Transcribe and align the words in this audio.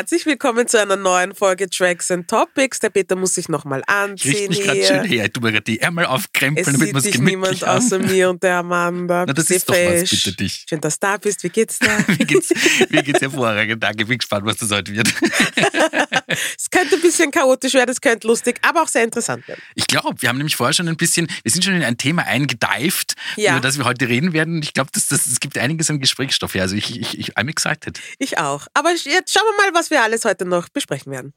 Herzlich 0.00 0.24
willkommen 0.24 0.66
zu 0.66 0.80
einer 0.80 0.96
neuen 0.96 1.34
Folge 1.34 1.68
Tracks 1.68 2.10
and 2.10 2.26
Topics. 2.26 2.80
Der 2.80 2.88
Peter 2.88 3.16
muss 3.16 3.34
sich 3.34 3.50
nochmal 3.50 3.80
Ich 3.80 3.88
anziehen. 3.94 4.30
richte 4.32 4.48
mich 4.48 4.62
gerade 4.62 4.82
schön 4.82 5.04
her. 5.04 5.26
Ich 5.26 5.32
tu 5.32 5.42
mir 5.42 5.52
gerade 5.52 5.64
die 5.64 5.78
Ärmel 5.78 6.04
Es 6.06 6.10
aufkrempeln, 6.10 6.72
damit 6.72 6.94
wir 6.94 6.96
es 6.96 7.04
gemütlich 7.04 7.20
niemand 7.36 7.60
haben. 7.66 7.76
außer 7.84 7.98
mir 7.98 8.30
und 8.30 8.42
der 8.42 8.56
Amanda. 8.56 9.24
Na, 9.28 9.34
das 9.34 9.50
ist 9.50 9.68
doch 9.68 9.74
was, 9.74 10.08
bitte 10.08 10.32
dich. 10.36 10.64
Schön, 10.66 10.80
dass 10.80 10.98
du 10.98 11.06
da 11.06 11.18
bist. 11.18 11.44
Wie 11.44 11.50
geht's 11.50 11.78
dir? 11.80 11.90
Mir 12.08 12.16
geht's, 12.16 12.48
mir 12.88 13.02
geht's 13.02 13.20
hervorragend. 13.20 13.82
Danke, 13.82 14.06
bin 14.06 14.16
gespannt, 14.16 14.46
was 14.46 14.56
das 14.56 14.70
heute 14.70 14.90
wird. 14.94 15.12
es 16.56 16.70
könnte 16.70 16.94
ein 16.96 17.00
bisschen 17.02 17.30
chaotisch 17.30 17.74
werden, 17.74 17.90
es 17.90 18.00
könnte 18.00 18.26
lustig, 18.26 18.58
aber 18.62 18.82
auch 18.82 18.88
sehr 18.88 19.04
interessant 19.04 19.46
werden. 19.48 19.60
Ich 19.74 19.86
glaube, 19.86 20.20
wir 20.22 20.28
haben 20.28 20.36
nämlich 20.38 20.56
vorher 20.56 20.72
schon 20.72 20.88
ein 20.88 20.96
bisschen, 20.96 21.26
wir 21.42 21.50
sind 21.52 21.64
schon 21.64 21.74
in 21.74 21.82
ein 21.82 21.98
Thema 21.98 22.24
eingedeift, 22.24 23.14
Ja. 23.36 23.52
über 23.52 23.60
das 23.60 23.78
wir 23.78 23.84
heute 23.84 24.08
reden 24.08 24.32
werden. 24.32 24.56
Und 24.56 24.64
ich 24.64 24.74
glaube, 24.74 24.90
das, 24.92 25.06
das, 25.08 25.26
es 25.26 25.40
gibt 25.40 25.58
einiges 25.58 25.90
an 25.90 26.00
Gesprächsstoff 26.00 26.52
hier. 26.52 26.62
Also 26.62 26.76
ich, 26.76 26.98
ich, 26.98 27.18
ich 27.18 27.36
I'm 27.36 27.48
excited. 27.48 28.00
Ich 28.18 28.38
auch. 28.38 28.66
Aber 28.74 28.90
jetzt 28.90 29.32
schauen 29.32 29.44
wir 29.56 29.66
mal, 29.66 29.78
was 29.78 29.90
wir 29.90 30.02
alles 30.02 30.24
heute 30.24 30.44
noch 30.44 30.68
besprechen 30.68 31.12
werden. 31.12 31.32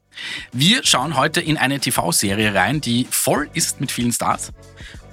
Wir 0.51 0.83
schauen 0.85 1.15
heute 1.17 1.41
in 1.41 1.57
eine 1.57 1.79
TV-Serie 1.79 2.53
rein, 2.53 2.81
die 2.81 3.07
voll 3.09 3.49
ist 3.53 3.79
mit 3.81 3.91
vielen 3.91 4.11
Stars. 4.11 4.51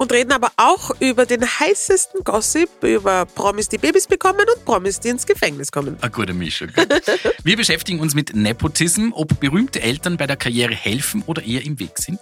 Und 0.00 0.12
reden 0.12 0.32
aber 0.32 0.50
auch 0.56 0.92
über 0.98 1.26
den 1.26 1.42
heißesten 1.42 2.24
Gossip, 2.24 2.70
über 2.82 3.26
Promis, 3.26 3.68
die 3.68 3.76
Babys 3.76 4.06
bekommen 4.06 4.46
und 4.56 4.64
Promis, 4.64 4.98
die 4.98 5.10
ins 5.10 5.26
Gefängnis 5.26 5.70
kommen. 5.70 5.98
Eine 6.00 6.10
gute 6.10 6.32
Mischung. 6.32 6.68
Wir 7.44 7.58
beschäftigen 7.58 8.00
uns 8.00 8.14
mit 8.14 8.34
Nepotism, 8.34 9.10
ob 9.12 9.38
berühmte 9.40 9.82
Eltern 9.82 10.16
bei 10.16 10.26
der 10.26 10.38
Karriere 10.38 10.74
helfen 10.74 11.22
oder 11.26 11.42
eher 11.42 11.62
im 11.66 11.78
Weg 11.78 11.98
sind. 11.98 12.18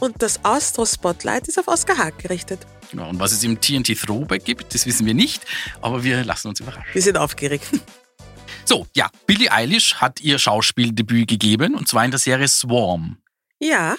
Und 0.00 0.20
das 0.20 0.44
Astro-Spotlight 0.44 1.46
ist 1.46 1.60
auf 1.60 1.68
Oscar 1.68 1.96
Haag 1.96 2.18
gerichtet. 2.18 2.58
Genau. 2.90 3.08
Und 3.08 3.20
was 3.20 3.30
es 3.30 3.44
im 3.44 3.60
TNT 3.60 3.96
Throwback 3.96 4.44
gibt, 4.44 4.74
das 4.74 4.84
wissen 4.86 5.06
wir 5.06 5.14
nicht, 5.14 5.44
aber 5.80 6.02
wir 6.02 6.24
lassen 6.24 6.48
uns 6.48 6.58
überraschen. 6.58 6.92
Wir 6.92 7.02
sind 7.02 7.18
aufgeregt. 7.18 7.68
So, 8.64 8.86
ja, 8.94 9.10
Billie 9.26 9.50
Eilish 9.50 9.96
hat 9.96 10.20
ihr 10.20 10.38
Schauspieldebüt 10.38 11.28
gegeben 11.28 11.74
und 11.74 11.88
zwar 11.88 12.04
in 12.04 12.10
der 12.12 12.20
Serie 12.20 12.48
Swarm. 12.48 13.18
Ja, 13.64 13.96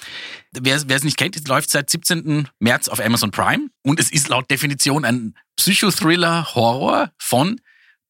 Wer, 0.52 0.82
wer 0.88 0.98
es 0.98 1.04
nicht 1.04 1.18
kennt, 1.18 1.36
es 1.36 1.48
läuft 1.48 1.70
seit 1.72 1.90
17. 1.90 2.48
März 2.60 2.88
auf 2.88 3.00
Amazon 3.00 3.32
Prime 3.32 3.70
und 3.82 4.00
es 4.00 4.12
ist 4.12 4.28
laut 4.30 4.52
Definition 4.52 5.04
ein 5.04 5.36
Psychothriller-Horror 5.56 7.12
von 7.18 7.60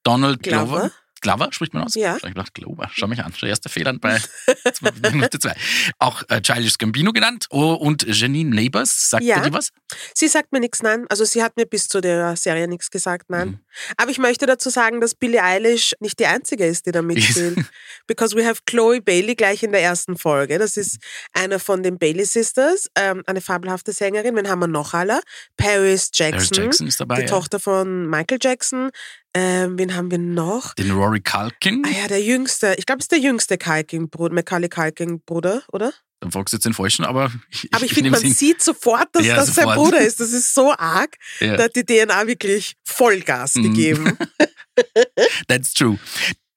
Donald 0.04 0.44
Glover. 0.44 0.66
Glover. 0.66 0.92
Glover, 1.22 1.48
spricht 1.54 1.74
man 1.74 1.84
aus? 1.84 1.96
Ja. 1.96 2.18
Ich 2.18 2.22
gedacht, 2.22 2.54
Glover, 2.54 2.90
schau 2.92 3.08
mich 3.08 3.24
an, 3.24 3.34
schon 3.34 3.48
erster 3.48 3.70
Fehler 3.70 3.94
bei 3.94 4.20
Minute 5.12 5.40
zwei. 5.40 5.56
Auch 5.98 6.22
äh, 6.28 6.42
Childish 6.42 6.78
Gambino 6.78 7.14
genannt 7.14 7.48
oh, 7.50 7.76
und 7.76 8.04
Janine 8.06 8.54
Neighbors, 8.54 9.10
sagt 9.10 9.24
Ja. 9.24 9.38
ihr 9.38 9.44
die 9.44 9.54
was? 9.54 9.70
sie 10.14 10.28
sagt 10.28 10.52
mir 10.52 10.60
nichts, 10.60 10.82
nein. 10.82 11.06
Also 11.10 11.24
sie 11.24 11.42
hat 11.42 11.56
mir 11.56 11.66
bis 11.66 11.88
zu 11.88 12.02
der 12.02 12.36
Serie 12.36 12.68
nichts 12.68 12.92
gesagt, 12.92 13.30
nein. 13.30 13.48
Mhm. 13.48 13.60
Aber 13.98 14.12
ich 14.12 14.18
möchte 14.18 14.46
dazu 14.46 14.70
sagen, 14.70 15.02
dass 15.02 15.16
Billie 15.16 15.42
Eilish 15.42 15.94
nicht 16.00 16.20
die 16.20 16.26
einzige 16.26 16.66
ist, 16.66 16.86
die 16.86 16.92
da 16.92 17.02
mitspielt. 17.02 17.60
Because 18.08 18.36
we 18.36 18.46
have 18.46 18.62
Chloe 18.66 19.02
Bailey 19.02 19.36
gleich 19.36 19.64
in 19.64 19.72
der 19.72 19.82
ersten 19.82 20.18
Folge. 20.18 20.60
Das 20.60 20.78
ist 20.78 21.00
eine 21.34 21.60
von 21.60 21.84
den 21.84 21.98
Bailey 21.98 22.26
Sisters, 22.26 22.90
ähm, 22.96 23.24
eine 23.26 23.42
fabelhafte 23.42 23.94
Sängerin. 23.94 24.36
Wen 24.36 24.50
haben 24.50 24.60
wir 24.60 24.68
noch 24.68 24.94
alle? 24.94 25.22
Paris 25.58 26.10
Jackson, 26.14 26.38
Paris 26.38 26.50
Jackson 26.58 26.88
ist 26.88 27.00
dabei. 27.00 27.16
die 27.16 27.22
ja. 27.22 27.28
Tochter 27.28 27.60
von 27.60 28.08
Michael 28.08 28.40
Jackson. 28.42 28.92
Ähm, 29.36 29.80
wen 29.80 29.96
haben 29.96 30.12
wir 30.12 30.20
noch? 30.20 30.76
Den 30.76 30.92
Rory 30.92 31.22
Culkin. 31.22 31.84
Ah 31.86 32.02
ja, 32.02 32.08
der 32.08 32.22
jüngste. 32.22 32.76
Ich 32.78 32.86
glaube, 32.86 33.00
es 33.00 33.06
ist 33.06 33.12
der 33.12 33.20
jüngste 33.20 33.58
Culkin-Bruder, 33.58 34.34
Macaulay 34.34 34.70
Culkin-Bruder, 34.70 35.64
oder? 35.72 35.92
Dann 36.20 36.32
fragst 36.32 36.54
du 36.54 36.58
jetzt 36.58 36.66
den 36.66 36.74
Falschen, 36.74 37.04
aber 37.06 37.32
ich, 37.52 37.68
Aber 37.74 37.84
ich 37.86 37.92
finde, 37.94 38.10
nehme 38.12 38.18
man 38.18 38.24
hin. 38.24 38.34
sieht 38.34 38.62
sofort, 38.64 39.10
dass 39.14 39.26
Ja, 39.26 39.36
das 39.36 39.48
sein 39.54 39.66
sofort. 39.66 39.76
Bruder 39.78 40.00
ist. 40.02 40.20
Das 40.20 40.32
ist 40.32 40.54
so 40.56 40.72
arg. 40.74 41.16
Ja. 41.40 41.58
Da 41.58 41.64
hat 41.64 41.76
die 41.76 41.84
DNA 41.86 42.28
wirklich 42.28 42.76
Vollgas 42.86 43.56
Mhm. 43.56 43.64
gegeben. 43.64 44.18
That's 45.48 45.74
true. 45.74 46.00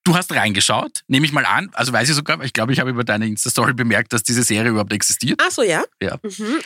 Du 0.04 0.14
hast 0.16 0.32
reingeschaut, 0.32 1.02
nehme 1.08 1.26
ich 1.26 1.32
mal 1.32 1.44
an. 1.44 1.68
Also 1.74 1.92
weiß 1.92 2.08
ich 2.08 2.14
sogar, 2.14 2.40
ich 2.44 2.52
glaube, 2.52 2.72
ich 2.72 2.78
habe 2.78 2.90
über 2.90 3.02
deine 3.02 3.26
Insta-Story 3.26 3.74
bemerkt, 3.74 4.12
dass 4.12 4.22
diese 4.22 4.44
Serie 4.44 4.70
überhaupt 4.70 4.92
existiert. 4.92 5.40
Ach 5.44 5.50
so, 5.50 5.62
ja? 5.62 5.84
Ja. 6.00 6.16
Mhm. 6.22 6.60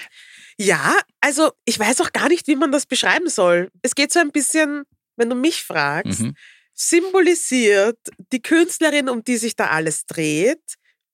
Ja, 0.59 0.95
also 1.23 1.53
ich 1.65 1.79
weiß 1.79 2.03
auch 2.03 2.13
gar 2.13 2.29
nicht, 2.29 2.47
wie 2.49 2.57
man 2.57 2.71
das 2.71 2.85
beschreiben 2.85 3.31
soll. 3.31 3.71
Es 3.81 3.95
geht 3.95 4.13
so 4.13 4.21
ein 4.21 4.31
bisschen, 4.31 4.83
wenn 5.17 5.31
du 5.31 5.37
mich 5.37 5.63
fragst, 5.63 6.21
Mhm. 6.21 6.35
symbolisiert 6.75 7.99
die 8.33 8.43
Künstlerin, 8.43 9.09
um 9.09 9.25
die 9.25 9.39
sich 9.39 9.57
da 9.57 9.69
alles 9.69 10.05
dreht, 10.07 10.61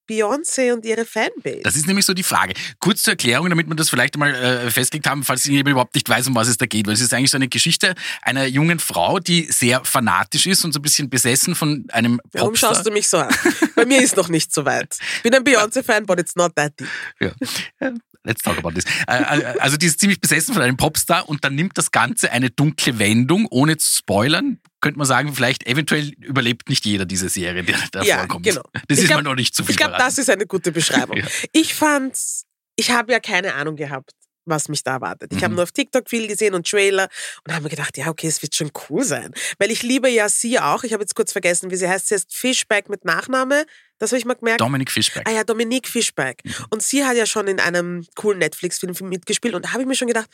Beyoncé 0.09 0.72
und 0.72 0.84
ihre 0.84 1.05
Fanbase. 1.05 1.61
Das 1.62 1.77
ist 1.77 1.87
nämlich 1.87 2.05
so 2.06 2.15
die 2.15 2.22
Frage. 2.22 2.55
Kurz 2.81 3.03
zur 3.03 3.12
Erklärung, 3.12 3.49
damit 3.49 3.69
wir 3.69 3.75
das 3.75 3.91
vielleicht 3.91 4.15
einmal 4.15 4.34
äh, 4.34 4.71
festgelegt 4.71 5.06
haben, 5.09 5.25
falls 5.25 5.44
jemand 5.44 5.69
überhaupt 5.69 5.94
nicht 5.94 6.09
weiß, 6.09 6.28
um 6.28 6.34
was 6.34 6.49
es 6.49 6.56
da 6.59 6.67
geht. 6.67 6.87
Weil 6.87 6.94
es 6.94 7.00
ist 7.00 7.12
eigentlich 7.12 7.31
so 7.31 7.37
eine 7.39 7.49
Geschichte 7.49 7.94
einer 8.22 8.47
jungen 8.47 8.78
Frau, 8.78 9.19
die 9.19 9.45
sehr 9.50 9.84
fanatisch 9.84 10.47
ist 10.47 10.65
und 10.65 10.72
so 10.72 10.78
ein 10.78 10.83
bisschen 10.83 11.11
besessen 11.11 11.55
von 11.55 11.84
einem 11.93 12.21
Warum 12.33 12.50
Popstar. 12.50 12.75
schaust 12.75 12.87
du 12.87 12.91
mich 12.91 13.09
so 13.09 13.19
an? 13.19 13.34
Bei 13.75 13.84
mir 13.84 14.00
ist 14.03 14.16
noch 14.16 14.28
nicht 14.28 14.53
so 14.53 14.65
weit. 14.65 14.97
Ich 15.16 15.22
bin 15.22 15.34
ein 15.34 15.45
Beyoncé-Fan, 15.45 16.06
but 16.06 16.19
it's 16.21 16.37
not 16.37 16.55
that 16.56 16.72
deep. 16.78 16.89
Ja. 17.21 17.91
Let's 18.27 18.43
talk 18.43 18.59
about 18.59 18.73
this. 18.73 18.85
Also 19.07 19.77
die 19.77 19.87
ist 19.87 20.01
ziemlich 20.01 20.21
besessen 20.21 20.53
von 20.53 20.63
einem 20.63 20.77
Popstar 20.77 21.29
und 21.29 21.45
dann 21.45 21.55
nimmt 21.55 21.79
das 21.79 21.91
Ganze 21.93 22.33
eine 22.33 22.51
dunkle 22.51 22.99
Wendung, 22.99 23.47
ohne 23.51 23.77
zu 23.77 23.99
spoilern. 23.99 24.59
Könnte 24.81 24.99
man 24.99 25.07
sagen, 25.07 25.35
vielleicht 25.35 25.67
eventuell 25.67 26.09
überlebt 26.21 26.69
nicht 26.69 26.85
jeder 26.85 27.07
diese 27.07 27.29
Serie, 27.29 27.63
die 27.63 27.75
da 27.93 28.03
Ja, 28.03 28.19
vorkommt. 28.19 28.45
genau. 28.45 28.63
Das 28.89 28.99
Ich 28.99 29.05
ist 29.05 29.09
glaub- 29.09 29.23
mal 29.23 29.31
noch 29.31 29.37
nicht 29.37 29.55
zu 29.55 29.65
viel 29.65 29.71
Ich 29.71 29.77
glaube, 29.77 29.95
das 29.99 30.19
ist 30.19 30.29
eine 30.29 30.47
gute 30.47 30.73
Beschreibung. 30.73 31.17
Ja. 31.21 31.27
Ich 31.53 31.75
fand's, 31.75 32.45
ich 32.77 32.91
habe 32.91 33.13
ja 33.13 33.21
keine 33.21 33.55
Ahnung 33.55 33.77
gehabt, 33.77 34.11
was 34.47 34.69
mich 34.69 34.83
da 34.83 34.93
erwartet. 34.95 35.33
Ich 35.33 35.39
habe 35.43 35.51
Mhm. 35.51 35.57
nur 35.57 35.62
auf 35.65 35.73
TikTok 35.73 36.09
viel 36.09 36.27
gesehen 36.29 36.55
und 36.55 36.69
Trailer 36.69 37.09
und 37.47 37.53
habe 37.53 37.65
mir 37.65 37.71
gedacht, 37.71 37.97
ja, 37.99 38.09
okay, 38.09 38.27
es 38.29 38.41
wird 38.43 38.55
schon 38.55 38.71
cool 38.89 39.05
sein. 39.05 39.33
Weil 39.59 39.71
ich 39.71 39.83
liebe 39.83 40.09
ja 40.09 40.29
sie 40.29 40.59
auch. 40.59 40.84
Ich 40.84 40.93
habe 40.93 41.03
jetzt 41.03 41.15
kurz 41.15 41.33
vergessen, 41.33 41.71
wie 41.71 41.77
sie 41.77 41.89
heißt. 41.89 42.09
Sie 42.09 42.15
heißt 42.15 42.34
Fishback 42.34 42.89
mit 42.89 43.05
Nachname. 43.05 43.67
Das 43.99 44.11
habe 44.12 44.19
ich 44.19 44.25
mal 44.25 44.34
gemerkt. 44.34 44.61
Dominic 44.61 44.91
Fishback. 44.91 45.25
Ah 45.27 45.33
ja, 45.33 45.43
Dominique 45.45 45.89
Fishback. 45.89 46.43
Und 46.71 46.83
sie 46.83 47.05
hat 47.05 47.17
ja 47.17 47.27
schon 47.27 47.49
in 47.49 47.61
einem 47.61 48.07
coolen 48.15 48.39
Netflix-Film 48.39 48.95
mitgespielt 49.09 49.55
und 49.55 49.65
da 49.65 49.73
habe 49.73 49.83
ich 49.83 49.89
mir 49.89 49.95
schon 49.95 50.09
gedacht, 50.09 50.29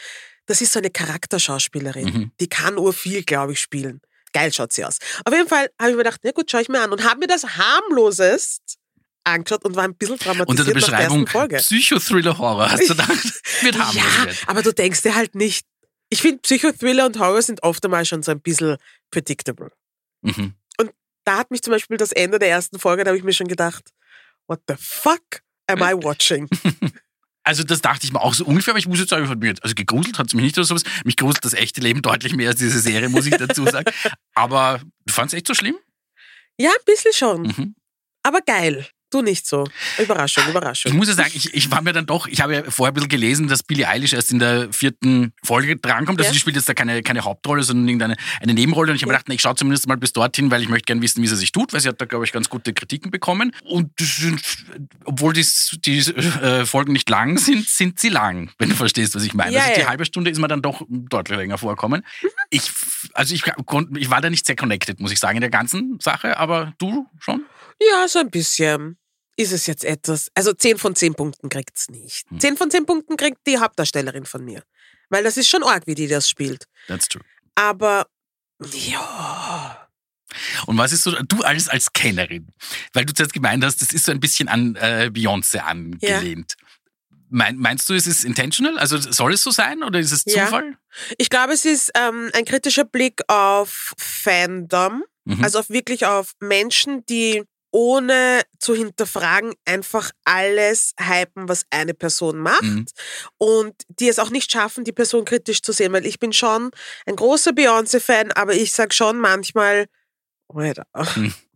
das 0.46 0.60
ist 0.60 0.72
so 0.72 0.80
eine 0.80 0.90
Charakterschauspielerin. 0.90 2.04
Mhm. 2.04 2.32
Die 2.40 2.48
kann 2.48 2.76
ur 2.76 2.92
viel, 2.92 3.22
glaube 3.22 3.52
ich, 3.52 3.60
spielen. 3.60 4.00
Geil 4.32 4.52
schaut 4.52 4.72
sie 4.72 4.84
aus. 4.84 4.98
Auf 5.24 5.32
jeden 5.32 5.48
Fall 5.48 5.70
habe 5.78 5.90
ich 5.90 5.96
mir 5.96 6.02
gedacht, 6.04 6.20
na 6.24 6.30
gut, 6.32 6.50
schaue 6.50 6.62
ich 6.62 6.68
mir 6.68 6.80
an 6.80 6.90
und 6.90 7.04
habe 7.04 7.20
mir 7.20 7.26
das 7.26 7.44
harmlosest 7.56 8.78
angeschaut 9.24 9.64
und 9.64 9.76
war 9.76 9.84
ein 9.84 9.94
bisschen 9.94 10.18
traumatisiert 10.18 10.48
Unter 10.48 10.64
der 10.64 10.74
nach 10.74 10.88
der 10.88 11.24
Beschreibung. 11.24 11.58
Psychothriller-Horror 11.58 12.70
hast 12.70 12.82
du 12.82 12.88
gedacht, 12.88 13.42
wird 13.62 13.78
harmlos 13.78 13.94
Ja, 13.94 14.26
aber 14.46 14.62
du 14.62 14.72
denkst 14.72 15.02
dir 15.02 15.14
halt 15.14 15.34
nicht. 15.34 15.66
Ich 16.08 16.20
finde, 16.20 16.40
Psychothriller 16.42 17.06
und 17.06 17.18
Horror 17.18 17.42
sind 17.42 17.62
oft 17.62 17.84
einmal 17.84 18.04
schon 18.04 18.22
so 18.22 18.32
ein 18.32 18.40
bisschen 18.40 18.76
predictable. 19.10 19.72
Mhm. 20.22 20.54
Da 21.24 21.38
hat 21.38 21.50
mich 21.52 21.62
zum 21.62 21.72
Beispiel 21.72 21.96
das 21.96 22.10
Ende 22.10 22.38
der 22.40 22.48
ersten 22.48 22.80
Folge, 22.80 23.04
da 23.04 23.10
habe 23.10 23.18
ich 23.18 23.22
mir 23.22 23.32
schon 23.32 23.46
gedacht, 23.46 23.92
what 24.48 24.60
the 24.66 24.74
fuck 24.76 25.42
am 25.68 25.78
I 25.78 25.94
watching? 25.94 26.48
Also 27.44 27.64
das 27.64 27.80
dachte 27.80 28.06
ich 28.06 28.12
mir 28.12 28.20
auch 28.20 28.34
so 28.34 28.44
ungefähr, 28.44 28.70
aber 28.72 28.78
ich 28.78 28.86
muss 28.86 29.00
jetzt 29.00 29.10
sagen, 29.10 29.26
von 29.26 29.38
mir, 29.38 29.54
also 29.62 29.74
gegruselt 29.74 30.16
hat 30.16 30.28
es 30.28 30.34
mich 30.34 30.44
nicht 30.44 30.58
oder 30.58 30.64
sowas. 30.64 30.84
Mich 31.04 31.16
gruselt 31.16 31.44
das 31.44 31.54
echte 31.54 31.80
Leben 31.80 32.00
deutlich 32.00 32.36
mehr 32.36 32.50
als 32.50 32.60
diese 32.60 32.78
Serie, 32.78 33.08
muss 33.08 33.26
ich 33.26 33.36
dazu 33.36 33.64
sagen. 33.64 33.90
aber 34.34 34.80
du 35.06 35.12
fandest 35.12 35.34
echt 35.34 35.48
so 35.48 35.54
schlimm? 35.54 35.76
ja, 36.56 36.70
ein 36.70 36.84
bisschen 36.84 37.12
schon. 37.12 37.42
Mhm. 37.42 37.74
Aber 38.22 38.42
geil. 38.42 38.86
Du 39.12 39.22
nicht 39.22 39.46
so. 39.46 39.64
Überraschung, 39.98 40.42
Ich 40.44 40.50
Überraschung. 40.50 40.96
muss 40.96 41.06
ja 41.08 41.14
sagen, 41.14 41.30
ich, 41.34 41.52
ich 41.54 41.70
war 41.70 41.82
mir 41.82 41.92
dann 41.92 42.06
doch, 42.06 42.26
ich 42.26 42.40
habe 42.40 42.54
ja 42.54 42.62
vorher 42.70 42.90
ein 42.90 42.94
bisschen 42.94 43.08
gelesen, 43.10 43.46
dass 43.46 43.62
Billie 43.62 43.86
Eilish 43.86 44.12
erst 44.14 44.32
in 44.32 44.38
der 44.38 44.72
vierten 44.72 45.32
Folge 45.44 45.76
drankommt. 45.76 46.18
Also 46.18 46.28
Ja. 46.30 46.32
die 46.32 46.38
spielt 46.40 46.56
jetzt 46.56 46.68
da 46.68 46.74
keine, 46.74 47.02
keine 47.02 47.20
Hauptrolle, 47.24 47.62
sondern 47.62 47.86
irgendeine 47.86 48.16
eine 48.40 48.54
Nebenrolle. 48.54 48.90
Und 48.90 48.96
ich 48.96 49.02
habe 49.02 49.10
mir 49.10 49.14
Ja. 49.14 49.18
gedacht, 49.18 49.28
na, 49.28 49.34
ich 49.34 49.42
schaue 49.42 49.54
zumindest 49.54 49.86
mal 49.86 49.96
bis 49.96 50.12
dorthin, 50.12 50.50
weil 50.50 50.62
ich 50.62 50.68
möchte 50.68 50.86
gerne 50.86 51.02
wissen, 51.02 51.22
wie 51.22 51.26
sie 51.28 51.36
sich 51.36 51.52
tut, 51.52 51.72
weil 51.72 51.80
sie 51.80 51.88
hat 51.88 52.00
da, 52.00 52.06
glaube 52.06 52.24
ich, 52.24 52.32
ganz 52.32 52.48
gute 52.48 52.72
Kritiken 52.72 53.10
bekommen. 53.10 53.52
Und 53.64 53.90
obwohl 55.04 55.32
die, 55.32 55.46
die 55.84 55.98
äh, 55.98 56.64
Folgen 56.64 56.92
nicht 56.92 57.08
lang 57.10 57.38
sind, 57.38 57.68
sind 57.68 57.98
sie 58.00 58.08
lang, 58.08 58.50
wenn 58.58 58.68
du 58.70 58.74
verstehst, 58.76 59.14
was 59.14 59.24
ich 59.24 59.34
meine. 59.34 59.52
Ja, 59.52 59.62
also 59.64 59.80
die 59.80 59.86
halbe 59.86 60.04
Stunde 60.04 60.30
ist 60.30 60.38
mir 60.38 60.48
dann 60.48 60.62
doch 60.62 60.82
deutlich 60.88 61.36
länger 61.38 61.58
vorkommen. 61.58 62.02
Ich, 62.50 62.70
also 63.14 63.34
ich, 63.34 63.42
ich 63.96 64.10
war 64.10 64.20
da 64.20 64.30
nicht 64.30 64.46
sehr 64.46 64.56
connected, 64.56 65.00
muss 65.00 65.12
ich 65.12 65.18
sagen, 65.20 65.36
in 65.36 65.40
der 65.42 65.50
ganzen 65.50 65.98
Sache, 66.00 66.36
aber 66.38 66.72
du 66.78 67.06
schon? 67.18 67.44
Ja, 67.80 68.06
so 68.08 68.20
ein 68.20 68.30
bisschen. 68.30 68.96
Ist 69.36 69.52
es 69.52 69.66
jetzt 69.66 69.84
etwas. 69.84 70.28
Also 70.34 70.52
10 70.52 70.78
von 70.78 70.94
10 70.94 71.14
Punkten 71.14 71.48
kriegt's 71.48 71.88
nicht. 71.88 72.28
Hm. 72.30 72.40
10 72.40 72.56
von 72.56 72.70
10 72.70 72.86
Punkten 72.86 73.16
kriegt 73.16 73.38
die 73.46 73.58
Hauptdarstellerin 73.58 74.26
von 74.26 74.44
mir. 74.44 74.62
Weil 75.08 75.24
das 75.24 75.36
ist 75.36 75.48
schon 75.48 75.62
arg, 75.62 75.86
wie 75.86 75.94
die 75.94 76.08
das 76.08 76.28
spielt. 76.28 76.66
That's 76.86 77.08
true. 77.08 77.22
Aber 77.54 78.06
ja. 78.72 79.88
Und 80.66 80.78
was 80.78 80.92
ist 80.92 81.02
so, 81.02 81.10
du 81.10 81.42
als, 81.42 81.68
als 81.68 81.92
Kennerin, 81.92 82.48
weil 82.94 83.04
du 83.04 83.12
zuerst 83.12 83.32
gemeint 83.34 83.64
hast, 83.64 83.82
das 83.82 83.92
ist 83.92 84.06
so 84.06 84.12
ein 84.12 84.20
bisschen 84.20 84.48
an 84.48 84.76
äh, 84.76 85.10
Beyoncé 85.12 85.58
angelehnt. 85.58 86.54
Mein, 87.28 87.56
meinst 87.56 87.88
du, 87.88 87.94
es 87.94 88.06
ist 88.06 88.24
intentional? 88.24 88.78
Also 88.78 88.98
soll 88.98 89.32
es 89.34 89.42
so 89.42 89.50
sein 89.50 89.82
oder 89.82 89.98
ist 89.98 90.12
es 90.12 90.24
Ja. 90.26 90.44
Zufall? 90.44 90.76
Ich 91.18 91.30
glaube, 91.30 91.54
es 91.54 91.64
ist 91.64 91.90
ähm, 91.94 92.30
ein 92.34 92.44
kritischer 92.44 92.84
Blick 92.84 93.20
auf 93.28 93.94
Fandom. 93.98 95.04
Mhm. 95.24 95.42
Also 95.42 95.58
auf 95.60 95.70
wirklich 95.70 96.04
auf 96.06 96.32
Menschen, 96.40 97.06
die 97.06 97.42
ohne 97.72 98.42
zu 98.60 98.74
hinterfragen 98.74 99.54
einfach 99.64 100.12
alles 100.24 100.92
hypen, 101.00 101.48
was 101.48 101.64
eine 101.70 101.94
Person 101.94 102.38
macht 102.38 102.62
Mhm. 102.62 102.86
und 103.38 103.74
die 103.88 104.08
es 104.08 104.18
auch 104.20 104.30
nicht 104.30 104.52
schaffen, 104.52 104.84
die 104.84 104.92
Person 104.92 105.24
kritisch 105.24 105.62
zu 105.62 105.72
sehen, 105.72 105.92
weil 105.92 106.06
ich 106.06 106.18
bin 106.20 106.32
schon 106.32 106.70
ein 107.06 107.16
großer 107.16 107.50
Beyoncé-Fan, 107.52 108.30
aber 108.32 108.54
ich 108.54 108.72
sag 108.72 108.94
schon 108.94 109.18
manchmal, 109.18 109.86
Alter. 110.54 110.84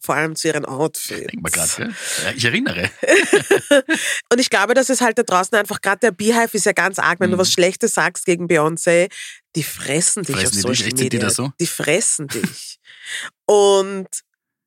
Vor 0.00 0.14
allem 0.14 0.36
zu 0.36 0.48
ihren 0.48 0.64
Outfits. 0.64 1.26
Denk 1.26 1.42
mal 1.42 1.50
gell? 1.50 1.94
Ja, 2.24 2.30
ich 2.34 2.44
erinnere. 2.46 2.90
Und 4.32 4.40
ich 4.40 4.48
glaube, 4.48 4.72
dass 4.72 4.88
es 4.88 5.00
halt 5.02 5.18
da 5.18 5.22
draußen 5.22 5.56
einfach, 5.58 5.80
gerade 5.82 5.98
der 5.98 6.12
Beehive 6.12 6.56
ist 6.56 6.64
ja 6.64 6.72
ganz 6.72 6.98
arg, 6.98 7.20
wenn 7.20 7.30
du 7.30 7.36
Mhm. 7.36 7.40
was 7.40 7.52
Schlechtes 7.52 7.92
sagst 7.94 8.24
gegen 8.24 8.46
Beyoncé, 8.46 9.10
die 9.54 9.62
fressen 9.64 10.22
dich 10.22 10.36
Fressen 10.36 10.46
auf 10.46 10.50
die 10.52 10.68
dich? 10.68 10.78
Social 10.78 10.92
die 10.92 11.02
Media. 11.04 11.20
da 11.20 11.30
so? 11.30 11.52
Die 11.60 11.66
fressen 11.66 12.28
dich. 12.28 12.78
Und 13.46 14.08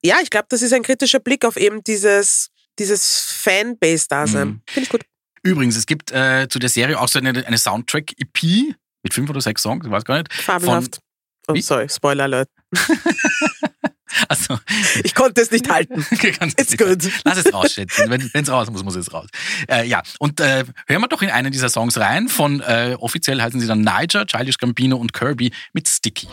ja, 0.03 0.17
ich 0.23 0.29
glaube, 0.29 0.47
das 0.49 0.61
ist 0.61 0.73
ein 0.73 0.83
kritischer 0.83 1.19
Blick 1.19 1.45
auf 1.45 1.57
eben 1.57 1.83
dieses, 1.83 2.49
dieses 2.77 3.21
Fanbase-Dasein. 3.31 4.47
Mhm. 4.47 4.61
Finde 4.67 4.83
ich 4.85 4.89
gut. 4.89 5.01
Übrigens, 5.43 5.75
es 5.77 5.85
gibt 5.85 6.11
äh, 6.11 6.47
zu 6.49 6.59
der 6.59 6.69
Serie 6.69 6.99
auch 6.99 7.07
so 7.07 7.19
eine, 7.19 7.45
eine 7.45 7.57
Soundtrack-EP 7.57 8.75
mit 9.03 9.13
fünf 9.13 9.29
oder 9.29 9.41
sechs 9.41 9.61
Songs, 9.61 9.85
ich 9.85 9.91
weiß 9.91 10.03
gar 10.03 10.17
nicht. 10.17 10.33
Fabelhaft. 10.33 10.99
oh, 11.47 11.53
Wie? 11.53 11.61
sorry, 11.61 11.87
Spoiler 11.89 12.25
Alert. 12.25 12.49
Also, 14.27 14.59
Ich 15.03 15.13
konnte 15.13 15.39
es 15.41 15.51
nicht 15.51 15.69
halten. 15.69 16.03
Ganz 16.39 16.53
It's 16.57 16.71
sicher. 16.71 16.85
good. 16.85 17.09
Lass 17.23 17.37
es 17.37 17.53
raus, 17.53 17.71
Schätzchen. 17.73 18.09
Wenn 18.09 18.29
es 18.33 18.49
raus 18.49 18.69
muss, 18.71 18.83
muss 18.83 18.95
es 18.95 19.13
raus. 19.13 19.27
Äh, 19.69 19.87
ja, 19.87 20.01
und 20.17 20.39
äh, 20.39 20.65
hören 20.87 21.01
wir 21.01 21.07
doch 21.07 21.21
in 21.21 21.29
einen 21.29 21.51
dieser 21.51 21.69
Songs 21.69 21.97
rein. 21.97 22.27
Von 22.27 22.59
äh, 22.61 22.95
offiziell 22.99 23.39
heißen 23.39 23.59
sie 23.59 23.67
dann 23.67 23.81
Niger, 23.81 24.25
Childish 24.25 24.57
Gambino 24.57 24.97
und 24.97 25.13
Kirby 25.13 25.53
mit 25.73 25.87
Sticky. 25.87 26.27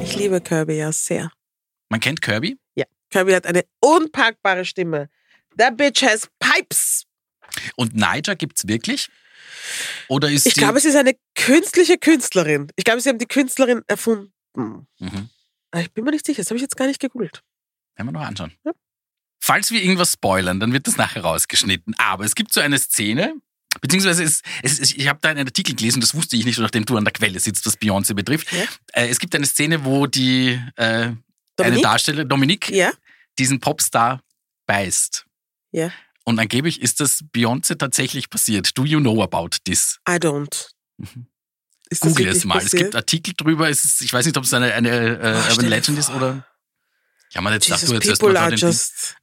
Ich 0.00 0.16
liebe 0.18 0.40
Kirby 0.40 0.76
ja 0.78 0.92
sehr. 0.92 1.30
Man 1.92 2.00
kennt 2.00 2.22
Kirby 2.22 2.56
Ja. 2.74 2.86
Kirby 3.10 3.32
hat 3.32 3.46
eine 3.46 3.66
unpackbare 3.80 4.64
Stimme. 4.64 5.10
That 5.58 5.76
bitch 5.76 6.02
has 6.02 6.26
pipes. 6.38 7.04
und 7.76 7.94
Niger 7.94 8.34
gibt's 8.34 8.66
wirklich? 8.66 9.10
Oder 10.08 10.30
ist 10.30 10.46
Ich 10.46 10.54
glaube, 10.54 10.80
sie 10.80 10.88
ist 10.88 10.96
eine 10.96 11.14
künstliche 11.34 11.98
Künstlerin. 11.98 12.68
Ich 12.76 12.84
glaube, 12.84 13.02
sie 13.02 13.10
haben 13.10 13.18
die 13.18 13.26
Künstlerin 13.26 13.82
erfunden. 13.88 14.32
Mhm. 14.56 14.86
Aber 15.70 15.82
Ich 15.82 15.92
bin 15.92 16.04
mir 16.04 16.12
nicht 16.12 16.24
sicher, 16.24 16.40
das 16.40 16.48
habe 16.48 16.56
ich 16.56 16.62
jetzt 16.62 16.78
gar 16.78 16.86
nicht 16.86 16.98
gegoogelt. 16.98 17.42
Werden 17.96 18.08
wir 18.08 18.12
noch 18.12 18.22
anschauen. 18.26 18.52
Ja. 18.64 18.72
Falls 19.38 19.70
wir 19.70 19.82
irgendwas 19.82 20.12
spoilern, 20.12 20.58
dann 20.58 20.72
wird 20.72 20.86
das 20.86 20.96
nachher 20.96 21.20
rausgeschnitten. 21.22 21.94
Aber 21.98 22.24
es 22.24 22.34
gibt 22.34 22.54
so 22.54 22.60
eine 22.62 22.78
Szene, 22.78 23.34
beziehungsweise 23.82 24.24
es, 24.24 24.40
es, 24.62 24.80
es, 24.80 24.92
ich 24.94 25.08
habe 25.08 25.18
da 25.20 25.28
einen 25.28 25.46
Artikel 25.46 25.74
gelesen, 25.74 26.00
das 26.00 26.14
wusste 26.14 26.36
ich 26.36 26.46
nicht, 26.46 26.58
nachdem 26.58 26.86
du 26.86 26.96
an 26.96 27.04
der 27.04 27.12
Quelle 27.12 27.38
sitzt, 27.38 27.66
was 27.66 27.78
Beyoncé 27.78 28.14
betrifft. 28.14 28.50
Ja. 28.50 28.64
Äh, 28.94 29.08
es 29.08 29.18
gibt 29.18 29.34
eine 29.34 29.44
Szene, 29.44 29.84
wo 29.84 30.06
die 30.06 30.58
äh, 30.76 31.10
eine 31.62 31.70
Dominik? 31.76 31.82
Darsteller, 31.84 32.24
Dominique, 32.24 32.70
Ja? 32.70 32.92
diesen 33.38 33.60
Popstar 33.60 34.22
beißt. 34.66 35.26
Ja. 35.72 35.90
Und 36.24 36.38
angeblich 36.38 36.80
ist 36.80 37.00
das 37.00 37.24
Beyoncé 37.34 37.76
tatsächlich 37.76 38.30
passiert. 38.30 38.76
Do 38.76 38.84
you 38.84 39.00
know 39.00 39.22
about 39.22 39.48
this? 39.64 39.98
I 40.08 40.12
don't. 40.12 40.68
Mhm. 40.98 41.26
Google 42.00 42.28
es 42.28 42.44
mal. 42.44 42.58
Es 42.58 42.64
passiert? 42.64 42.82
gibt 42.84 42.96
Artikel 42.96 43.34
drüber. 43.36 43.68
Es 43.68 43.84
ist, 43.84 44.00
ich 44.00 44.12
weiß 44.12 44.24
nicht, 44.24 44.36
ob 44.36 44.44
es 44.44 44.54
eine, 44.54 44.72
eine 44.72 44.88
äh, 44.90 45.42
Oh, 45.48 45.50
Urban 45.50 45.66
Legend 45.68 45.98
ist 45.98 46.10
oder. 46.10 46.46
Ja, 47.32 47.40
man 47.40 47.52
jetzt 47.52 47.68
Jesus, 47.68 47.90
dachte, 47.90 48.12
people 48.12 48.38
are 48.38 48.54
just... 48.54 49.16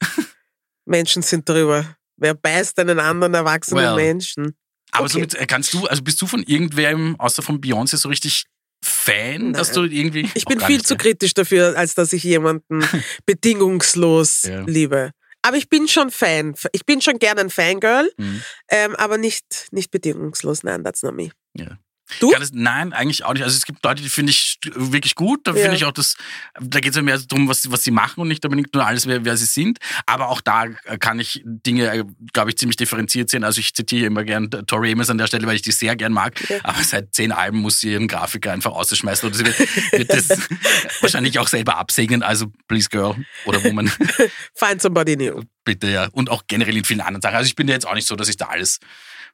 Menschen 0.86 1.22
sind 1.22 1.48
drüber. 1.48 1.96
Wer 2.18 2.34
beißt 2.34 2.78
einen 2.80 3.00
anderen 3.00 3.34
erwachsenen 3.34 3.84
Well. 3.84 3.96
Menschen? 3.96 4.56
Aber 4.92 5.06
Okay. 5.06 5.14
somit 5.14 5.36
äh, 5.36 5.46
kannst 5.46 5.74
du, 5.74 5.86
also 5.88 6.02
bist 6.04 6.22
du 6.22 6.28
von 6.28 6.44
irgendwem 6.44 7.20
außer 7.20 7.42
von 7.44 7.62
Beyoncé 7.62 7.98
so 7.98 8.10
richtig 8.10 8.46
Fan, 8.84 9.54
dass 9.54 9.72
du 9.72 9.84
irgendwie. 9.84 10.30
Ich 10.36 10.46
bin 10.46 10.60
viel 10.60 10.78
nicht, 10.78 10.88
zu 10.88 10.96
kritisch 10.96 11.34
dafür, 11.34 11.78
als 11.78 11.96
dass 11.96 12.14
ich 12.14 12.24
jemanden 12.24 12.82
bedingungslos 13.26 14.44
Ja. 14.44 14.62
liebe. 14.66 15.12
Aber 15.42 15.58
ich 15.58 15.70
bin 15.70 15.88
schon 15.88 16.12
Fan. 16.12 16.54
Ich 16.74 16.86
bin 16.86 17.02
schon 17.02 17.18
gerne 17.20 17.42
ein 17.42 17.50
Fangirl, 17.50 18.12
Mhm. 18.18 18.42
ähm, 18.70 18.96
aber 18.98 19.18
nicht, 19.18 19.68
nicht 19.72 19.90
bedingungslos. 19.92 20.64
Nein, 20.64 20.84
that's 20.84 21.02
not 21.02 21.14
me. 21.16 21.32
Ja. 21.56 21.78
Du? 22.20 22.34
Es, 22.34 22.52
nein, 22.52 22.92
eigentlich 22.92 23.24
auch 23.24 23.34
nicht. 23.34 23.44
Also 23.44 23.56
es 23.56 23.66
gibt 23.66 23.84
Leute, 23.84 24.02
die 24.02 24.10
finde 24.10 24.32
ich 24.32 24.49
wirklich 24.74 25.16
gut. 25.16 25.42
Da 25.48 25.52
Ja. 25.54 25.62
finde 25.62 25.76
ich 25.78 25.86
auch 25.86 25.92
das, 25.92 26.16
da 26.60 26.80
geht 26.80 26.92
es 26.92 26.96
ja 26.96 27.02
mehr 27.02 27.18
darum, 27.20 27.48
was, 27.48 27.72
was 27.72 27.84
sie 27.84 27.92
machen 27.92 28.22
und 28.22 28.28
nicht 28.28 28.44
unbedingt 28.46 28.74
nur 28.74 28.86
alles, 28.86 29.08
wer, 29.08 29.24
wer 29.26 29.38
sie 29.38 29.46
sind. 29.46 29.80
Aber 30.06 30.30
auch 30.30 30.42
da 30.42 30.66
äh, 30.66 30.98
kann 31.00 31.20
ich 31.20 31.42
Dinge, 31.46 32.06
glaube 32.34 32.50
ich, 32.52 32.58
ziemlich 32.58 32.76
differenziert 32.78 33.30
sehen. 33.30 33.44
Also 33.44 33.60
ich 33.60 33.74
zitiere 33.74 34.06
immer 34.08 34.24
gern 34.24 34.50
Tori 34.50 34.92
Amos 34.92 35.10
an 35.10 35.18
der 35.18 35.28
Stelle, 35.28 35.48
weil 35.48 35.56
ich 35.56 35.62
die 35.62 35.72
sehr 35.72 35.96
gern 35.96 36.12
mag. 36.14 36.40
Ja. 36.50 36.58
Aber 36.64 36.84
seit 36.84 37.14
zehn 37.16 37.32
Alben 37.32 37.60
muss 37.60 37.80
sie 37.80 37.92
ihren 37.94 38.08
Grafiker 38.08 38.52
einfach 38.52 38.72
ausschmeißen 38.72 39.28
oder 39.28 39.38
sie 39.38 39.46
wird, 39.46 39.60
wird 39.92 40.10
das 40.14 40.28
wahrscheinlich 41.02 41.40
auch 41.40 41.48
selber 41.48 41.78
absegnen. 41.78 42.24
Also 42.24 42.48
please 42.68 42.90
girl 42.90 43.16
oder 43.46 43.64
woman, 43.64 43.90
Find 44.56 44.82
somebody 44.82 45.16
new. 45.16 45.42
bitte 45.64 45.90
ja. 45.90 46.08
Und 46.12 46.30
auch 46.30 46.44
generell 46.48 46.76
in 46.76 46.84
vielen 46.84 47.02
anderen 47.02 47.22
Sachen. 47.22 47.36
Also 47.36 47.48
ich 47.48 47.56
bin 47.56 47.68
ja 47.68 47.74
jetzt 47.76 47.88
auch 47.88 47.94
nicht 47.96 48.08
so, 48.08 48.16
dass 48.16 48.28
ich 48.30 48.38
da 48.38 48.46
alles 48.48 48.80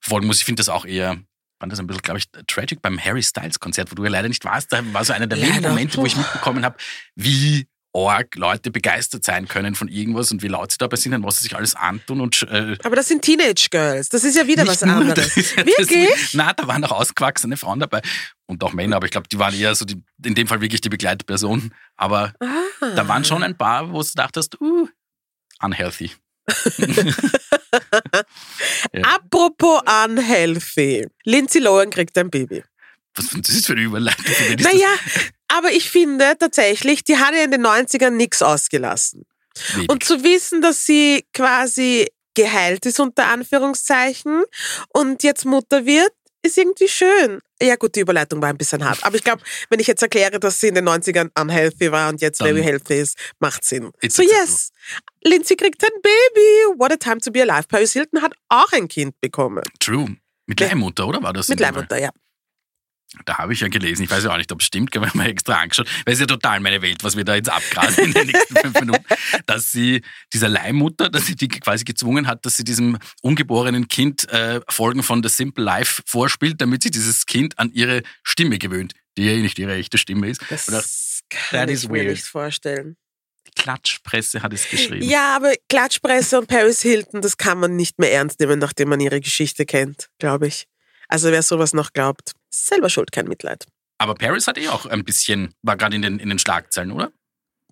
folgen 0.01 0.27
muss. 0.27 0.37
Ich 0.39 0.45
finde 0.45 0.59
das 0.59 0.69
auch 0.69 0.85
eher 0.85 1.17
fand 1.59 1.71
das 1.71 1.79
ein 1.79 1.87
bisschen, 1.87 2.01
glaube 2.01 2.19
ich, 2.19 2.25
tragic 2.47 2.81
beim 2.81 2.99
Harry 3.03 3.23
Styles 3.23 3.59
Konzert, 3.59 3.91
wo 3.91 3.95
du 3.95 4.03
ja 4.03 4.09
leider 4.09 4.27
nicht 4.27 4.43
warst. 4.45 4.71
Da 4.73 4.81
war 4.93 5.03
so 5.05 5.13
einer 5.13 5.27
der 5.27 5.39
wenigen. 5.41 5.61
Momente, 5.61 5.97
wo 5.97 6.05
ich 6.05 6.15
mitbekommen 6.15 6.65
habe, 6.65 6.77
wie 7.15 7.67
arg 7.97 8.35
Leute 8.35 8.71
begeistert 8.71 9.23
sein 9.23 9.47
können 9.47 9.73
von 9.73 9.87
irgendwas 9.87 10.29
und 10.29 10.41
wie 10.43 10.49
laut 10.49 10.69
sie 10.69 10.77
dabei 10.77 10.97
sind 10.97 11.13
und 11.13 11.23
was 11.23 11.37
sie 11.37 11.43
sich 11.43 11.55
alles 11.55 11.75
antun 11.75 12.19
und 12.19 12.43
äh, 12.43 12.75
Aber 12.83 12.97
das 12.97 13.07
sind 13.07 13.21
Teenage 13.21 13.67
Girls. 13.71 14.09
Das 14.09 14.25
ist 14.25 14.35
ja 14.35 14.45
wieder 14.47 14.67
was 14.67 14.81
nur, 14.81 14.95
anderes. 14.97 15.33
ja 15.55 15.65
Wirklich? 15.65 16.09
Das, 16.09 16.33
na, 16.33 16.51
da 16.51 16.67
waren 16.67 16.83
auch 16.83 16.91
ausgewachsene 16.91 17.55
Frauen 17.55 17.79
dabei 17.79 18.01
und 18.47 18.61
auch 18.65 18.73
Männer, 18.73 18.97
aber 18.97 19.05
ich 19.05 19.11
glaube, 19.11 19.29
die 19.29 19.39
waren 19.39 19.53
eher 19.57 19.73
so 19.75 19.85
die, 19.85 20.03
in 20.25 20.35
dem 20.35 20.45
Fall 20.47 20.59
wirklich 20.59 20.81
die 20.81 20.89
Begleitpersonen. 20.89 21.73
Aber 21.95 22.33
Ah. 22.41 22.89
da 22.97 23.07
waren 23.07 23.23
schon 23.23 23.43
ein 23.43 23.57
paar, 23.57 23.89
wo 23.93 24.01
du 24.01 24.09
dachtest, 24.15 24.59
uh, 24.59 24.89
unhealthy. 25.61 26.11
Ja. 28.93 29.01
Apropos 29.15 29.81
unhealthy. 30.05 31.07
Lindsay 31.23 31.61
Lohan 31.61 31.89
kriegt 31.89 32.17
ein 32.17 32.29
Baby. 32.29 32.63
Was 33.15 33.25
ist 33.33 33.49
das 33.49 33.65
für 33.65 33.73
eine 33.73 33.83
Überleitung? 33.83 34.25
Naja, 34.59 34.93
aber 35.47 35.71
ich 35.71 35.89
finde 35.89 36.35
tatsächlich, 36.37 37.03
die 37.03 37.17
hat 37.17 37.33
ja 37.33 37.43
in 37.43 37.51
den 37.51 37.65
90ern 37.65 38.11
nichts 38.11 38.41
ausgelassen. 38.41 39.25
Wenig. 39.73 39.89
Und 39.89 40.03
zu 40.03 40.23
wissen, 40.23 40.61
dass 40.61 40.85
sie 40.85 41.25
quasi 41.33 42.07
geheilt 42.33 42.85
ist, 42.85 42.99
unter 42.99 43.27
Anführungszeichen, 43.27 44.43
und 44.89 45.23
jetzt 45.23 45.45
Mutter 45.45 45.85
wird, 45.85 46.11
ist 46.41 46.57
irgendwie 46.57 46.89
schön. 46.89 47.39
Ja 47.61 47.75
gut, 47.77 47.95
die 47.95 48.01
Überleitung 48.01 48.41
war 48.41 48.49
ein 48.49 48.57
bisschen 48.57 48.83
hart. 48.83 49.03
Aber 49.03 49.15
ich 49.15 49.23
glaube, 49.23 49.41
wenn 49.69 49.79
ich 49.79 49.87
jetzt 49.87 50.01
erkläre, 50.01 50.39
dass 50.39 50.59
sie 50.59 50.67
in 50.67 50.75
den 50.75 50.87
90ern 50.87 51.29
unhealthy 51.39 51.91
war 51.91 52.09
und 52.09 52.21
jetzt 52.21 52.41
Dann- 52.41 52.47
very 52.49 52.61
healthy 52.63 52.95
ist, 52.95 53.17
macht 53.39 53.63
Sinn. 53.63 53.91
So 54.09 54.21
yes, 54.23 54.71
Lindsay 55.23 55.55
kriegt 55.55 55.81
ein 55.83 56.01
Baby. 56.01 56.79
What 56.79 56.91
a 56.91 56.97
time 56.97 57.19
to 57.19 57.31
be 57.31 57.41
alive. 57.41 57.67
Paris 57.67 57.93
Hilton 57.93 58.21
hat 58.21 58.33
auch 58.49 58.71
ein 58.73 58.87
Kind 58.87 59.19
bekommen. 59.21 59.63
True. 59.79 60.17
Mit. 60.47 60.59
Leihmutter, 60.59 61.07
oder 61.07 61.23
war 61.23 61.33
das? 61.33 61.47
Mit? 61.47 61.59
Leihmutter, 61.59 61.99
ja. 61.99 62.09
Da 63.25 63.37
habe 63.37 63.53
ich 63.53 63.59
ja 63.61 63.67
gelesen. 63.67 64.03
Ich 64.03 64.11
weiß 64.11 64.23
ja 64.25 64.33
auch 64.33 64.37
nicht, 64.37 64.51
ob 64.51 64.61
es 64.61 64.67
stimmt. 64.67 64.93
Ich 64.93 65.01
habe 65.01 65.17
mir 65.17 65.29
extra 65.29 65.61
angeschaut. 65.61 65.87
Weil 66.05 66.13
es 66.13 66.19
ist 66.19 66.21
ja 66.21 66.27
total 66.27 66.59
meine 66.59 66.81
Welt, 66.81 67.03
was 67.03 67.15
wir 67.15 67.23
da 67.23 67.35
jetzt 67.35 67.49
abgrasen 67.49 68.05
in 68.05 68.13
den 68.13 68.27
nächsten 68.27 68.55
fünf 68.55 68.79
Minuten. 68.79 69.03
Dass 69.45 69.71
sie, 69.71 70.01
dieser 70.33 70.49
Leihmutter, 70.49 71.09
dass 71.09 71.25
sie 71.27 71.35
die 71.35 71.47
quasi 71.47 71.83
gezwungen 71.83 72.27
hat, 72.27 72.45
dass 72.45 72.57
sie 72.57 72.63
diesem 72.63 72.97
ungeborenen 73.21 73.87
Kind 73.87 74.27
äh, 74.29 74.61
Folgen 74.69 75.03
von 75.03 75.21
The 75.23 75.29
Simple 75.29 75.63
Life 75.63 76.01
vorspielt, 76.05 76.61
damit 76.61 76.83
sich 76.83 76.91
dieses 76.91 77.25
Kind 77.25 77.57
an 77.59 77.71
ihre 77.71 78.01
Stimme 78.23 78.57
gewöhnt, 78.57 78.93
die 79.17 79.25
ja 79.25 79.35
nicht 79.35 79.59
ihre 79.59 79.75
echte 79.75 79.97
Stimme 79.97 80.29
ist. 80.29 80.41
Das 80.49 80.67
Oder 80.67 80.83
kann 81.29 81.69
ich 81.69 81.87
mir 81.89 82.03
nicht 82.03 82.25
vorstellen. 82.25 82.97
die 83.47 83.61
Klatschpresse 83.61 84.41
hat 84.41 84.53
es 84.53 84.69
geschrieben. 84.69 85.07
Ja, 85.07 85.35
aber 85.35 85.53
Klatschpresse 85.69 86.39
und 86.39 86.47
Paris 86.47 86.81
Hilton, 86.81 87.21
das 87.21 87.37
kann 87.37 87.59
man 87.59 87.75
nicht 87.75 87.99
mehr 87.99 88.11
ernst 88.13 88.39
nehmen, 88.39 88.59
nachdem 88.59 88.89
man 88.89 88.99
ihre 88.99 89.21
Geschichte 89.21 89.65
kennt, 89.65 90.09
glaube 90.19 90.47
ich. 90.47 90.65
Also 91.07 91.31
wer 91.31 91.43
sowas 91.43 91.73
noch 91.73 91.93
glaubt, 91.93 92.31
selber 92.55 92.89
schuld, 92.89 93.11
kein 93.11 93.27
Mitleid. 93.27 93.65
Aber 93.97 94.15
Paris 94.15 94.47
hat 94.47 94.57
eh 94.57 94.67
auch 94.67 94.85
ein 94.85 95.03
bisschen, 95.03 95.53
war 95.61 95.77
gerade 95.77 95.95
in 95.95 96.01
den, 96.01 96.19
in 96.19 96.29
den 96.29 96.39
Schlagzeilen, 96.39 96.91
oder? 96.91 97.11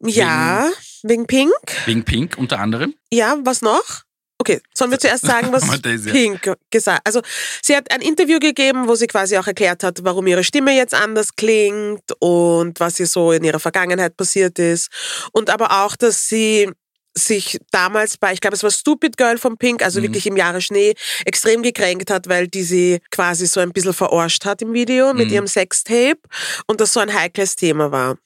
Ja, 0.01 0.69
wegen 1.03 1.27
Pink. 1.27 1.53
Wegen 1.85 2.03
Pink 2.03 2.37
unter 2.37 2.59
anderem. 2.59 2.93
Ja, 3.11 3.37
was 3.43 3.61
noch? 3.61 4.03
Okay, 4.39 4.59
sollen 4.73 4.91
wir 4.91 4.99
zuerst 4.99 5.25
sagen, 5.25 5.53
was 5.53 5.63
Pink 6.11 6.51
gesagt 6.69 7.01
Also, 7.05 7.21
sie 7.61 7.75
hat 7.77 7.89
ein 7.91 8.01
Interview 8.01 8.39
gegeben, 8.39 8.87
wo 8.87 8.95
sie 8.95 9.07
quasi 9.07 9.37
auch 9.37 9.47
erklärt 9.47 9.83
hat, 9.83 10.03
warum 10.03 10.27
ihre 10.27 10.43
Stimme 10.43 10.75
jetzt 10.75 10.93
anders 10.93 11.35
klingt 11.35 12.03
und 12.19 12.77
was 12.79 12.99
ihr 12.99 13.07
so 13.07 13.31
in 13.31 13.43
ihrer 13.43 13.59
Vergangenheit 13.59 14.17
passiert 14.17 14.59
ist. 14.59 14.89
Und 15.31 15.49
aber 15.49 15.83
auch, 15.85 15.95
dass 15.95 16.27
sie 16.27 16.69
sich 17.15 17.59
damals 17.71 18.17
bei, 18.17 18.33
ich 18.33 18.41
glaube, 18.41 18.55
es 18.55 18.63
war 18.63 18.71
Stupid 18.71 19.17
Girl 19.17 19.37
von 19.37 19.57
Pink, 19.57 19.83
also 19.83 19.99
Mhm. 19.99 20.03
wirklich 20.05 20.25
im 20.27 20.35
Jahre 20.37 20.61
Schnee, 20.61 20.95
extrem 21.25 21.61
gekränkt 21.61 22.09
hat, 22.09 22.27
weil 22.27 22.47
die 22.47 22.63
sie 22.63 22.99
quasi 23.11 23.45
so 23.45 23.59
ein 23.59 23.71
bisschen 23.71 23.93
verarscht 23.93 24.45
hat 24.45 24.61
im 24.61 24.73
Video 24.73 25.13
mit 25.13 25.27
Mhm. 25.27 25.33
ihrem 25.33 25.47
Sextape 25.47 26.19
und 26.67 26.81
das 26.81 26.93
so 26.93 26.99
ein 26.99 27.13
heikles 27.13 27.55
Thema 27.55 27.91
war. 27.91 28.17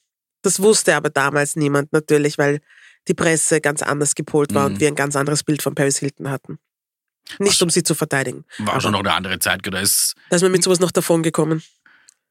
Das 0.42 0.60
wusste 0.60 0.94
aber 0.96 1.10
damals 1.10 1.56
niemand 1.56 1.92
natürlich, 1.92 2.38
weil 2.38 2.60
die 3.08 3.14
Presse 3.14 3.60
ganz 3.60 3.82
anders 3.82 4.14
gepolt 4.14 4.54
war 4.54 4.68
Mhm. 4.68 4.74
und 4.74 4.80
wir 4.80 4.88
ein 4.88 4.94
ganz 4.94 5.16
anderes 5.16 5.42
Bild 5.44 5.62
von 5.62 5.74
Paris 5.74 5.98
Hilton 5.98 6.30
hatten. 6.30 6.58
Nicht, 7.38 7.60
um 7.62 7.68
sie 7.68 7.82
zu 7.82 7.94
verteidigen. 7.94 8.44
War 8.58 8.80
schon 8.80 8.92
noch 8.92 9.00
eine 9.00 9.12
andere 9.12 9.38
Zeit, 9.38 9.60
da 9.64 9.78
ist 9.80 10.14
Da 10.30 10.36
ist 10.36 10.42
man 10.42 10.52
mit 10.52 10.62
sowas 10.64 10.80
noch 10.80 10.90
davon 10.92 11.22
gekommen. 11.22 11.62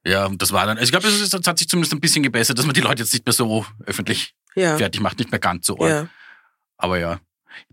Ja, 0.04 0.26
und 0.26 0.42
das 0.42 0.52
war 0.52 0.66
dann, 0.66 0.78
also 0.78 0.86
ich 0.86 0.92
glaube, 0.92 1.08
ist- 1.08 1.34
es 1.34 1.48
hat 1.48 1.60
sich 1.60 1.68
zumindest 1.70 1.94
ein 1.94 2.00
bisschen 2.00 2.24
gebessert, 2.24 2.58
dass 2.58 2.66
man 2.66 2.74
die 2.74 2.82
Leute 2.82 3.04
jetzt 3.04 3.14
nicht 3.14 3.26
mehr 3.26 3.34
so 3.34 3.66
öffentlich 3.86 4.34
Ja. 4.56 4.78
fertig 4.78 5.02
macht, 5.02 5.20
nicht 5.20 5.30
mehr 5.32 5.40
ganz 5.40 5.68
so 5.68 5.78
arg. 5.80 5.90
ja. 5.90 6.10
Aber 6.78 7.00
ja, 7.00 7.20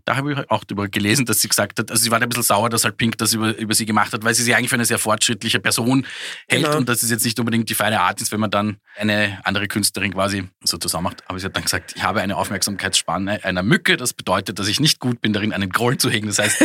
da 0.03 0.15
habe 0.15 0.33
ich 0.33 0.49
auch 0.49 0.63
darüber 0.63 0.87
gelesen, 0.87 1.25
dass 1.25 1.41
sie 1.41 1.47
gesagt 1.47 1.77
hat, 1.77 1.91
also 1.91 2.01
sie 2.01 2.09
war 2.09 2.19
ein 2.19 2.27
bisschen 2.27 2.41
sauer, 2.43 2.69
dass 2.69 2.85
halt 2.85 2.97
Pink 2.97 3.19
das 3.19 3.33
über, 3.33 3.55
über 3.55 3.75
sie 3.75 3.85
gemacht 3.85 4.13
hat, 4.13 4.23
weil 4.23 4.33
sie 4.33 4.41
sie 4.43 4.55
eigentlich 4.55 4.69
für 4.69 4.75
eine 4.75 4.85
sehr 4.85 4.97
fortschrittliche 4.97 5.59
Person 5.59 6.07
hält 6.47 6.63
Genau. 6.65 6.77
und 6.77 6.89
dass 6.89 7.03
es 7.03 7.11
jetzt 7.11 7.23
nicht 7.23 7.39
unbedingt 7.39 7.69
die 7.69 7.75
feine 7.75 8.01
Art 8.01 8.19
ist, 8.19 8.31
wenn 8.31 8.39
man 8.39 8.49
dann 8.49 8.77
eine 8.97 9.39
andere 9.43 9.67
Künstlerin 9.67 10.13
quasi 10.13 10.47
so 10.63 10.77
zusammen 10.77 11.03
macht. 11.03 11.23
Aber 11.27 11.39
sie 11.39 11.45
hat 11.45 11.55
dann 11.55 11.63
gesagt, 11.65 11.93
ich 11.95 12.01
habe 12.03 12.21
eine 12.21 12.35
Aufmerksamkeitsspanne 12.35 13.43
einer 13.43 13.61
Mücke, 13.61 13.95
das 13.95 14.13
bedeutet, 14.13 14.57
dass 14.57 14.67
ich 14.67 14.79
nicht 14.79 14.99
gut 14.99 15.21
bin 15.21 15.33
darin, 15.33 15.53
einen 15.53 15.69
Groll 15.69 15.97
zu 15.97 16.09
hegen. 16.09 16.27
Das 16.27 16.39
heißt, 16.39 16.57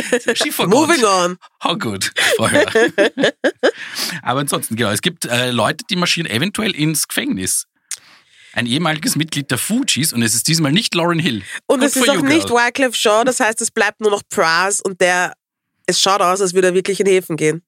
she 0.42 0.50
forgot. 0.50 0.72
Moving 0.88 1.04
on. 1.04 1.36
How 1.62 1.78
good. 1.78 2.10
Vorher. 2.36 2.66
Aber 4.22 4.40
ansonsten, 4.40 4.76
genau, 4.76 4.90
es 4.90 5.02
gibt 5.02 5.26
äh, 5.26 5.50
Leute, 5.50 5.84
die 5.90 5.96
marschieren 5.96 6.30
eventuell 6.30 6.74
ins 6.74 7.06
Gefängnis. 7.08 7.66
Ein 8.52 8.66
ehemaliges 8.66 9.16
Mitglied 9.16 9.50
der 9.50 9.58
Fujis 9.58 10.12
und 10.12 10.22
es 10.22 10.34
ist 10.34 10.48
diesmal 10.48 10.72
nicht 10.72 10.94
Lauren 10.94 11.18
Hill. 11.18 11.42
Und 11.66 11.80
Good 11.80 11.88
es 11.88 11.96
ist 11.96 12.08
auch 12.08 12.22
nicht 12.22 12.48
girl. 12.48 12.66
Wycliffe 12.66 12.96
Shaw, 12.96 13.24
das 13.24 13.40
heißt, 13.40 13.60
es 13.60 13.70
bleibt 13.70 14.00
nur 14.00 14.10
noch 14.10 14.22
Praz 14.28 14.80
und 14.80 15.00
der, 15.00 15.34
es 15.86 16.00
schaut 16.00 16.20
aus, 16.20 16.40
als 16.40 16.54
würde 16.54 16.68
er 16.68 16.74
wirklich 16.74 17.00
in 17.00 17.06
Häfen 17.06 17.36
gehen. 17.36 17.62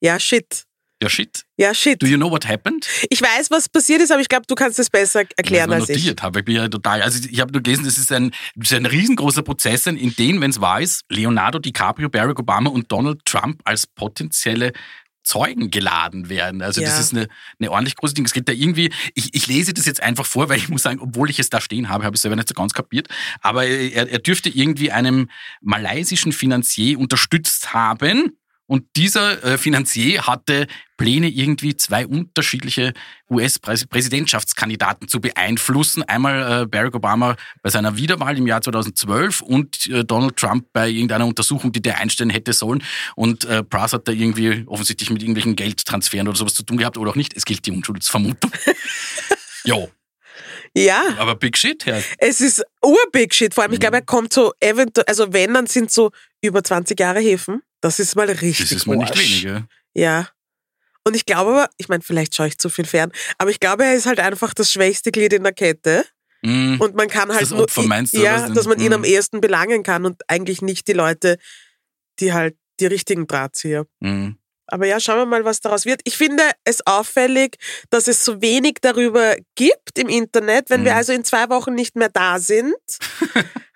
Ja, 0.00 0.18
shit. 0.18 0.64
Ja, 1.02 1.10
shit. 1.10 1.42
Ja, 1.58 1.74
shit. 1.74 2.02
Do 2.02 2.06
you 2.06 2.16
know 2.16 2.30
what 2.30 2.48
happened? 2.48 2.88
Ich 3.10 3.20
weiß, 3.20 3.50
was 3.50 3.68
passiert 3.68 4.00
ist, 4.00 4.10
aber 4.10 4.22
ich 4.22 4.28
glaube, 4.30 4.46
du 4.48 4.54
kannst 4.54 4.78
es 4.78 4.88
besser 4.88 5.24
erklären 5.36 5.68
was 5.68 5.82
als 5.82 5.90
ich 5.90 5.96
ich. 5.96 6.02
notiert 6.04 6.22
habe. 6.22 6.38
Ich 6.38 6.44
bin 6.46 6.56
ja 6.56 6.68
total, 6.68 7.02
also 7.02 7.28
ich 7.28 7.38
habe 7.38 7.52
nur 7.52 7.62
gelesen, 7.62 7.84
es 7.84 7.98
ist 7.98 8.10
ein, 8.12 8.32
ist 8.58 8.72
ein 8.72 8.86
riesengroßer 8.86 9.42
Prozess, 9.42 9.86
in 9.86 10.14
dem, 10.16 10.40
wenn 10.40 10.50
es 10.50 10.60
wahr 10.60 10.80
ist, 10.80 11.04
Leonardo 11.10 11.58
DiCaprio, 11.58 12.08
Barack 12.08 12.38
Obama 12.38 12.70
und 12.70 12.90
Donald 12.90 13.22
Trump 13.26 13.60
als 13.64 13.86
potenzielle 13.86 14.72
Zeugen 15.26 15.70
geladen 15.70 16.28
werden. 16.28 16.62
Also 16.62 16.80
Ja. 16.80 16.88
das 16.88 17.00
ist 17.00 17.12
eine, 17.12 17.26
eine 17.58 17.70
ordentlich 17.72 17.96
große 17.96 18.14
Ding. 18.14 18.24
Es 18.24 18.32
geht 18.32 18.48
da 18.48 18.52
irgendwie, 18.52 18.92
ich, 19.14 19.34
ich 19.34 19.46
lese 19.48 19.74
das 19.74 19.84
jetzt 19.84 20.00
einfach 20.00 20.24
vor, 20.24 20.48
weil 20.48 20.58
ich 20.58 20.68
muss 20.68 20.82
sagen, 20.82 21.00
obwohl 21.00 21.28
ich 21.30 21.40
es 21.40 21.50
da 21.50 21.60
stehen 21.60 21.88
habe, 21.88 22.04
habe 22.04 22.14
ich 22.14 22.18
es 22.18 22.22
selber 22.22 22.36
nicht 22.36 22.48
so 22.48 22.54
ganz 22.54 22.72
kapiert. 22.74 23.08
Aber 23.40 23.66
er, 23.66 24.08
er 24.08 24.18
dürfte 24.20 24.48
irgendwie 24.48 24.92
einem 24.92 25.28
malaysischen 25.60 26.32
Finanzier 26.32 26.98
unterstützt 26.98 27.74
haben. 27.74 28.38
Und 28.66 28.84
dieser 28.96 29.42
äh, 29.44 29.58
Finanzier 29.58 30.26
hatte 30.26 30.66
Pläne, 30.96 31.28
irgendwie 31.28 31.76
zwei 31.76 32.06
unterschiedliche 32.06 32.92
US-Präsidentschaftskandidaten 33.30 35.08
zu 35.08 35.20
beeinflussen. 35.20 36.02
Einmal 36.02 36.62
äh, 36.62 36.66
Barack 36.66 36.94
Obama 36.94 37.36
bei 37.62 37.70
seiner 37.70 37.96
Wiederwahl 37.96 38.36
im 38.38 38.46
Jahr 38.46 38.62
2012 38.62 39.40
und 39.42 39.86
äh, 39.88 40.04
Donald 40.04 40.36
Trump 40.36 40.66
bei 40.72 40.88
irgendeiner 40.88 41.26
Untersuchung, 41.26 41.72
die 41.72 41.82
der 41.82 41.98
einstellen 41.98 42.30
hätte 42.30 42.52
sollen. 42.52 42.82
Und 43.14 43.44
äh, 43.44 43.62
Pras 43.62 43.92
hat 43.92 44.08
da 44.08 44.12
irgendwie 44.12 44.64
offensichtlich 44.66 45.10
mit 45.10 45.22
irgendwelchen 45.22 45.56
Geldtransferen 45.56 46.28
oder 46.28 46.36
sowas 46.36 46.54
zu 46.54 46.62
tun 46.62 46.78
gehabt 46.78 46.98
oder 46.98 47.10
auch 47.12 47.16
nicht. 47.16 47.36
Es 47.36 47.44
gilt 47.44 47.64
die 47.66 47.72
Unschuldsvermutung. 47.72 48.50
jo, 49.64 49.88
Ja, 50.74 51.02
aber 51.18 51.34
Big 51.36 51.56
Shit, 51.56 51.86
Herr. 51.86 52.02
es 52.18 52.40
ist 52.40 52.62
urbig 52.82 53.34
shit. 53.34 53.54
Vor 53.54 53.64
allem, 53.64 53.72
ich 53.72 53.78
Mhm. 53.78 53.80
glaube, 53.80 53.96
er 53.98 54.02
kommt 54.02 54.32
so 54.32 54.52
eventuell, 54.60 55.04
also 55.08 55.32
wenn, 55.32 55.54
dann 55.54 55.66
sind 55.66 55.90
so 55.90 56.10
über 56.42 56.62
20 56.64 56.98
Jahre 56.98 57.20
Häfen. 57.20 57.62
Das 57.80 57.98
ist 58.00 58.16
mal 58.16 58.28
richtig 58.28 58.58
Das 58.70 58.72
ist 58.72 58.86
mal 58.86 58.96
nicht 58.96 59.18
weniger. 59.18 59.66
Ja. 59.94 60.28
Und 61.04 61.14
ich 61.14 61.24
glaube 61.24 61.50
aber, 61.52 61.70
ich 61.76 61.88
meine, 61.88 62.02
vielleicht 62.02 62.34
schaue 62.34 62.48
ich 62.48 62.58
zu 62.58 62.68
viel 62.68 62.84
fern, 62.84 63.12
aber 63.38 63.50
ich 63.50 63.60
glaube, 63.60 63.84
er 63.84 63.94
ist 63.94 64.06
halt 64.06 64.18
einfach 64.18 64.54
das 64.54 64.72
schwächste 64.72 65.12
Glied 65.12 65.32
in 65.32 65.44
der 65.44 65.52
Kette. 65.52 66.04
Mm. 66.42 66.80
Und 66.80 66.94
man 66.96 67.08
kann 67.08 67.30
halt 67.30 67.42
Das 67.42 67.50
nur, 67.50 67.62
Opfer 67.62 67.82
meinst 67.84 68.14
du, 68.14 68.22
ja, 68.22 68.48
dass 68.48 68.66
man 68.66 68.78
ihn 68.80 68.88
Mhm. 68.88 68.92
am 68.92 69.04
ehesten 69.04 69.40
belangen 69.40 69.82
kann 69.82 70.04
und 70.04 70.20
eigentlich 70.28 70.62
nicht 70.62 70.88
die 70.88 70.92
Leute, 70.92 71.38
die 72.18 72.32
halt 72.32 72.56
die 72.80 72.86
richtigen 72.86 73.26
Drahtzieher. 73.26 73.86
Mm. 74.00 74.30
Aber 74.68 74.86
ja, 74.86 74.98
schauen 75.00 75.18
wir 75.18 75.26
mal, 75.26 75.44
was 75.44 75.60
daraus 75.60 75.84
wird. 75.84 76.00
Ich 76.04 76.16
finde 76.16 76.42
es 76.64 76.84
auffällig, 76.86 77.56
dass 77.90 78.08
es 78.08 78.24
so 78.24 78.40
wenig 78.42 78.78
darüber 78.82 79.36
gibt 79.54 79.98
im 79.98 80.08
Internet. 80.08 80.70
Wenn 80.70 80.84
wir 80.84 80.92
Mhm. 80.92 80.96
also 80.98 81.12
in 81.12 81.24
zwei 81.24 81.48
Wochen 81.50 81.74
nicht 81.74 81.94
mehr 81.96 82.08
da 82.08 82.38
sind, 82.40 82.74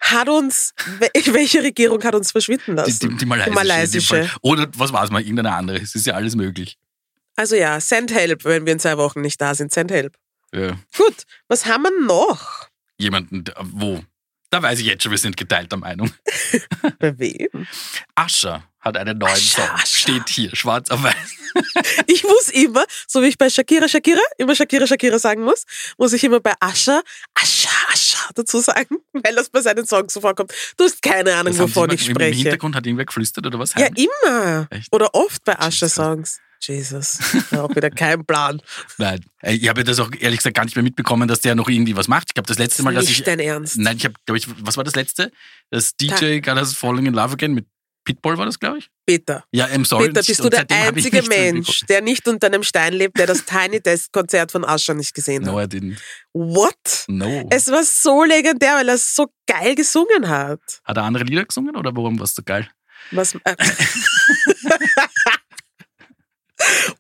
hat 0.01 0.29
uns, 0.29 0.73
wel- 0.99 1.11
welche 1.35 1.63
Regierung 1.63 2.03
hat 2.03 2.15
uns 2.15 2.33
verschwinden 2.33 2.73
Die, 2.73 2.73
lassen? 2.73 3.09
die, 3.11 3.17
die 3.19 3.27
malaysische. 3.27 3.51
Die 3.51 3.55
malaysische. 3.55 4.15
dem 4.17 4.27
Fall. 4.29 4.37
Oder 4.43 4.69
was 4.77 4.93
war 4.93 5.05
es 5.05 5.11
mal, 5.11 5.21
irgendeine 5.23 5.53
andere. 5.55 5.79
Es 5.79 5.95
ist 5.95 6.07
ja 6.07 6.15
alles 6.15 6.35
möglich. 6.35 6.77
Also 7.37 7.57
ja, 7.57 7.81
send 7.81 8.13
help, 8.13 8.45
wenn 8.45 8.67
wir 8.67 8.73
in 8.73 8.81
zwei 8.81 8.97
Wochen 8.99 9.21
nicht 9.21 9.41
da 9.41 9.55
sind. 9.55 9.73
Send 9.73 9.91
help. 9.91 10.17
Ja. 10.53 10.77
Gut, 10.97 11.25
was 11.49 11.67
haben 11.67 11.85
wir 11.85 12.07
noch? 12.07 12.69
Jemanden, 12.99 13.45
wo? 13.61 14.01
Da 14.51 14.63
weiß 14.63 14.81
ich 14.81 14.87
jetzt 14.87 15.03
schon, 15.03 15.13
wir 15.13 15.19
sind 15.19 15.37
geteilter 15.37 15.77
Meinung. 15.77 16.11
Bei 16.99 17.17
wem? 17.19 17.67
Ascher 18.17 18.65
hat 18.81 18.97
einen 18.97 19.19
neuen 19.19 19.33
Ascher, 19.33 19.63
Song. 19.63 19.71
Ascher. 19.75 19.87
Steht 19.87 20.29
hier, 20.29 20.57
schwarz 20.57 20.91
auf 20.91 21.03
weiß. 21.03 21.15
Ich 22.07 22.23
muss 22.23 22.49
immer, 22.51 22.85
so 23.09 23.23
wie 23.23 23.27
ich 23.27 23.37
bei 23.37 23.51
Shakira, 23.51 23.89
Shakira, 23.89 24.21
immer 24.39 24.55
Shakira, 24.55 24.87
Shakira 24.87 25.19
sagen 25.19 25.43
muss, 25.43 25.65
muss 25.99 26.13
ich 26.13 26.23
immer 26.23 26.39
bei 26.39 26.53
Ascha, 26.61 27.03
Ascha, 27.35 27.69
Ascha 27.93 28.31
dazu 28.37 28.61
sagen, 28.61 28.99
weil 29.13 29.35
das 29.35 29.51
bei 29.51 29.61
seinen 29.61 29.85
Songs 29.85 30.13
so 30.15 30.21
vorkommt. 30.21 30.53
Du 30.77 30.85
hast 30.85 31.03
keine 31.03 31.35
Ahnung, 31.35 31.53
Das 31.57 31.59
wovon 31.59 31.91
ich 31.91 32.03
mal- 32.03 32.09
Im 32.11 32.15
spreche. 32.15 32.37
Hintergrund 32.43 32.77
hat 32.77 32.87
irgendwer 32.87 33.05
geflüstert 33.07 33.45
oder 33.47 33.59
was? 33.59 33.75
Ja, 33.75 33.87
heimlich? 33.87 34.07
immer. 34.25 34.69
Echt? 34.71 34.89
Oder 34.93 35.13
oft 35.15 35.45
bei 35.45 35.53
Jesus 35.55 35.83
Ascha-Songs. 35.97 36.39
Jesus, 36.61 37.19
auch 37.53 37.75
wieder 37.75 37.91
kein 37.91 38.25
Plan. 38.25 38.61
Nein. 38.99 39.25
Äh, 39.43 39.55
Ich 39.55 39.69
habe 39.69 39.83
das 39.85 39.99
auch 39.99 40.11
ehrlich 40.19 40.39
gesagt 40.39 40.57
gar 40.57 40.65
nicht 40.65 40.77
mehr 40.77 40.83
mitbekommen, 40.83 41.27
dass 41.29 41.41
der 41.41 41.55
noch 41.55 41.69
irgendwie 41.69 41.97
was 41.97 42.09
macht. 42.09 42.27
Ich 42.31 42.35
glaube, 42.35 42.49
das 42.49 42.59
letzte 42.59 42.83
Mal, 42.83 42.95
dass 42.95 43.07
Nicht 43.07 43.19
ich. 43.21 43.25
dein 43.25 43.39
Ernst. 43.41 43.79
Nein, 43.79 43.97
ich 43.97 44.05
habe, 44.05 44.15
glaube 44.27 44.39
ich, 44.39 44.47
was 44.65 44.77
war 44.77 44.85
das 44.85 44.95
letzte? 44.95 45.33
Das 45.71 45.97
DJ 45.97 46.41
Got 46.41 46.57
Us 46.57 46.75
Falling 46.75 47.07
in 47.07 47.15
Love 47.15 47.33
Again 47.35 47.53
mit 47.55 47.67
Pitbull 48.05 48.39
war 48.39 48.47
das, 48.47 48.59
glaube 48.59 48.79
ich? 48.79 48.89
Peter, 49.07 49.45
Ja, 49.53 49.67
I'm 49.67 49.85
sorry. 49.85 50.07
Peter, 50.09 50.23
bist 50.23 50.43
du 50.43 50.49
der 50.49 50.65
einzige 50.71 51.23
Mensch, 51.23 51.81
der 51.89 52.01
nicht 52.01 52.27
unter 52.29 52.47
einem 52.47 52.63
Stein 52.63 52.95
lebt, 52.95 53.19
der 53.19 53.27
das 53.27 53.45
Tiny 53.45 53.81
Desk 53.81 54.11
Konzert 54.11 54.53
von 54.53 54.65
Ascha 54.65 54.95
nicht 54.95 55.15
gesehen 55.15 55.43
No, 55.43 55.59
hat? 55.59 55.73
I 55.75 55.77
didn't. 55.79 55.99
What? 56.33 57.05
No. 57.09 57.47
Es 57.51 57.71
war 57.71 57.85
so 57.85 58.25
legendär, 58.25 58.77
weil 58.77 58.89
er 58.89 58.97
so 58.97 59.27
geil 59.47 59.75
gesungen 59.75 60.29
hat. 60.29 60.61
Hat 60.85 60.97
er 60.97 61.03
andere 61.03 61.25
Lieder 61.25 61.45
gesungen 61.45 61.77
oder 61.77 61.95
warum 61.95 62.19
war 62.19 62.25
es 62.25 62.35
so 62.35 62.43
geil? 62.43 62.69
Was? 63.11 63.35
Äh, 63.35 63.55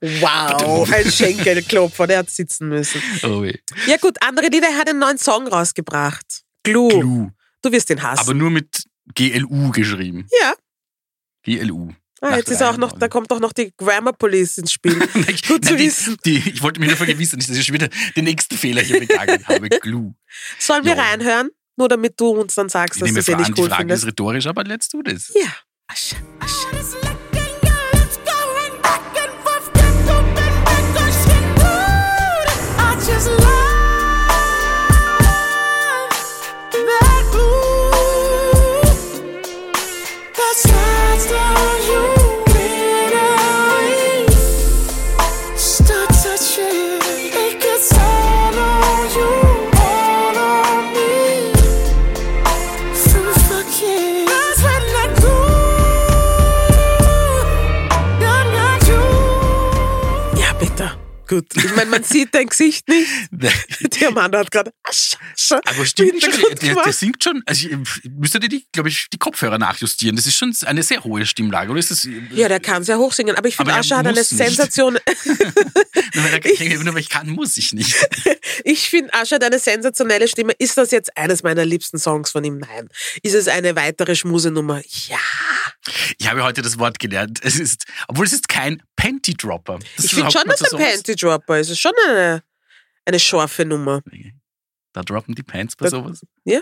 wow, 0.00 0.90
ein 0.92 1.10
Schenkelklopfer, 1.10 2.06
der 2.06 2.18
hat 2.18 2.30
sitzen 2.30 2.68
müssen. 2.68 3.00
Oh. 3.22 3.44
Ja 3.86 3.96
gut, 3.98 4.16
andere 4.22 4.48
Lieder, 4.48 4.68
er 4.68 4.78
hat 4.78 4.88
einen 4.88 4.98
neuen 4.98 5.18
Song 5.18 5.46
rausgebracht. 5.48 6.42
Glue. 6.62 6.88
Glue. 6.88 7.32
Du 7.62 7.70
wirst 7.72 7.90
ihn 7.90 8.02
hassen. 8.02 8.20
Aber 8.20 8.34
nur 8.34 8.50
mit 8.50 8.84
GLU 9.14 9.70
geschrieben. 9.70 10.26
ja. 10.40 10.54
GLU. 11.42 11.90
Ah, 12.22 12.36
jetzt 12.36 12.50
ist 12.50 12.62
auch 12.62 12.76
noch, 12.76 12.92
da 12.92 13.08
kommt 13.08 13.32
auch 13.32 13.40
noch 13.40 13.54
die 13.54 13.72
Grammar 13.78 14.12
Police 14.12 14.58
ins 14.58 14.72
Spiel. 14.72 14.98
Ich, 15.26 15.42
Gut 15.48 15.64
zu 15.64 15.78
wissen. 15.78 16.18
Ich 16.22 16.62
wollte 16.62 16.78
mich 16.78 16.90
nur 16.90 16.98
vergewissern, 16.98 17.38
nicht, 17.38 17.48
dass 17.48 17.56
ich 17.56 17.64
schon 17.64 17.74
wieder 17.74 17.88
den 18.14 18.24
nächsten 18.24 18.58
Fehler 18.58 18.82
hier 18.82 19.00
begangen 19.00 19.42
habe. 19.48 19.70
Glue. 19.70 20.14
Sollen 20.58 20.84
wir 20.84 20.94
Ja. 20.96 21.02
reinhören? 21.02 21.48
Nur 21.76 21.88
damit 21.88 22.20
du 22.20 22.28
uns 22.28 22.54
dann 22.56 22.68
sagst, 22.68 22.96
Ich 22.96 23.00
dass 23.04 23.12
du 23.14 23.18
es 23.20 23.28
eh 23.28 23.32
an, 23.32 23.38
nicht 23.38 23.56
die 23.56 23.62
cool 23.62 23.68
Frage 23.70 23.82
ist 23.94 24.00
findest. 24.02 24.06
rhetorisch, 24.06 24.46
aber 24.46 24.64
let's 24.64 24.90
do 24.90 25.02
this. 25.02 25.32
Ja. 25.34 25.48
Ascha, 25.86 26.16
Ascha. 26.40 26.99
Gut. 61.30 61.56
Ich 61.56 61.76
meine, 61.76 61.88
man 61.88 62.02
sieht 62.02 62.34
dein 62.34 62.48
Gesicht 62.48 62.88
nicht. 62.88 63.08
Der 64.00 64.10
Mann 64.10 64.34
hat 64.34 64.50
gerade 64.50 64.72
Ascha, 64.82 65.16
Ascha 65.32 65.60
Aber 65.64 65.86
stimmt 65.86 66.14
im 66.14 66.20
schon, 66.20 66.54
der, 66.60 66.74
der 66.74 66.92
singt 66.92 67.22
schon, 67.22 67.40
also 67.46 67.68
ich, 67.68 67.76
müsste 68.10 68.40
dir 68.40 68.48
die, 68.48 68.66
glaube 68.72 68.88
ich, 68.88 69.06
die 69.12 69.16
Kopfhörer 69.16 69.56
nachjustieren. 69.56 70.16
Das 70.16 70.26
ist 70.26 70.36
schon 70.36 70.52
eine 70.66 70.82
sehr 70.82 71.04
hohe 71.04 71.24
Stimmlage, 71.24 71.70
oder 71.70 71.78
ist 71.78 71.92
das? 71.92 72.08
Ja, 72.32 72.48
der 72.48 72.58
kann 72.58 72.82
sehr 72.82 72.98
hoch 72.98 73.12
singen, 73.12 73.36
aber 73.36 73.46
ich 73.46 73.54
finde, 73.54 73.74
Ascha 73.74 73.98
hat 73.98 74.08
eine 74.08 74.18
nicht. 74.18 74.28
Sensation. 74.28 74.94
Nur 76.14 76.24
weil, 76.24 76.32
er, 76.32 76.44
ich 76.44 76.58
denke, 76.58 76.82
nur 76.82 76.94
weil 76.94 77.00
ich 77.00 77.08
kann, 77.08 77.28
muss 77.30 77.56
ich 77.56 77.72
nicht. 77.74 77.94
Ich 78.64 78.90
finde, 78.90 79.14
Ascha 79.14 79.36
hat 79.36 79.44
eine 79.44 79.60
sensationelle 79.60 80.26
Stimme. 80.26 80.52
Ist 80.58 80.76
das 80.76 80.90
jetzt 80.90 81.16
eines 81.16 81.44
meiner 81.44 81.64
liebsten 81.64 81.98
Songs 82.00 82.32
von 82.32 82.42
ihm? 82.42 82.58
Nein. 82.58 82.88
Ist 83.22 83.34
es 83.34 83.46
eine 83.46 83.76
weitere 83.76 84.16
Schmusenummer? 84.16 84.80
Ja. 85.06 85.18
Ich 86.18 86.28
habe 86.28 86.42
heute 86.42 86.62
das 86.62 86.78
Wort 86.78 86.98
gelernt. 86.98 87.40
Es 87.42 87.58
ist, 87.58 87.84
obwohl 88.08 88.26
es 88.26 88.32
ist 88.32 88.48
kein 88.48 88.82
Panty-Dropper. 88.96 89.78
Das 89.96 90.04
Ich 90.06 90.14
finde 90.14 90.30
schon, 90.30 90.42
dass 90.46 90.58
sowas. 90.60 90.84
Panty 90.94 91.16
Dropper 91.16 91.58
ist. 91.58 91.68
Es 91.68 91.72
ist 91.72 91.80
schon 91.80 91.92
eine, 92.08 92.42
eine 93.04 93.18
scharfe 93.20 93.64
Nummer. 93.64 94.02
Da 94.92 95.02
droppen 95.02 95.34
die 95.34 95.42
Pants 95.42 95.76
bei 95.76 95.84
Da- 95.86 95.90
sowas. 95.90 96.20
Ja. 96.44 96.60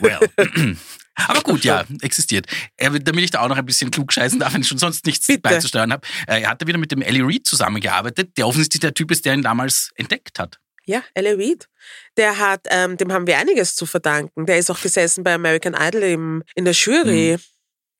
Well. 0.00 0.18
Aber 1.14 1.42
gut, 1.42 1.62
ja, 1.62 1.84
existiert. 2.00 2.46
Er, 2.76 2.90
damit 2.98 3.22
ich 3.24 3.30
da 3.30 3.40
auch 3.40 3.48
noch 3.48 3.58
ein 3.58 3.66
bisschen 3.66 3.90
klug 3.90 4.12
scheißen 4.12 4.38
darf, 4.40 4.54
wenn 4.54 4.62
ich 4.62 4.68
schon 4.68 4.78
sonst 4.78 5.04
nichts 5.04 5.26
Bitte. 5.26 5.40
beizusteuern 5.40 5.92
habe. 5.92 6.06
Äh, 6.26 6.40
Er 6.40 6.48
hatte 6.50 6.66
wieder 6.66 6.78
mit 6.78 6.90
dem 6.90 7.02
Ellie 7.02 7.22
Reed 7.26 7.46
zusammengearbeitet, 7.46 8.36
der 8.38 8.46
offensichtlich 8.46 8.80
der 8.80 8.94
Typ 8.94 9.10
ist, 9.10 9.24
der 9.26 9.34
ihn 9.34 9.42
damals 9.42 9.90
entdeckt 9.96 10.38
hat. 10.38 10.58
Ja, 10.84 11.02
L.A. 11.14 11.32
Reid. 11.34 11.68
Der 12.16 12.38
hat, 12.38 12.66
ähm, 12.70 12.96
dem 12.96 13.12
haben 13.12 13.26
wir 13.26 13.38
einiges 13.38 13.76
zu 13.76 13.86
verdanken. 13.86 14.46
Der 14.46 14.58
ist 14.58 14.70
auch 14.70 14.80
gesessen 14.80 15.22
bei 15.24 15.34
American 15.34 15.74
Idol 15.74 16.02
im, 16.02 16.42
in 16.54 16.64
der 16.64 16.74
Jury. 16.74 17.36
Mhm. 17.38 17.42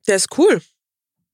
Der 0.08 0.16
ist 0.16 0.36
cool. 0.36 0.60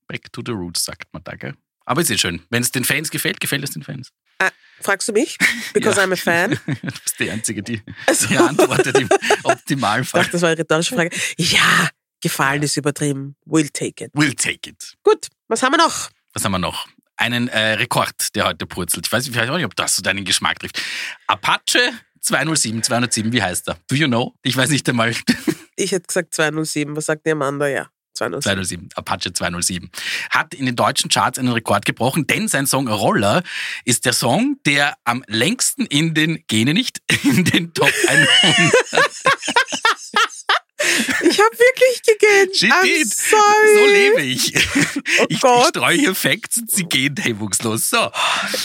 Back 0.06 0.32
to 0.32 0.42
the 0.44 0.52
roots, 0.52 0.84
sagt 0.84 1.12
man 1.12 1.22
da, 1.24 1.34
gell? 1.36 1.54
Aber 1.86 2.02
ist 2.02 2.10
eh 2.10 2.18
schön. 2.18 2.42
Wenn 2.50 2.62
es 2.62 2.70
den 2.70 2.84
Fans 2.84 3.10
gefällt, 3.10 3.40
gefällt 3.40 3.64
es 3.64 3.70
den 3.70 3.82
Fans. 3.82 4.10
Ah, 4.38 4.50
fragst 4.80 5.08
du 5.08 5.12
mich? 5.12 5.38
Because 5.72 5.98
Ja. 5.98 6.06
I'm 6.06 6.12
a 6.12 6.16
fan. 6.16 6.50
Du 6.66 6.74
bist 7.02 7.18
die 7.18 7.30
Einzige, 7.30 7.62
die, 7.62 7.80
Also- 8.06 8.26
die 8.26 8.36
antwortet 8.36 8.98
im 8.98 9.08
Ich 9.10 9.44
Optimalfall. 9.44 10.20
dachte, 10.22 10.32
das 10.32 10.42
war 10.42 10.50
eine 10.50 10.58
rhetorische 10.58 10.94
Frage. 10.94 11.16
Ja, 11.38 11.88
gefallen 12.20 12.62
ist 12.62 12.76
übertrieben. 12.76 13.36
We'll 13.46 13.72
take 13.72 14.04
it. 14.04 14.12
We'll 14.14 14.36
take 14.36 14.68
it. 14.68 14.94
Gut, 15.02 15.28
was 15.48 15.62
haben 15.62 15.72
wir 15.72 15.78
noch? 15.78 16.10
Was 16.34 16.44
haben 16.44 16.52
wir 16.52 16.58
noch? 16.58 16.86
Einen 17.18 17.48
äh, 17.48 17.72
Rekord, 17.74 18.34
der 18.34 18.46
heute 18.46 18.64
purzelt. 18.64 19.06
Ich 19.06 19.12
weiß, 19.12 19.26
ich 19.26 19.36
weiß 19.36 19.50
auch 19.50 19.56
nicht, 19.56 19.66
ob 19.66 19.76
das 19.76 19.96
so 19.96 20.02
deinen 20.02 20.24
Geschmack 20.24 20.60
trifft. 20.60 20.80
Apache 21.26 21.92
207, 22.20 22.82
207, 22.82 23.32
wie 23.32 23.42
heißt 23.42 23.68
er? 23.68 23.76
Do 23.88 23.96
you 23.96 24.06
know? 24.06 24.34
Ich 24.42 24.56
weiß 24.56 24.70
nicht 24.70 24.88
einmal. 24.88 25.14
Ich 25.80 25.92
hätte 25.92 26.08
gesagt 26.08 26.34
207. 26.34 26.96
Was 26.96 27.06
sagt 27.06 27.24
die 27.24 27.30
Amanda? 27.30 27.68
Ja, 27.68 27.86
207. 28.14 28.42
207, 28.42 28.88
Apache 28.96 29.32
207. 29.32 29.90
Hat 30.30 30.52
in 30.52 30.66
den 30.66 30.74
deutschen 30.74 31.08
Charts 31.08 31.38
einen 31.38 31.52
Rekord 31.52 31.84
gebrochen, 31.84 32.26
denn 32.26 32.48
sein 32.48 32.66
Song 32.66 32.88
Roller 32.88 33.44
ist 33.84 34.04
der 34.04 34.12
Song, 34.12 34.56
der 34.66 34.96
am 35.04 35.22
längsten 35.28 35.86
in 35.86 36.14
den, 36.14 36.42
gene 36.48 36.74
nicht, 36.74 36.98
in 37.22 37.44
den 37.44 37.72
Top 37.74 37.92
100. 38.08 38.28
Ich 41.22 41.38
habe 41.38 41.58
wirklich 41.58 42.02
gegeben. 42.02 42.52
She 42.54 42.66
I'm 42.72 42.82
did. 42.82 43.12
sorry. 43.12 43.74
So 43.74 43.86
lebe 43.92 44.22
ich. 44.22 44.54
Oh 45.20 45.24
ich, 45.28 45.36
ich 45.36 45.40
Gott. 45.40 45.68
streue 45.68 45.94
hier 45.96 46.14
Facts 46.14 46.58
und 46.58 46.70
sie 46.70 46.84
gehen 46.84 47.14
hemmungslos. 47.16 47.90
So. 47.90 47.96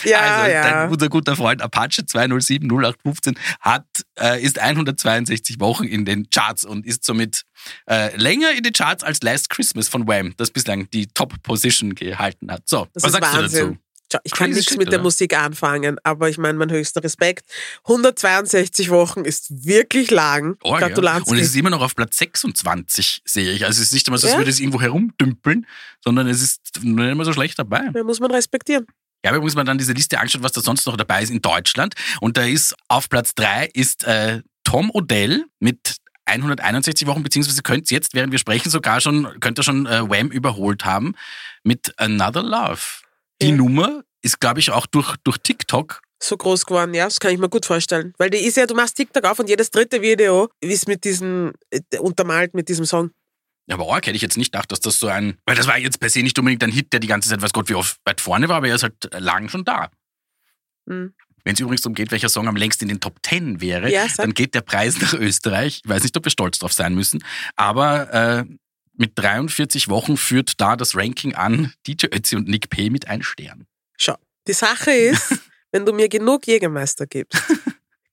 Ja, 0.04 0.20
also, 0.20 0.52
ja. 0.52 0.62
dein 0.82 0.90
guter, 0.90 1.10
guter 1.10 1.36
Freund 1.36 1.62
Apache 1.62 2.06
207 2.06 2.68
0815 2.70 3.38
hat, 3.62 3.86
äh, 4.20 4.42
ist 4.42 4.60
162 4.60 5.60
Wochen 5.60 5.86
in 5.86 6.06
den 6.06 6.30
Charts 6.30 6.64
und 6.66 6.86
ist 6.86 7.04
somit 7.06 7.44
äh, 7.90 8.16
länger 8.18 8.52
in 8.52 8.64
den 8.64 8.74
Charts 8.74 9.04
als 9.04 9.22
Last 9.22 9.50
Christmas 9.50 9.88
von 9.88 10.08
Wham, 10.08 10.34
das 10.38 10.52
bislang 10.52 10.90
die 10.92 11.08
Top-Position 11.08 11.96
gehalten 11.96 12.52
hat. 12.52 12.64
So, 12.68 12.88
Das 12.94 13.04
was 13.04 13.12
sagst 13.14 13.34
Wahnsinn. 13.34 13.60
du 13.60 13.68
dazu? 13.74 13.78
Ich 14.24 14.32
kann 14.32 14.48
Crazy 14.48 14.60
nichts 14.60 14.72
shit, 14.72 14.78
mit 14.80 14.88
der 14.88 15.00
oder? 15.00 15.04
Musik 15.04 15.38
anfangen, 15.38 15.98
aber 16.04 16.30
ich 16.30 16.38
meine, 16.38 16.58
mein 16.58 16.72
höchster 16.72 17.04
Respekt. 17.04 17.46
162 17.86 18.90
Wochen 18.90 19.26
ist 19.26 19.66
wirklich 19.66 20.12
lang. 20.12 20.58
Oh, 20.64 20.78
ja. 20.78 20.88
Und 20.88 21.38
es 21.38 21.48
ist 21.50 21.56
immer 21.56 21.70
noch 21.70 21.82
auf 21.82 21.96
Platz 21.96 22.18
26, 22.18 23.22
sehe 23.26 23.52
ich. 23.52 23.66
Also 23.66 23.82
es 23.82 23.88
ist 23.88 23.94
nicht 23.94 24.08
einmal 24.08 24.20
so, 24.20 24.28
als 24.28 24.34
Ja. 24.34 24.38
würde 24.40 24.52
es 24.52 24.60
irgendwo 24.60 24.82
herumdümpeln, 24.82 25.66
sondern 26.02 26.28
es 26.28 26.42
ist 26.42 26.80
nicht 26.82 27.12
immer 27.12 27.26
so 27.26 27.34
schlecht 27.34 27.58
dabei. 27.60 27.90
Ja, 27.94 28.04
muss 28.04 28.20
man 28.20 28.32
respektieren. 28.32 28.86
Ja, 29.24 29.32
aber 29.32 29.38
übrigens 29.38 29.56
mal 29.56 29.64
dann 29.64 29.78
diese 29.78 29.94
Liste 29.94 30.20
anschaut, 30.20 30.44
was 30.44 30.52
da 30.52 30.62
sonst 30.62 30.86
noch 30.86 30.98
dabei 30.98 31.24
ist 31.24 31.30
in 31.30 31.42
Deutschland. 31.42 31.94
Und 32.20 32.36
da 32.36 32.44
ist 32.44 32.76
auf 32.90 33.08
Platz 33.10 33.34
drei 33.36 33.70
ist 33.74 34.04
äh, 34.04 34.42
Tom 34.66 34.92
Odell 34.94 35.46
mit 35.60 35.96
161 36.26 37.08
Wochen, 37.08 37.24
beziehungsweise 37.24 37.62
könnt 37.64 37.90
jetzt, 37.92 38.14
während 38.14 38.32
wir 38.32 38.40
sprechen, 38.40 38.70
sogar 38.70 39.02
schon, 39.02 39.40
könnt 39.40 39.60
ihr 39.60 39.64
schon 39.64 39.86
äh, 39.86 40.10
Wham 40.10 40.30
überholt 40.30 40.86
haben 40.86 41.16
mit 41.64 41.94
Another 41.98 42.44
Love. 42.44 42.80
Die 43.42 43.50
Ja. 43.50 43.56
Nummer 43.56 44.04
ist, 44.22 44.40
glaube 44.40 44.60
ich, 44.60 44.72
auch 44.72 44.86
durch, 44.88 45.16
durch 45.24 45.38
TikTok. 45.38 46.02
So 46.22 46.38
groß 46.38 46.66
geworden, 46.66 46.94
ja, 46.94 47.06
das 47.06 47.20
kann 47.20 47.32
ich 47.34 47.38
mir 47.40 47.50
gut 47.50 47.66
vorstellen. 47.66 48.14
Weil 48.18 48.30
die 48.30 48.38
ist 48.38 48.56
ja, 48.56 48.66
du 48.66 48.76
machst 48.76 48.96
TikTok 48.96 49.26
auf 49.26 49.40
und 49.40 49.50
jedes 49.50 49.72
dritte 49.72 50.02
Video 50.02 50.50
ist 50.62 50.88
mit 50.88 51.04
diesem, 51.04 51.52
äh, 51.70 51.82
untermalt 52.00 52.54
mit 52.54 52.70
diesem 52.70 52.86
Song. 52.86 53.12
Ja, 53.68 53.76
aber 53.76 53.92
arg 53.94 54.06
hätte 54.06 54.16
ich 54.16 54.22
jetzt 54.22 54.38
nicht 54.38 54.52
gedacht, 54.54 54.72
dass 54.72 54.80
das 54.80 55.00
so 55.00 55.08
ein, 55.08 55.38
weil 55.46 55.56
das 55.56 55.68
war 55.68 55.78
jetzt 55.78 56.00
per 56.00 56.10
se 56.10 56.22
nicht 56.22 56.38
unbedingt 56.40 56.64
ein 56.64 56.72
Hit, 56.72 56.94
der 56.94 57.00
die 57.02 57.08
ganze 57.08 57.30
Zeit, 57.30 57.42
weiß 57.42 57.52
Gott, 57.54 57.70
wie 57.70 57.76
oft 57.76 57.98
weit 58.06 58.22
vorne 58.22 58.48
war, 58.50 58.58
aber 58.58 58.68
er 58.70 58.76
ist 58.76 58.84
halt 58.84 58.96
lang 59.20 59.50
schon 59.50 59.64
da. 59.66 59.90
Hm. 60.90 61.14
Wenn 61.46 61.54
es 61.56 61.60
übrigens 61.60 61.82
darum 61.82 61.94
geht, 61.96 62.12
welcher 62.12 62.30
Song 62.30 62.48
am 62.48 62.56
längsten 62.56 62.86
in 62.86 62.90
den 62.90 63.00
Top 63.02 63.18
10 63.26 63.60
wäre, 63.60 63.92
Ja, 63.92 64.06
dann 64.16 64.34
geht 64.34 64.54
der 64.56 64.62
Preis 64.62 65.00
nach 65.02 65.14
Österreich. 65.14 65.82
Ich 65.84 65.90
weiß 65.90 66.04
nicht, 66.04 66.16
ob 66.16 66.26
wir 66.26 66.32
stolz 66.32 66.60
drauf 66.60 66.72
sein 66.72 66.96
müssen, 66.96 67.22
aber 67.58 68.14
äh, 68.14 68.46
mit 68.96 69.12
43 69.16 69.90
Wochen 69.90 70.18
führt 70.18 70.60
da 70.62 70.76
das 70.76 70.96
Ranking 70.96 71.36
an 71.36 71.74
DJ 71.88 72.08
Ötzi 72.08 72.36
und 72.36 72.48
Nick 72.48 72.70
P. 72.70 72.90
mit 72.90 73.08
ein 73.08 73.24
Stern. 73.24 73.66
Schau, 73.98 74.16
die 74.48 74.54
Sache 74.54 74.92
ist, 74.92 75.40
wenn 75.72 75.86
du 75.86 75.94
mir 75.94 76.10
genug 76.10 76.48
Jägermeister 76.48 77.08
gibst, 77.08 77.42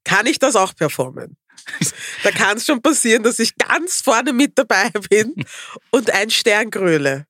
kann 0.04 0.26
ich 0.26 0.38
das 0.38 0.56
auch 0.56 0.74
performen. 0.74 1.36
Da 2.22 2.30
kann 2.30 2.56
es 2.56 2.66
schon 2.66 2.82
passieren, 2.82 3.22
dass 3.22 3.38
ich 3.38 3.56
ganz 3.56 4.00
vorne 4.00 4.32
mit 4.32 4.58
dabei 4.58 4.90
bin 5.08 5.44
und 5.90 6.10
ein 6.10 6.30
Stern 6.30 6.70
gröle, 6.70 7.26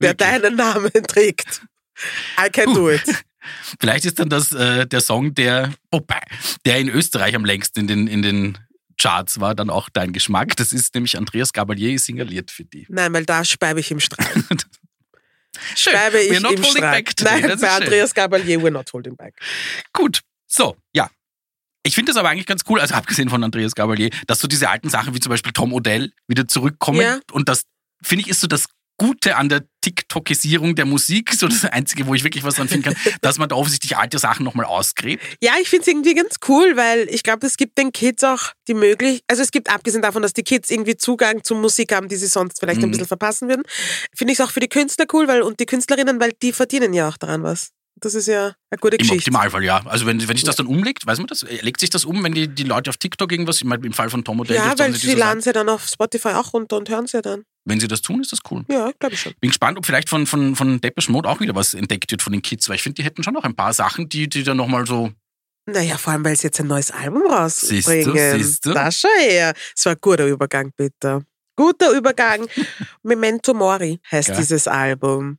der 0.00 0.10
Wirklich? 0.10 0.16
deinen 0.16 0.56
Namen 0.56 0.90
trägt. 1.06 1.62
I 2.38 2.48
can 2.50 2.74
do 2.74 2.90
it. 2.90 3.02
Vielleicht 3.80 4.04
ist 4.04 4.18
dann 4.18 4.28
das 4.28 4.52
äh, 4.52 4.86
der 4.86 5.00
Song, 5.00 5.34
der, 5.34 5.72
wobei, 5.90 6.20
der 6.64 6.78
in 6.78 6.88
Österreich 6.88 7.34
am 7.34 7.44
längsten 7.44 7.80
in 7.80 7.86
den, 7.86 8.06
in 8.06 8.22
den 8.22 8.58
Charts 9.02 9.40
war, 9.40 9.54
dann 9.54 9.68
auch 9.68 9.88
dein 9.88 10.12
Geschmack. 10.12 10.56
Das 10.56 10.72
ist 10.72 10.94
nämlich 10.94 11.16
Andreas 11.16 11.52
Gabalier 11.52 11.98
singaliert 11.98 12.50
für 12.50 12.64
die. 12.64 12.86
Nein, 12.88 13.12
weil 13.12 13.26
da 13.26 13.44
speibe 13.44 13.80
ich 13.80 13.90
im 13.90 14.00
Strahl. 14.00 14.26
Schön. 15.76 15.92
Speibe 15.92 16.20
ich 16.20 16.32
We're 16.32 16.40
not 16.40 16.52
im 16.52 16.58
holding 16.58 16.76
Strahl. 16.76 16.92
back 16.92 17.16
today. 17.16 17.40
Nein, 17.42 17.60
bei. 17.60 17.70
Andreas 17.70 18.14
Gabalier, 18.14 18.60
we're 18.60 18.70
not 18.70 18.92
holding 18.92 19.16
back. 19.16 19.34
Gut, 19.92 20.20
so, 20.46 20.76
ja. 20.94 21.10
Ich 21.84 21.94
finde 21.94 22.12
das 22.12 22.16
aber 22.16 22.30
eigentlich 22.30 22.46
ganz 22.46 22.62
cool, 22.68 22.80
also 22.80 22.94
abgesehen 22.94 23.28
von 23.28 23.42
Andreas 23.42 23.74
Gabalier, 23.74 24.10
dass 24.28 24.38
so 24.38 24.46
diese 24.46 24.70
alten 24.70 24.88
Sachen 24.88 25.14
wie 25.14 25.20
zum 25.20 25.30
Beispiel 25.30 25.52
Tom 25.52 25.72
Odell 25.72 26.12
wieder 26.28 26.46
zurückkommen. 26.46 27.00
Ja. 27.00 27.18
Und 27.32 27.48
das, 27.48 27.64
finde 28.02 28.22
ich, 28.22 28.28
ist 28.28 28.40
so 28.40 28.46
das 28.46 28.66
Gute 29.02 29.34
an 29.36 29.48
der 29.48 29.64
TikTokisierung 29.80 30.76
der 30.76 30.84
Musik, 30.86 31.32
so 31.32 31.48
das 31.48 31.64
Einzige, 31.64 32.06
wo 32.06 32.14
ich 32.14 32.22
wirklich 32.22 32.44
was 32.44 32.54
dran 32.54 32.68
finden 32.68 32.84
kann, 32.94 32.96
dass 33.20 33.36
man 33.38 33.48
da 33.48 33.56
offensichtlich 33.56 33.96
alte 33.96 34.16
Sachen 34.18 34.44
nochmal 34.44 34.64
ausgräbt. 34.66 35.22
Ja, 35.42 35.54
ich 35.60 35.68
finde 35.68 35.82
es 35.82 35.88
irgendwie 35.88 36.14
ganz 36.14 36.36
cool, 36.48 36.76
weil 36.76 37.08
ich 37.10 37.24
glaube, 37.24 37.44
es 37.48 37.56
gibt 37.56 37.78
den 37.78 37.90
Kids 37.92 38.22
auch 38.22 38.52
die 38.68 38.74
Möglichkeit, 38.74 39.24
also 39.28 39.42
es 39.42 39.50
gibt 39.50 39.68
abgesehen 39.70 40.02
davon, 40.02 40.22
dass 40.22 40.34
die 40.34 40.44
Kids 40.44 40.70
irgendwie 40.70 40.96
Zugang 40.96 41.42
zu 41.42 41.56
Musik 41.56 41.92
haben, 41.92 42.08
die 42.08 42.14
sie 42.16 42.28
sonst 42.28 42.60
vielleicht 42.60 42.80
ein 42.80 42.86
Mhm. 42.86 42.92
bisschen 42.92 43.06
verpassen 43.08 43.48
würden, 43.48 43.64
finde 44.16 44.32
ich 44.32 44.38
es 44.38 44.44
auch 44.46 44.52
für 44.52 44.60
die 44.60 44.68
Künstler 44.68 45.06
cool, 45.12 45.26
weil 45.26 45.42
und 45.42 45.58
die 45.58 45.66
Künstlerinnen, 45.66 46.20
weil 46.20 46.32
die 46.40 46.52
verdienen 46.52 46.92
ja 46.92 47.08
auch 47.08 47.16
daran 47.16 47.42
was. 47.42 47.70
Das 48.02 48.14
ist 48.14 48.26
ja 48.26 48.46
eine 48.70 48.78
gute 48.80 48.96
Im 48.96 48.98
Geschichte. 48.98 49.30
Optimalfall, 49.30 49.62
ja. 49.64 49.80
Also 49.86 50.06
wenn, 50.06 50.20
wenn 50.28 50.36
sich 50.36 50.44
das 50.44 50.56
dann 50.56 50.66
umlegt, 50.66 51.06
weiß 51.06 51.18
man 51.18 51.28
das? 51.28 51.42
Legt 51.42 51.78
sich 51.80 51.88
das 51.88 52.04
um, 52.04 52.22
wenn 52.24 52.34
die, 52.34 52.48
die 52.48 52.64
Leute 52.64 52.90
auf 52.90 52.96
TikTok 52.96 53.30
irgendwas, 53.30 53.56
ich 53.58 53.64
meine, 53.64 53.86
im 53.86 53.92
Fall 53.92 54.10
von 54.10 54.24
Tom 54.24 54.40
Odell, 54.40 54.56
Ja, 54.56 54.76
weil 54.78 54.92
sie 54.92 55.14
laden 55.14 55.40
sie 55.40 55.52
dann 55.52 55.68
auf 55.68 55.86
Spotify 55.86 56.30
auch 56.30 56.52
runter 56.52 56.76
und 56.78 56.88
hören 56.90 57.06
sie 57.06 57.22
dann. 57.22 57.44
wenn 57.64 57.78
sie 57.78 57.86
das 57.88 58.02
tun, 58.02 58.20
ist 58.20 58.32
das 58.32 58.40
cool. 58.50 58.64
Ja, 58.68 58.90
glaube 58.98 59.14
ich 59.14 59.20
schon. 59.20 59.32
Bin 59.40 59.50
gespannt, 59.50 59.78
ob 59.78 59.86
vielleicht 59.86 60.08
von, 60.08 60.26
von, 60.26 60.56
von 60.56 60.80
Depeche 60.80 61.12
Mode 61.12 61.28
auch 61.28 61.38
wieder 61.40 61.54
was 61.54 61.74
entdeckt 61.74 62.10
wird 62.10 62.22
von 62.22 62.32
den 62.32 62.42
Kids, 62.42 62.68
weil 62.68 62.74
ich 62.74 62.82
finde, 62.82 62.96
die 62.96 63.04
hätten 63.04 63.22
schon 63.22 63.34
noch 63.34 63.44
ein 63.44 63.54
paar 63.54 63.72
Sachen, 63.72 64.08
die, 64.08 64.28
die 64.28 64.42
dann 64.42 64.56
nochmal 64.56 64.84
so 64.84 65.12
Naja, 65.66 65.96
vor 65.96 66.12
allem, 66.12 66.24
weil 66.24 66.34
sie 66.36 66.48
jetzt 66.48 66.58
ein 66.58 66.66
neues 66.66 66.90
Album 66.90 67.22
Siehst 67.48 67.86
du, 67.88 67.92
rausbringen. 67.92 68.38
siehst 68.42 68.66
du? 68.66 68.72
Da 68.72 68.90
schau 68.90 69.08
her. 69.20 69.54
Es 69.76 69.84
war 69.84 69.92
ein 69.92 69.98
guter 70.00 70.26
Übergang, 70.26 70.72
bitte. 70.76 71.24
Guter 71.54 71.92
Übergang. 71.92 72.48
Memento 73.04 73.54
Mori 73.54 74.00
heißt 74.10 74.30
Ja. 74.30 74.36
dieses 74.36 74.66
Album. 74.66 75.38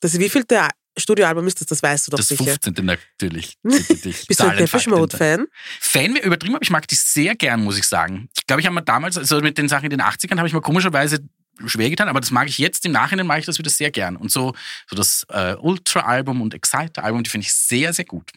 Das 0.00 0.18
wievielte 0.18 0.66
Studioalbum 0.96 1.46
ist 1.46 1.60
das? 1.60 1.66
Das 1.66 1.82
weißt 1.82 2.06
du 2.06 2.10
doch 2.10 2.18
das 2.18 2.28
sicher. 2.28 2.44
15. 2.44 2.84
natürlich. 2.84 3.56
Bist 3.62 4.40
du 4.40 4.44
ein 4.44 4.56
Depeche. 4.56 4.90
Mode-Fan? 4.90 5.46
Fan 5.80 6.14
wäre 6.14 6.26
übertrieben, 6.26 6.54
aber 6.54 6.62
ich 6.62 6.70
mag 6.70 6.86
die 6.86 6.94
sehr 6.94 7.34
gern, 7.34 7.62
muss 7.62 7.78
ich 7.78 7.84
sagen. 7.84 8.28
Ich 8.36 8.46
glaube, 8.46 8.60
ich 8.60 8.66
habe 8.66 8.74
mir 8.74 8.82
damals, 8.82 9.16
also 9.16 9.40
mit 9.40 9.56
den 9.56 9.68
Sachen 9.68 9.84
in 9.84 9.90
den 9.90 10.02
80ern, 10.02 10.36
habe 10.36 10.48
ich 10.48 10.54
mir 10.54 10.60
komischerweise 10.60 11.20
schwer 11.66 11.90
getan, 11.90 12.08
aber 12.08 12.20
das 12.20 12.30
mag 12.30 12.48
ich 12.48 12.58
jetzt. 12.58 12.84
Im 12.84 12.92
Nachhinein 12.92 13.26
mache 13.26 13.38
ich 13.38 13.46
das 13.46 13.58
wieder 13.58 13.70
sehr 13.70 13.90
gern. 13.90 14.16
Und 14.16 14.30
so, 14.30 14.54
so 14.88 14.96
das 14.96 15.24
äh, 15.30 15.54
Ultra-Album 15.54 16.42
und 16.42 16.54
Exciter-Album, 16.54 17.22
die 17.22 17.30
finde 17.30 17.46
ich 17.46 17.52
sehr, 17.52 17.92
sehr 17.92 18.04
gut. 18.04 18.30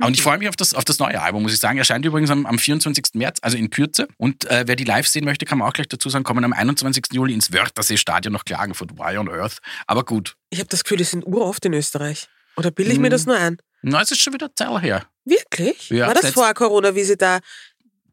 Und 0.00 0.14
ich 0.14 0.22
freue 0.22 0.38
mich 0.38 0.48
auf 0.48 0.56
das, 0.56 0.74
auf 0.74 0.84
das 0.84 0.98
neue 0.98 1.20
Album, 1.20 1.42
muss 1.42 1.52
ich 1.52 1.58
sagen. 1.58 1.78
Erscheint 1.78 2.04
übrigens 2.04 2.30
am, 2.30 2.44
am 2.46 2.58
24. 2.58 3.14
März, 3.14 3.38
also 3.42 3.56
in 3.56 3.70
Kürze. 3.70 4.08
Und 4.18 4.44
äh, 4.50 4.64
wer 4.66 4.76
die 4.76 4.84
live 4.84 5.06
sehen 5.08 5.24
möchte, 5.24 5.46
kann 5.46 5.58
man 5.58 5.68
auch 5.68 5.72
gleich 5.72 5.88
dazu 5.88 6.08
sagen, 6.08 6.24
kommen 6.24 6.44
am 6.44 6.52
21. 6.52 7.04
Juli 7.12 7.34
ins 7.34 7.52
Wörthersee-Stadion 7.52 8.32
nach 8.32 8.44
Klagenfurt. 8.44 8.98
Why 8.98 9.16
on 9.16 9.28
Earth? 9.28 9.58
Aber 9.86 10.04
gut. 10.04 10.36
Ich 10.50 10.58
habe 10.58 10.68
das 10.68 10.84
Gefühl, 10.84 10.98
die 10.98 11.04
sind 11.04 11.24
uroft 11.26 11.64
in 11.64 11.72
Österreich. 11.72 12.28
Oder 12.56 12.70
bilde 12.70 12.92
ich 12.92 12.98
mir 12.98 13.06
Hm. 13.06 13.10
das 13.10 13.26
nur 13.26 13.36
ein? 13.36 13.58
Na, 13.82 14.00
es 14.02 14.10
ist 14.10 14.20
schon 14.20 14.32
wieder 14.32 14.54
Zeit 14.54 14.82
her. 14.82 15.06
Wirklich? 15.24 15.90
Ja, 15.90 16.06
war 16.08 16.14
das 16.14 16.30
vor 16.30 16.52
Corona, 16.54 16.94
wie 16.94 17.04
sie 17.04 17.16
da 17.16 17.40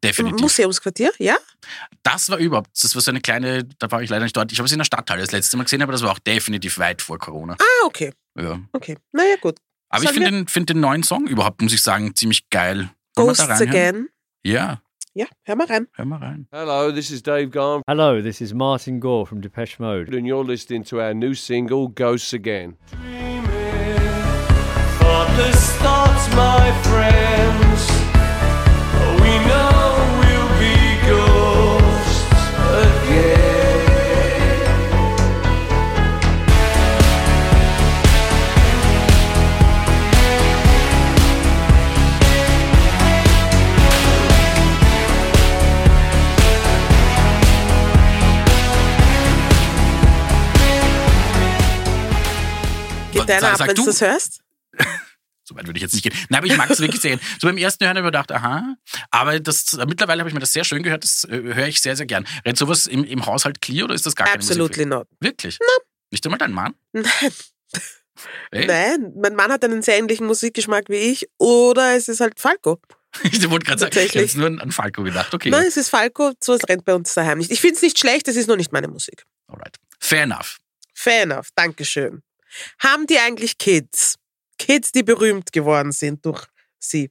Definitiv. 0.02 0.40
Museumsquartier? 0.42 1.12
Ja? 1.18 1.36
Das 2.02 2.28
war 2.28 2.38
überhaupt, 2.38 2.70
das 2.80 2.94
war 2.94 3.00
so 3.00 3.10
eine 3.10 3.20
kleine, 3.20 3.64
da 3.78 3.90
war 3.90 4.02
ich 4.02 4.10
leider 4.10 4.24
nicht 4.24 4.36
dort. 4.36 4.52
Ich 4.52 4.58
habe 4.58 4.66
es 4.66 4.72
in 4.72 4.78
der 4.78 4.84
Stadthalle 4.84 5.22
das 5.22 5.32
letzte 5.32 5.56
Mal 5.56 5.64
gesehen, 5.64 5.80
aber 5.82 5.92
das 5.92 6.02
war 6.02 6.10
auch 6.12 6.18
definitiv 6.18 6.78
weit 6.78 7.00
vor 7.00 7.18
Corona. 7.18 7.56
Ah, 7.58 7.86
okay. 7.86 8.12
Ja. 8.38 8.60
Okay. 8.72 8.98
Naja, 9.12 9.36
gut. 9.40 9.58
Aber 9.94 10.04
ich 10.04 10.10
finde 10.10 10.30
den, 10.30 10.48
find 10.48 10.68
den 10.68 10.80
neuen 10.80 11.02
Song 11.02 11.26
überhaupt, 11.26 11.62
muss 11.62 11.72
ich 11.72 11.82
sagen, 11.82 12.14
ziemlich 12.14 12.48
geil. 12.50 12.90
Ghosts? 13.14 13.48
Again. 13.60 14.08
Ja, 14.44 14.80
Ja, 15.14 15.26
hör 15.44 15.54
mal 15.56 15.66
rein. 15.68 15.86
hör 15.94 16.04
mal 16.04 16.18
rein. 16.18 16.48
Hello, 16.50 16.90
this 16.90 17.10
is 17.10 17.22
Dave 17.22 17.48
Garn, 17.48 17.82
Hello, 17.86 18.20
this 18.20 18.40
is 18.40 18.52
Martin 18.52 18.98
Gore 19.00 19.24
from 19.26 19.40
Depeche 19.40 19.78
Mode. 19.78 20.08
and 20.16 20.26
you're 20.26 20.44
listening 20.44 20.82
to 20.84 21.00
our 21.00 21.14
new 21.14 21.34
single, 21.34 21.88
Ghosts 21.88 22.32
Again. 22.34 22.76
Thoughtless 24.98 25.72
thoughts, 25.78 26.28
my 26.34 26.72
friends. 26.82 27.63
Sag 53.40 53.68
wenn 53.68 53.74
du 53.74 53.84
das 53.86 54.00
hörst? 54.00 54.40
So 55.46 55.54
weit 55.56 55.66
würde 55.66 55.76
ich 55.76 55.82
jetzt 55.82 55.92
nicht 55.92 56.02
gehen. 56.02 56.14
Nein, 56.30 56.38
aber 56.38 56.46
ich 56.46 56.56
mag 56.56 56.70
es 56.70 56.80
wirklich 56.80 57.02
sehr. 57.02 57.18
So 57.38 57.46
beim 57.46 57.58
ersten 57.58 57.84
Hören 57.84 57.90
habe 57.98 58.00
ich 58.00 58.04
mir 58.04 58.10
gedacht, 58.12 58.32
aha. 58.32 58.76
Aber 59.10 59.38
das, 59.40 59.72
mittlerweile 59.86 60.20
habe 60.20 60.28
ich 60.30 60.34
mir 60.34 60.40
das 60.40 60.52
sehr 60.54 60.64
schön 60.64 60.82
gehört. 60.82 61.04
Das 61.04 61.24
äh, 61.24 61.38
höre 61.54 61.66
ich 61.68 61.82
sehr, 61.82 61.96
sehr 61.96 62.06
gern. 62.06 62.26
Rennt 62.46 62.56
sowas 62.56 62.86
im, 62.86 63.04
im 63.04 63.26
Haushalt 63.26 63.60
clear 63.60 63.84
oder 63.84 63.94
ist 63.94 64.06
das 64.06 64.16
gar 64.16 64.26
keine 64.26 64.38
Absolutely 64.38 64.86
not. 64.86 65.06
Wirklich? 65.20 65.58
Nicht 66.10 66.24
einmal 66.24 66.38
dein 66.38 66.52
Mann? 66.52 66.74
Nein. 66.92 67.04
Ey? 68.52 68.66
Nein, 68.66 69.12
mein 69.20 69.34
Mann 69.34 69.50
hat 69.52 69.64
einen 69.64 69.82
sehr 69.82 69.98
ähnlichen 69.98 70.26
Musikgeschmack 70.26 70.84
wie 70.88 70.96
ich 70.96 71.26
oder 71.38 71.94
es 71.96 72.08
ist 72.08 72.20
halt 72.20 72.40
Falco. 72.40 72.80
Ich 73.24 73.48
wollte 73.50 73.66
gerade 73.66 73.80
sagen, 73.80 73.98
ich 73.98 74.16
habe 74.16 74.38
nur 74.38 74.46
an- 74.46 74.60
an 74.60 74.72
Falco 74.72 75.02
gedacht. 75.02 75.34
Okay, 75.34 75.50
Nein, 75.50 75.66
es 75.66 75.76
ist 75.76 75.88
Falco, 75.90 76.32
sowas 76.42 76.62
rennt 76.68 76.84
bei 76.84 76.94
uns 76.94 77.12
daheim 77.14 77.38
nicht. 77.38 77.50
Ich 77.50 77.60
finde 77.60 77.76
es 77.76 77.82
nicht 77.82 77.98
schlecht, 77.98 78.26
es 78.28 78.36
ist 78.36 78.46
nur 78.48 78.56
nicht 78.56 78.72
meine 78.72 78.88
Musik. 78.88 79.24
alright. 79.48 79.76
Fair 80.00 80.22
enough. 80.22 80.56
Fair 80.94 81.22
enough, 81.24 81.48
Dankeschön. 81.54 82.22
Haben 82.78 83.06
die 83.06 83.18
eigentlich 83.18 83.58
Kids? 83.58 84.16
Kids, 84.58 84.92
die 84.92 85.02
berühmt 85.02 85.52
geworden 85.52 85.92
sind 85.92 86.24
durch 86.24 86.44
sie. 86.78 87.10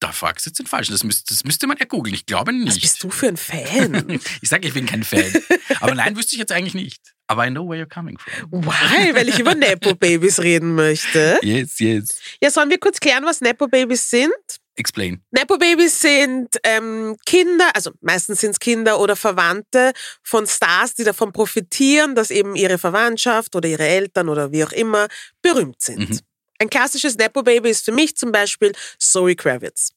Da 0.00 0.12
fragst 0.12 0.44
du 0.44 0.50
jetzt 0.50 0.58
den 0.58 0.66
Falschen. 0.66 0.92
Das, 0.92 1.02
müsst, 1.04 1.30
das 1.30 1.44
müsste 1.44 1.66
man 1.66 1.78
ja 1.78 1.86
googeln. 1.86 2.14
Ich 2.14 2.26
glaube 2.26 2.52
Was 2.52 2.74
nicht. 2.74 2.80
bist 2.82 3.02
du 3.02 3.10
für 3.10 3.28
ein 3.28 3.36
Fan? 3.36 4.20
Ich 4.42 4.48
sage, 4.48 4.68
ich 4.68 4.74
bin 4.74 4.86
kein 4.86 5.02
Fan. 5.02 5.32
Aber 5.80 5.94
nein, 5.94 6.16
wüsste 6.16 6.34
ich 6.34 6.40
jetzt 6.40 6.52
eigentlich 6.52 6.74
nicht. 6.74 7.14
Aber 7.26 7.46
I 7.46 7.50
know 7.50 7.66
where 7.66 7.80
you're 7.82 7.88
coming 7.88 8.18
from. 8.18 8.50
Why? 8.64 9.14
Weil 9.14 9.28
ich 9.28 9.38
über 9.38 9.54
Nepo-Babys 9.54 10.40
reden 10.40 10.74
möchte. 10.74 11.38
Yes, 11.42 11.78
yes. 11.78 12.18
Ja, 12.42 12.50
sollen 12.50 12.68
wir 12.70 12.78
kurz 12.78 13.00
klären, 13.00 13.24
was 13.24 13.40
Nepo-Babys 13.40 14.10
sind? 14.10 14.32
Explain. 14.76 15.22
Nepo-Babys 15.30 16.00
sind 16.00 16.48
ähm, 16.64 17.16
Kinder, 17.24 17.70
also 17.74 17.92
meistens 18.00 18.40
sind 18.40 18.50
es 18.50 18.60
Kinder 18.60 18.98
oder 18.98 19.14
Verwandte 19.14 19.92
von 20.22 20.46
Stars, 20.48 20.94
die 20.94 21.04
davon 21.04 21.32
profitieren, 21.32 22.16
dass 22.16 22.30
eben 22.30 22.56
ihre 22.56 22.78
Verwandtschaft 22.78 23.54
oder 23.54 23.68
ihre 23.68 23.86
Eltern 23.86 24.28
oder 24.28 24.50
wie 24.50 24.64
auch 24.64 24.72
immer 24.72 25.06
berühmt 25.42 25.80
sind. 25.80 26.10
Mhm. 26.10 26.18
Ein 26.58 26.70
klassisches 26.70 27.16
Nepo-Baby 27.16 27.70
ist 27.70 27.84
für 27.84 27.92
mich 27.92 28.16
zum 28.16 28.32
Beispiel 28.32 28.72
Zoe 28.98 29.36
Kravitz. 29.36 29.90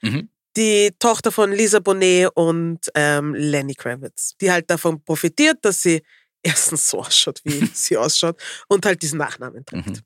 Mhm. 0.00 0.28
Die 0.56 0.90
Tochter 0.98 1.32
von 1.32 1.52
Lisa 1.52 1.80
Bonet 1.80 2.30
und 2.34 2.80
ähm, 2.94 3.34
Lenny 3.34 3.74
Kravitz, 3.74 4.36
die 4.40 4.50
halt 4.50 4.70
davon 4.70 5.02
profitiert, 5.02 5.58
dass 5.62 5.82
sie 5.82 6.02
erstens 6.42 6.88
so 6.88 7.00
ausschaut, 7.00 7.40
wie 7.44 7.66
sie 7.74 7.96
ausschaut 7.96 8.40
und 8.68 8.86
halt 8.86 9.02
diesen 9.02 9.18
Nachnamen 9.18 9.64
trägt. 9.66 9.86
Mhm. 9.86 9.98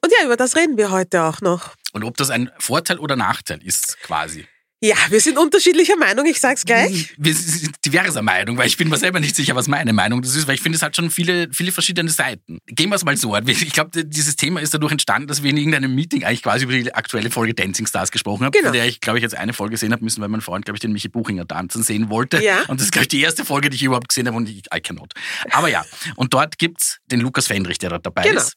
Und 0.00 0.12
ja, 0.18 0.24
über 0.26 0.36
das 0.36 0.56
reden 0.56 0.76
wir 0.76 0.90
heute 0.90 1.22
auch 1.22 1.40
noch. 1.40 1.74
Und 1.92 2.04
ob 2.04 2.16
das 2.16 2.30
ein 2.30 2.50
Vorteil 2.58 2.98
oder 2.98 3.16
Nachteil 3.16 3.62
ist, 3.62 3.98
quasi. 4.02 4.46
Ja, 4.80 4.94
wir 5.08 5.20
sind 5.20 5.36
unterschiedlicher 5.38 5.96
Meinung, 5.96 6.24
ich 6.26 6.38
sag's 6.38 6.64
gleich. 6.64 7.12
Wir 7.18 7.34
sind 7.34 7.74
diverser 7.84 8.22
Meinung, 8.22 8.56
weil 8.58 8.68
ich 8.68 8.76
bin 8.76 8.88
mir 8.88 8.96
selber 8.96 9.18
nicht 9.18 9.34
sicher, 9.34 9.56
was 9.56 9.66
meine 9.66 9.92
Meinung 9.92 10.22
das 10.22 10.36
ist, 10.36 10.46
weil 10.46 10.54
ich 10.54 10.60
finde, 10.60 10.76
es 10.76 10.82
hat 10.82 10.94
schon 10.94 11.10
viele, 11.10 11.48
viele 11.52 11.72
verschiedene 11.72 12.08
Seiten. 12.10 12.58
Gehen 12.66 12.88
wir 12.88 12.94
es 12.94 13.04
mal 13.04 13.16
so 13.16 13.34
an. 13.34 13.48
Ich 13.48 13.72
glaube, 13.72 14.04
dieses 14.04 14.36
Thema 14.36 14.60
ist 14.60 14.72
dadurch 14.72 14.92
entstanden, 14.92 15.26
dass 15.26 15.42
wir 15.42 15.50
in 15.50 15.56
irgendeinem 15.56 15.96
Meeting 15.96 16.22
eigentlich 16.22 16.44
quasi 16.44 16.62
über 16.62 16.74
die 16.74 16.94
aktuelle 16.94 17.28
Folge 17.32 17.54
Dancing 17.54 17.88
Stars 17.88 18.12
gesprochen 18.12 18.44
haben, 18.44 18.52
Genau. 18.52 18.66
von 18.66 18.72
der 18.74 18.86
ich, 18.86 19.00
glaube 19.00 19.18
ich, 19.18 19.24
jetzt 19.24 19.34
eine 19.34 19.52
Folge 19.52 19.76
sehen 19.76 19.90
habe 19.90 20.04
müssen, 20.04 20.20
weil 20.22 20.28
mein 20.28 20.42
Freund, 20.42 20.64
glaube 20.64 20.76
ich, 20.76 20.80
den 20.80 20.92
Michi 20.92 21.08
Buchinger 21.08 21.48
tanzen 21.48 21.82
sehen 21.82 22.08
wollte. 22.08 22.40
Ja. 22.40 22.60
Und 22.68 22.78
das 22.78 22.84
ist, 22.86 22.92
glaube 22.92 23.02
ich, 23.02 23.08
die 23.08 23.20
erste 23.20 23.44
Folge, 23.44 23.70
die 23.70 23.74
ich 23.76 23.82
überhaupt 23.82 24.08
gesehen 24.10 24.28
habe 24.28 24.36
und 24.36 24.48
ich, 24.48 24.62
I 24.72 24.80
cannot. 24.80 25.12
Aber 25.50 25.66
ja, 25.68 25.84
und 26.14 26.32
dort 26.34 26.56
gibt's 26.56 26.98
den 27.06 27.18
Lukas 27.18 27.48
Fendrich, 27.48 27.78
der 27.78 27.90
da 27.90 27.98
dabei 27.98 28.22
Genau. 28.22 28.40
ist. 28.42 28.52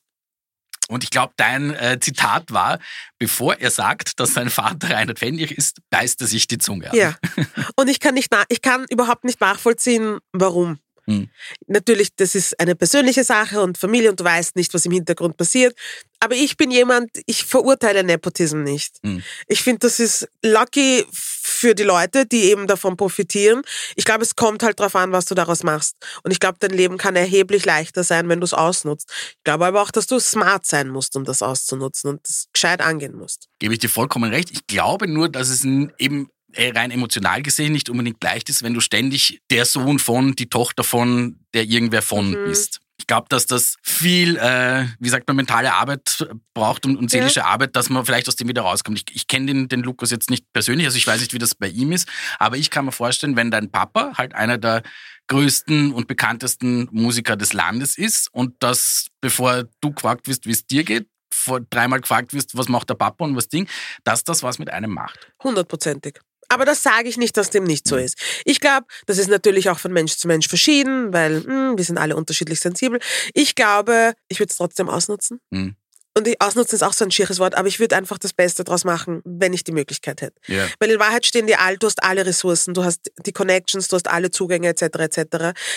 Und 0.91 1.05
ich 1.05 1.09
glaube, 1.09 1.33
dein 1.37 1.73
äh, 1.73 1.99
Zitat 2.01 2.51
war, 2.51 2.79
bevor 3.17 3.55
er 3.55 3.71
sagt, 3.71 4.19
dass 4.19 4.33
sein 4.33 4.49
Vater 4.49 4.89
Reinhard 4.91 5.19
Fendrich 5.19 5.57
ist, 5.57 5.79
beißt 5.89 6.19
er 6.19 6.27
sich 6.27 6.47
die 6.47 6.57
Zunge 6.57 6.87
ab. 6.87 6.93
Ja. 6.93 7.15
Und 7.77 7.89
ich 7.89 8.01
kann 8.01 8.13
nicht, 8.13 8.29
ich 8.49 8.61
kann 8.61 8.85
überhaupt 8.89 9.23
nicht 9.23 9.39
nachvollziehen, 9.39 10.19
warum. 10.33 10.80
Hm. 11.05 11.29
Natürlich, 11.67 12.15
das 12.15 12.35
ist 12.35 12.59
eine 12.59 12.75
persönliche 12.75 13.23
Sache 13.23 13.61
und 13.61 13.77
Familie 13.77 14.09
und 14.09 14.19
du 14.19 14.23
weißt 14.23 14.55
nicht, 14.55 14.73
was 14.73 14.85
im 14.85 14.91
Hintergrund 14.91 15.37
passiert. 15.37 15.75
Aber 16.19 16.35
ich 16.35 16.55
bin 16.55 16.69
jemand, 16.69 17.09
ich 17.25 17.45
verurteile 17.45 18.03
Nepotism 18.03 18.61
nicht. 18.61 18.97
Hm. 19.03 19.23
Ich 19.47 19.63
finde, 19.63 19.79
das 19.79 19.99
ist 19.99 20.27
lucky 20.43 21.05
für 21.11 21.73
die 21.75 21.83
Leute, 21.83 22.25
die 22.25 22.43
eben 22.43 22.67
davon 22.67 22.97
profitieren. 22.97 23.61
Ich 23.95 24.05
glaube, 24.05 24.23
es 24.23 24.35
kommt 24.35 24.63
halt 24.63 24.79
drauf 24.79 24.95
an, 24.95 25.11
was 25.11 25.25
du 25.25 25.35
daraus 25.35 25.63
machst. 25.63 25.95
Und 26.23 26.31
ich 26.31 26.39
glaube, 26.39 26.57
dein 26.59 26.71
Leben 26.71 26.97
kann 26.97 27.15
erheblich 27.15 27.65
leichter 27.65 28.03
sein, 28.03 28.29
wenn 28.29 28.39
du 28.39 28.45
es 28.45 28.53
ausnutzt. 28.53 29.11
Ich 29.37 29.43
glaube 29.43 29.65
aber 29.65 29.81
auch, 29.81 29.91
dass 29.91 30.07
du 30.07 30.19
smart 30.19 30.65
sein 30.65 30.89
musst, 30.89 31.15
um 31.15 31.25
das 31.25 31.41
auszunutzen 31.41 32.11
und 32.11 32.27
das 32.27 32.47
gescheit 32.53 32.81
angehen 32.81 33.15
musst. 33.15 33.47
Gebe 33.59 33.73
ich 33.73 33.79
dir 33.79 33.89
vollkommen 33.89 34.31
recht. 34.31 34.51
Ich 34.51 34.67
glaube 34.67 35.07
nur, 35.07 35.29
dass 35.29 35.49
es 35.49 35.63
eben 35.65 36.29
rein 36.57 36.91
emotional 36.91 37.41
gesehen 37.41 37.71
nicht 37.73 37.89
unbedingt 37.89 38.23
leicht 38.23 38.49
ist, 38.49 38.63
wenn 38.63 38.73
du 38.73 38.79
ständig 38.81 39.41
der 39.49 39.65
Sohn 39.65 39.99
von, 39.99 40.35
die 40.35 40.49
Tochter 40.49 40.83
von, 40.83 41.39
der 41.53 41.65
irgendwer 41.65 42.01
von 42.01 42.31
Mhm. 42.31 42.43
bist. 42.45 42.79
Ich 42.97 43.07
glaube, 43.07 43.25
dass 43.29 43.47
das 43.47 43.77
viel, 43.81 44.37
äh, 44.37 44.85
wie 44.99 45.09
sagt 45.09 45.27
man, 45.27 45.35
mentale 45.35 45.73
Arbeit 45.73 46.27
braucht 46.53 46.85
und, 46.85 46.97
und 46.97 47.09
seelische 47.09 47.45
Arbeit, 47.45 47.75
dass 47.75 47.89
man 47.89 48.05
vielleicht 48.05 48.27
aus 48.27 48.35
dem 48.35 48.47
wieder 48.47 48.61
rauskommt. 48.61 48.99
Ich, 48.99 49.15
ich 49.15 49.27
kenne 49.27 49.47
den, 49.47 49.67
den 49.67 49.81
Lukas 49.81 50.11
jetzt 50.11 50.29
nicht 50.29 50.45
persönlich, 50.53 50.85
also 50.85 50.97
ich 50.97 51.07
weiß 51.07 51.19
nicht, 51.19 51.33
wie 51.33 51.39
das 51.39 51.55
bei 51.55 51.67
ihm 51.67 51.91
ist, 51.93 52.07
aber 52.37 52.57
ich 52.57 52.69
kann 52.69 52.85
mir 52.85 52.91
vorstellen, 52.91 53.35
wenn 53.35 53.49
dein 53.49 53.71
Papa 53.71 54.13
halt 54.17 54.35
einer 54.35 54.59
der 54.59 54.83
größten 55.27 55.93
und 55.93 56.07
bekanntesten 56.07 56.89
Musiker 56.91 57.35
des 57.37 57.53
Landes 57.53 57.97
ist 57.97 58.29
und 58.33 58.61
dass, 58.61 59.07
bevor 59.19 59.63
du 59.81 59.91
gefragt 59.93 60.27
wirst, 60.27 60.45
wie 60.45 60.51
es 60.51 60.67
dir 60.67 60.83
geht, 60.83 61.07
vor 61.33 61.61
dreimal 61.61 62.01
gefragt 62.01 62.33
wirst, 62.33 62.55
was 62.57 62.67
macht 62.67 62.89
der 62.89 62.95
Papa 62.95 63.23
und 63.23 63.35
was 63.35 63.47
Ding, 63.47 63.67
dass 64.03 64.23
das 64.23 64.43
was 64.43 64.59
mit 64.59 64.69
einem 64.69 64.91
macht. 64.91 65.31
Hundertprozentig. 65.43 66.19
Aber 66.51 66.65
das 66.65 66.83
sage 66.83 67.07
ich 67.07 67.17
nicht, 67.17 67.37
dass 67.37 67.49
dem 67.49 67.63
nicht 67.63 67.87
so 67.87 67.95
ist. 67.95 68.17
Ich 68.43 68.59
glaube, 68.59 68.85
das 69.05 69.17
ist 69.17 69.29
natürlich 69.29 69.69
auch 69.69 69.79
von 69.79 69.93
Mensch 69.93 70.17
zu 70.17 70.27
Mensch 70.27 70.49
verschieden, 70.49 71.13
weil 71.13 71.45
hm, 71.45 71.77
wir 71.77 71.85
sind 71.85 71.97
alle 71.97 72.17
unterschiedlich 72.17 72.59
sensibel. 72.59 72.99
Ich 73.33 73.55
glaube, 73.55 74.13
ich 74.27 74.39
würde 74.39 74.51
es 74.51 74.57
trotzdem 74.57 74.89
ausnutzen. 74.89 75.39
Hm. 75.53 75.77
Und 76.17 76.27
die 76.27 76.39
ausnutzen 76.41 76.75
ist 76.75 76.83
auch 76.83 76.91
so 76.93 77.05
ein 77.05 77.11
schieres 77.11 77.39
Wort, 77.39 77.55
aber 77.55 77.67
ich 77.69 77.79
würde 77.79 77.95
einfach 77.95 78.17
das 78.17 78.33
Beste 78.33 78.65
draus 78.65 78.83
machen, 78.83 79.21
wenn 79.23 79.53
ich 79.53 79.63
die 79.63 79.71
Möglichkeit 79.71 80.21
hätte. 80.21 80.35
Ja. 80.47 80.67
Weil 80.79 80.91
in 80.91 80.99
Wahrheit 80.99 81.25
stehen 81.25 81.47
dir 81.47 81.61
all, 81.61 81.77
du 81.77 81.87
hast 81.87 82.03
alle 82.03 82.25
Ressourcen, 82.25 82.73
du 82.73 82.83
hast 82.83 83.11
die 83.25 83.31
Connections, 83.31 83.87
du 83.87 83.95
hast 83.95 84.09
alle 84.09 84.29
Zugänge 84.29 84.67
etc. 84.67 84.83
etc. 84.99 85.25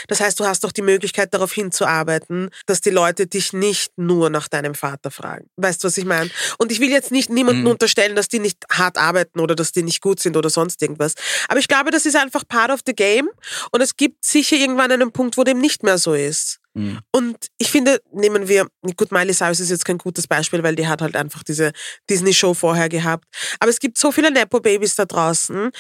Das 0.09 0.21
heißt, 0.21 0.41
du 0.41 0.45
hast 0.45 0.65
doch 0.65 0.73
die 0.73 0.83
Möglichkeit, 0.83 1.33
darauf 1.35 1.53
hinzuarbeiten, 1.53 2.51
dass 2.67 2.81
die 2.81 2.91
Leute 2.91 3.27
dich 3.27 3.53
nicht 3.53 3.93
nur 3.97 4.29
nach 4.31 4.49
deinem 4.49 4.75
Vater 4.75 5.11
fragen. 5.13 5.49
Weißt 5.57 5.85
du, 5.85 5.87
was 5.89 5.97
ich 5.99 6.05
meine? 6.05 6.31
Und 6.59 6.73
ich 6.73 6.81
will 6.81 6.91
jetzt 6.91 7.13
nicht 7.13 7.31
niemandem 7.31 7.65
Mhm. 7.65 7.71
unterstellen, 7.71 8.17
dass 8.17 8.29
die 8.29 8.41
nicht 8.41 8.59
hart 8.73 8.99
arbeiten 8.99 9.39
oder 9.41 9.55
dass 9.55 9.71
die 9.73 9.83
nicht 9.83 10.01
gut 10.01 10.21
sind 10.21 10.37
oder 10.37 10.51
sonst 10.51 10.83
irgendwas. 10.83 11.15
Aber 11.49 11.61
ich 11.61 11.69
glaube, 11.69 11.91
das 11.93 12.07
ist 12.07 12.17
einfach 12.17 12.43
part 12.49 12.71
of 12.71 12.81
the 12.87 12.95
game 12.95 13.29
und 13.71 13.81
es 13.81 13.97
gibt 13.97 14.25
sicher 14.25 14.57
irgendwann 14.57 14.91
einen 14.91 15.13
Punkt, 15.13 15.37
wo 15.37 15.45
dem 15.45 15.61
nicht 15.61 15.83
mehr 15.85 15.99
so 15.99 16.15
ist. 16.15 16.59
Mhm. 16.75 16.99
Und 17.13 17.47
ich 17.59 17.71
finde, 17.71 18.01
nehmen 18.13 18.49
wir, 18.49 18.67
gut, 18.97 19.13
Miley 19.13 19.33
Cyrus 19.33 19.61
ist 19.61 19.71
jetzt 19.71 19.85
kein 19.85 19.99
gutes 19.99 20.27
Beispiel, 20.27 20.63
weil 20.63 20.75
die 20.75 20.87
hat 20.87 21.03
halt 21.03 21.17
einfach 21.17 21.43
diese 21.43 21.73
Disney-Show 22.11 22.55
vorher 22.55 22.89
gehabt. 22.89 23.25
Aber 23.61 23.71
es 23.71 23.79
gibt 23.79 23.97
so 23.97 24.13
viele 24.13 24.31
Nepo-Babys 24.31 24.97
da 24.97 25.05
draußen, 25.05 25.71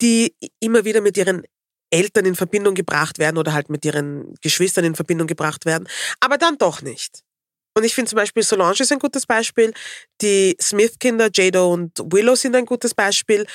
die 0.00 0.34
immer 0.60 0.84
wieder 0.84 1.00
mit 1.00 1.16
ihren 1.16 1.42
Eltern 1.90 2.26
in 2.26 2.36
Verbindung 2.36 2.74
gebracht 2.74 3.18
werden 3.18 3.38
oder 3.38 3.52
halt 3.52 3.70
mit 3.70 3.84
ihren 3.84 4.34
Geschwistern 4.40 4.84
in 4.84 4.94
Verbindung 4.94 5.26
gebracht 5.26 5.64
werden, 5.64 5.88
aber 6.20 6.38
dann 6.38 6.58
doch 6.58 6.82
nicht. 6.82 7.22
Und 7.74 7.84
ich 7.84 7.94
finde 7.94 8.10
zum 8.10 8.16
Beispiel 8.16 8.42
Solange 8.42 8.80
ist 8.80 8.92
ein 8.92 8.98
gutes 8.98 9.24
Beispiel. 9.24 9.72
Die 10.20 10.56
Smith-Kinder, 10.60 11.30
Jado 11.32 11.72
und 11.72 11.92
Willow 12.12 12.34
sind 12.34 12.56
ein 12.56 12.66
gutes 12.66 12.94
Beispiel. 12.94 13.46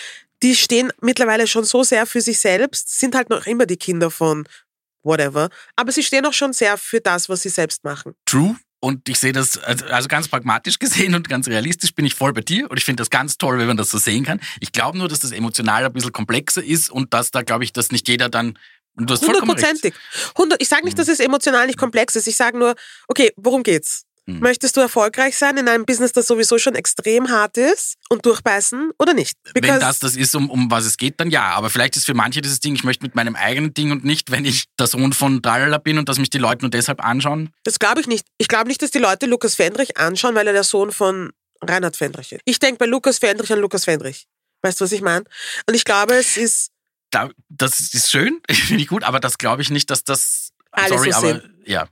Die 0.42 0.56
stehen 0.56 0.92
mittlerweile 1.02 1.46
schon 1.46 1.66
so 1.66 1.84
sehr 1.84 2.06
für 2.06 2.22
sich 2.22 2.40
selbst, 2.40 3.00
sind 3.00 3.16
halt 3.16 3.30
noch 3.30 3.46
immer 3.46 3.66
die 3.66 3.78
Kinder 3.78 4.10
von 4.10 4.48
whatever, 5.04 5.50
aber 5.76 5.92
sie 5.92 6.04
stehen 6.04 6.26
auch 6.26 6.34
schon 6.34 6.54
sehr 6.54 6.78
für 6.78 7.02
das, 7.02 7.30
was 7.30 7.42
sie 7.44 7.50
selbst 7.50 7.84
machen. 7.84 8.14
True. 8.26 8.56
Und 8.80 9.08
ich 9.08 9.18
sehe 9.18 9.32
das, 9.32 9.58
also 9.60 10.10
ganz 10.10 10.28
pragmatisch 10.28 10.78
gesehen 10.78 11.16
und 11.16 11.30
ganz 11.30 11.48
realistisch 11.48 11.94
bin 11.96 12.06
ich 12.06 12.16
voll 12.16 12.34
bei 12.34 12.42
dir. 12.42 12.70
Und 12.70 12.76
ich 12.78 12.84
finde 12.84 13.00
das 13.00 13.10
ganz 13.10 13.38
toll, 13.38 13.58
wenn 13.58 13.68
man 13.68 13.78
das 13.78 13.90
so 13.90 13.98
sehen 13.98 14.26
kann. 14.26 14.42
Ich 14.60 14.74
glaube 14.74 14.98
nur, 14.98 15.08
dass 15.08 15.22
das 15.22 15.32
emotional 15.32 15.86
ein 15.86 15.94
bisschen 15.94 16.12
komplexer 16.12 16.62
ist 16.62 16.90
und 16.92 17.14
dass 17.14 17.32
da, 17.32 17.44
glaube 17.44 17.64
ich, 17.64 17.72
dass 17.72 17.92
nicht 17.92 18.10
jeder 18.10 18.28
dann. 18.28 18.60
Hundertprozentig. 18.98 19.94
Hundert- 20.38 20.62
Ich 20.62 20.68
sage 20.68 20.84
nicht, 20.86 21.00
dass 21.00 21.08
es 21.08 21.20
emotional 21.20 21.66
nicht 21.66 21.80
komplex 21.80 22.16
ist. 22.16 22.28
Ich 22.28 22.36
sage 22.36 22.58
nur, 22.60 22.76
okay, 23.08 23.32
worum 23.38 23.64
geht's? 23.64 24.04
Mhm. 24.26 24.40
Möchtest 24.40 24.78
du 24.78 24.82
erfolgreich 24.82 25.38
sein 25.38 25.58
in 25.58 25.68
einem 25.68 25.86
Business, 25.86 26.14
das 26.14 26.28
sowieso 26.28 26.58
schon 26.58 26.76
extrem 26.76 27.30
hart 27.30 27.58
ist 27.58 27.96
und 28.10 28.26
durchbeißen 28.26 28.92
oder 28.98 29.14
nicht? 29.14 29.38
Wenn 29.54 29.62
Because- 29.62 29.80
das 29.82 30.00
das 30.00 30.16
ist, 30.16 30.34
um, 30.36 30.50
um 30.50 30.72
was 30.72 30.86
es 30.86 30.96
geht, 30.98 31.20
dann 31.20 31.30
ja. 31.30 31.52
Aber 31.52 31.70
vielleicht 31.70 31.98
ist 31.98 32.06
für 32.06 32.14
manche 32.14 32.42
dieses 32.42 32.60
Ding, 32.62 32.74
ich 32.76 32.84
möchte 32.86 33.04
mit 33.04 33.16
meinem 33.16 33.36
eigenen 33.36 33.74
Ding 33.74 33.92
und 33.92 34.06
nicht, 34.06 34.32
wenn 34.32 34.46
ich 34.46 34.66
der 34.80 34.88
Sohn 34.88 35.12
von 35.12 35.42
Tralala 35.42 35.78
bin 35.78 35.98
und 35.98 36.08
dass 36.08 36.20
mich 36.20 36.30
die 36.30 36.38
Leute 36.38 36.62
nur 36.62 36.72
deshalb 36.72 37.04
anschauen. 37.04 37.50
Das 37.64 37.80
glaube 37.80 38.00
ich 38.00 38.08
nicht. 38.08 38.26
Ich 38.38 38.48
glaube 38.48 38.70
nicht, 38.70 38.82
dass 38.82 38.92
die 38.92 39.00
Leute 39.00 39.26
Lukas 39.26 39.56
Fendrich 39.56 39.98
anschauen, 39.98 40.36
weil 40.36 40.48
er 40.48 40.54
der 40.54 40.64
Sohn 40.64 40.92
von 40.94 41.34
Reinhard 41.62 41.98
Fendrich 41.98 42.32
ist. 42.32 42.42
Ich 42.46 42.60
denke 42.60 42.78
bei 42.78 42.86
Lukas 42.86 43.20
Fendrich 43.20 43.52
an 43.52 43.60
Lukas 43.60 43.84
Fendrich. 43.86 44.26
Weißt 44.62 44.80
du, 44.80 44.86
was 44.86 44.92
ich 44.94 45.02
meine? 45.02 45.26
Und 45.68 45.74
ich 45.76 45.84
glaube, 45.84 46.14
es 46.16 46.38
ist 46.38 46.72
Da, 47.12 47.30
das 47.50 47.80
ist 47.94 48.10
schön, 48.10 48.40
finde 48.50 48.82
ich 48.84 48.88
gut, 48.88 49.04
aber 49.04 49.20
das 49.20 49.38
glaube 49.38 49.62
ich 49.62 49.70
nicht, 49.70 49.90
dass 49.90 50.06
das. 50.06 50.52
Alle 50.72 50.88
sorry, 50.98 51.12
so 51.12 51.18
aber 51.18 51.28
sehen. 51.28 51.53
Ja. 51.66 51.88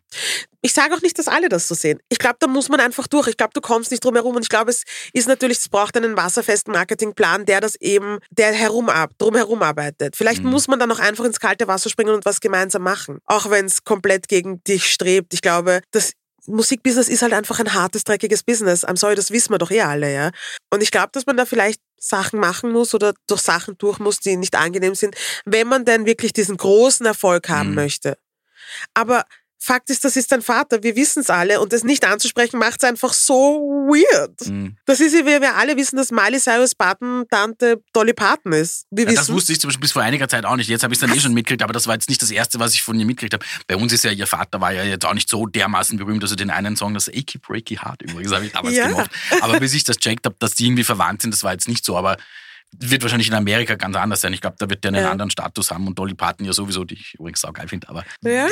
ich 0.61 0.73
sage 0.73 0.93
auch 0.93 1.01
nicht, 1.01 1.17
dass 1.17 1.27
alle 1.27 1.49
das 1.49 1.67
so 1.67 1.75
sehen. 1.75 1.99
Ich 2.09 2.19
glaube, 2.19 2.37
da 2.39 2.47
muss 2.47 2.69
man 2.69 2.79
einfach 2.79 3.07
durch. 3.07 3.27
Ich 3.27 3.37
glaube, 3.37 3.51
du 3.53 3.61
kommst 3.61 3.91
nicht 3.91 4.03
drum 4.03 4.15
herum. 4.15 4.35
Und 4.35 4.43
ich 4.43 4.49
glaube, 4.49 4.71
es 4.71 4.83
ist 5.13 5.27
natürlich, 5.27 5.57
es 5.59 5.69
braucht 5.69 5.95
einen 5.97 6.15
wasserfesten 6.17 6.73
Marketingplan, 6.73 7.45
der 7.45 7.61
das 7.61 7.75
eben, 7.75 8.19
der 8.29 8.51
herum 8.53 8.89
ab, 8.89 9.11
drum 9.17 9.35
herum 9.35 9.61
arbeitet. 9.61 10.15
Vielleicht 10.15 10.43
Mhm. 10.43 10.49
muss 10.51 10.67
man 10.67 10.79
dann 10.79 10.91
auch 10.91 10.99
einfach 10.99 11.25
ins 11.25 11.39
kalte 11.39 11.67
Wasser 11.67 11.89
springen 11.89 12.13
und 12.13 12.25
was 12.25 12.39
gemeinsam 12.41 12.83
machen. 12.83 13.19
Auch 13.25 13.49
wenn 13.49 13.65
es 13.65 13.83
komplett 13.83 14.27
gegen 14.27 14.63
dich 14.63 14.91
strebt. 14.91 15.33
Ich 15.33 15.41
glaube, 15.41 15.81
das 15.91 16.13
Musikbusiness 16.47 17.07
ist 17.07 17.21
halt 17.21 17.33
einfach 17.33 17.59
ein 17.59 17.73
hartes, 17.73 18.03
dreckiges 18.03 18.41
Business. 18.43 18.83
I'm 18.83 18.97
sorry, 18.97 19.13
das 19.15 19.29
wissen 19.29 19.51
wir 19.53 19.59
doch 19.59 19.69
eh 19.69 19.81
alle, 19.81 20.11
ja. 20.11 20.31
Und 20.71 20.81
ich 20.81 20.89
glaube, 20.89 21.09
dass 21.11 21.27
man 21.27 21.37
da 21.37 21.45
vielleicht 21.45 21.79
Sachen 21.99 22.39
machen 22.39 22.71
muss 22.71 22.95
oder 22.95 23.13
durch 23.27 23.41
Sachen 23.41 23.77
durch 23.77 23.99
muss, 23.99 24.19
die 24.19 24.35
nicht 24.37 24.55
angenehm 24.55 24.95
sind, 24.95 25.15
wenn 25.45 25.67
man 25.67 25.85
denn 25.85 26.07
wirklich 26.07 26.33
diesen 26.33 26.57
großen 26.57 27.05
Erfolg 27.05 27.47
haben 27.47 27.69
Mhm. 27.69 27.75
möchte. 27.75 28.17
Aber 28.95 29.25
Fakt 29.63 29.91
ist, 29.91 30.03
das 30.03 30.17
ist 30.17 30.31
dein 30.31 30.41
Vater, 30.41 30.81
wir 30.81 30.95
wissen 30.95 31.19
es 31.19 31.29
alle 31.29 31.61
und 31.61 31.71
das 31.71 31.83
nicht 31.83 32.03
anzusprechen 32.03 32.57
macht 32.57 32.81
es 32.81 32.89
einfach 32.89 33.13
so 33.13 33.35
weird. 33.87 34.47
Mhm. 34.49 34.75
Das 34.87 34.99
ist 34.99 35.13
ja, 35.13 35.19
wie 35.19 35.39
wir 35.39 35.55
alle 35.55 35.77
wissen, 35.77 35.97
dass 35.97 36.09
Miley 36.09 36.39
Cyrus 36.39 36.73
Patentante 36.73 37.79
Dolly 37.93 38.13
Parton 38.13 38.53
ist. 38.53 38.87
Wir 38.89 39.05
Ja, 39.05 39.13
das 39.13 39.31
wusste 39.31 39.53
ich 39.53 39.59
zum 39.61 39.67
Beispiel 39.67 39.81
bis 39.81 39.91
vor 39.91 40.01
einiger 40.01 40.27
Zeit 40.27 40.45
auch 40.45 40.55
nicht. 40.55 40.67
Jetzt 40.67 40.81
habe 40.83 40.93
ich 40.95 40.99
es 40.99 41.07
dann 41.07 41.15
eh 41.15 41.19
schon 41.19 41.35
mitgekriegt, 41.35 41.61
aber 41.61 41.73
das 41.73 41.85
war 41.85 41.93
jetzt 41.93 42.09
nicht 42.09 42.23
das 42.23 42.31
Erste, 42.31 42.59
was 42.59 42.73
ich 42.73 42.81
von 42.81 42.99
ihr 42.99 43.05
mitgekriegt 43.05 43.35
habe. 43.35 43.45
Bei 43.67 43.75
uns 43.75 43.93
ist 43.93 44.03
ja, 44.03 44.09
ihr 44.11 44.25
Vater 44.25 44.59
war 44.61 44.71
ja 44.73 44.83
jetzt 44.83 45.05
auch 45.05 45.13
nicht 45.13 45.29
so 45.29 45.45
dermaßen 45.45 45.95
berühmt, 45.95 46.23
also 46.23 46.33
den 46.33 46.49
einen 46.49 46.75
Song, 46.75 46.95
das 46.95 47.07
Achy 47.07 47.37
Breaky 47.37 47.75
Heart 47.75 48.01
übrigens, 48.01 48.33
habe 48.33 48.45
ich 48.47 48.53
damals 48.53 48.75
Ja. 48.75 48.87
gemacht. 48.87 49.11
Aber 49.41 49.59
bis 49.59 49.75
ich 49.75 49.83
das 49.83 49.97
checkt 49.97 50.25
habe, 50.25 50.35
dass 50.39 50.55
die 50.55 50.65
irgendwie 50.65 50.83
verwandt 50.83 51.21
sind, 51.21 51.35
das 51.35 51.43
war 51.43 51.51
jetzt 51.51 51.67
nicht 51.67 51.85
so, 51.85 51.95
aber 51.97 52.17
wird 52.79 53.01
wahrscheinlich 53.01 53.27
in 53.27 53.33
Amerika 53.33 53.75
ganz 53.75 53.95
anders 53.95 54.21
sein. 54.21 54.33
Ich 54.33 54.41
glaube, 54.41 54.55
da 54.57 54.69
wird 54.69 54.83
der 54.83 54.89
einen 54.93 55.03
Ja. 55.03 55.11
anderen 55.11 55.29
Status 55.29 55.71
haben 55.71 55.87
und 55.87 55.99
Dolly 55.99 56.13
Parton 56.13 56.45
ja 56.45 56.53
sowieso, 56.53 56.83
die 56.85 56.95
ich 56.95 57.13
übrigens 57.15 57.43
auch 57.43 57.53
geil 57.53 57.67
finde. 57.67 57.89
Aber 57.89 58.03
Ja. 58.23 58.47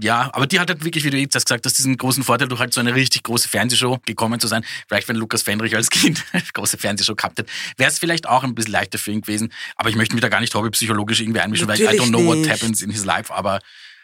ja, 0.00 0.30
aber 0.32 0.46
die 0.46 0.58
hat 0.58 0.70
halt 0.70 0.84
wirklich, 0.84 1.04
wie 1.04 1.10
du 1.10 1.18
jetzt 1.18 1.34
hast 1.34 1.44
gesagt, 1.46 1.66
dass 1.66 1.74
diesen 1.74 1.96
großen 1.96 2.22
Vorteil, 2.24 2.48
durch 2.48 2.60
halt 2.60 2.72
so 2.72 2.80
eine 2.80 2.94
richtig 2.94 3.22
große 3.22 3.48
Fernsehshow 3.48 3.98
gekommen 4.06 4.40
zu 4.40 4.46
sein. 4.48 4.64
Vielleicht, 4.88 5.08
wenn 5.08 5.16
Lukas 5.16 5.42
Fendrich 5.42 5.76
als 5.76 5.90
Kind 5.90 6.24
eine 6.32 6.42
große 6.54 6.78
Fernsehshow 6.78 7.14
gehabt 7.14 7.38
hätte, 7.38 7.50
wäre 7.76 7.90
es 7.90 7.98
vielleicht 7.98 8.28
auch 8.28 8.44
ein 8.44 8.54
bisschen 8.54 8.72
leichter 8.72 8.98
für 8.98 9.12
ihn 9.12 9.20
gewesen. 9.20 9.52
Aber 9.76 9.90
ich 9.90 9.96
möchte 9.96 10.14
mich 10.14 10.22
da 10.22 10.28
gar 10.28 10.40
nicht 10.40 10.54
hobbypsychologisch 10.54 11.20
irgendwie 11.20 11.40
einmischen, 11.40 11.68
weil 11.68 11.78
I 11.78 11.84
Natürlich 11.84 12.02
don't 12.02 12.08
know 12.08 12.24
what 12.24 12.48
happens 12.48 12.80
in 12.82 12.90
his 12.90 13.04
life. 13.04 13.32
Aber 13.32 13.60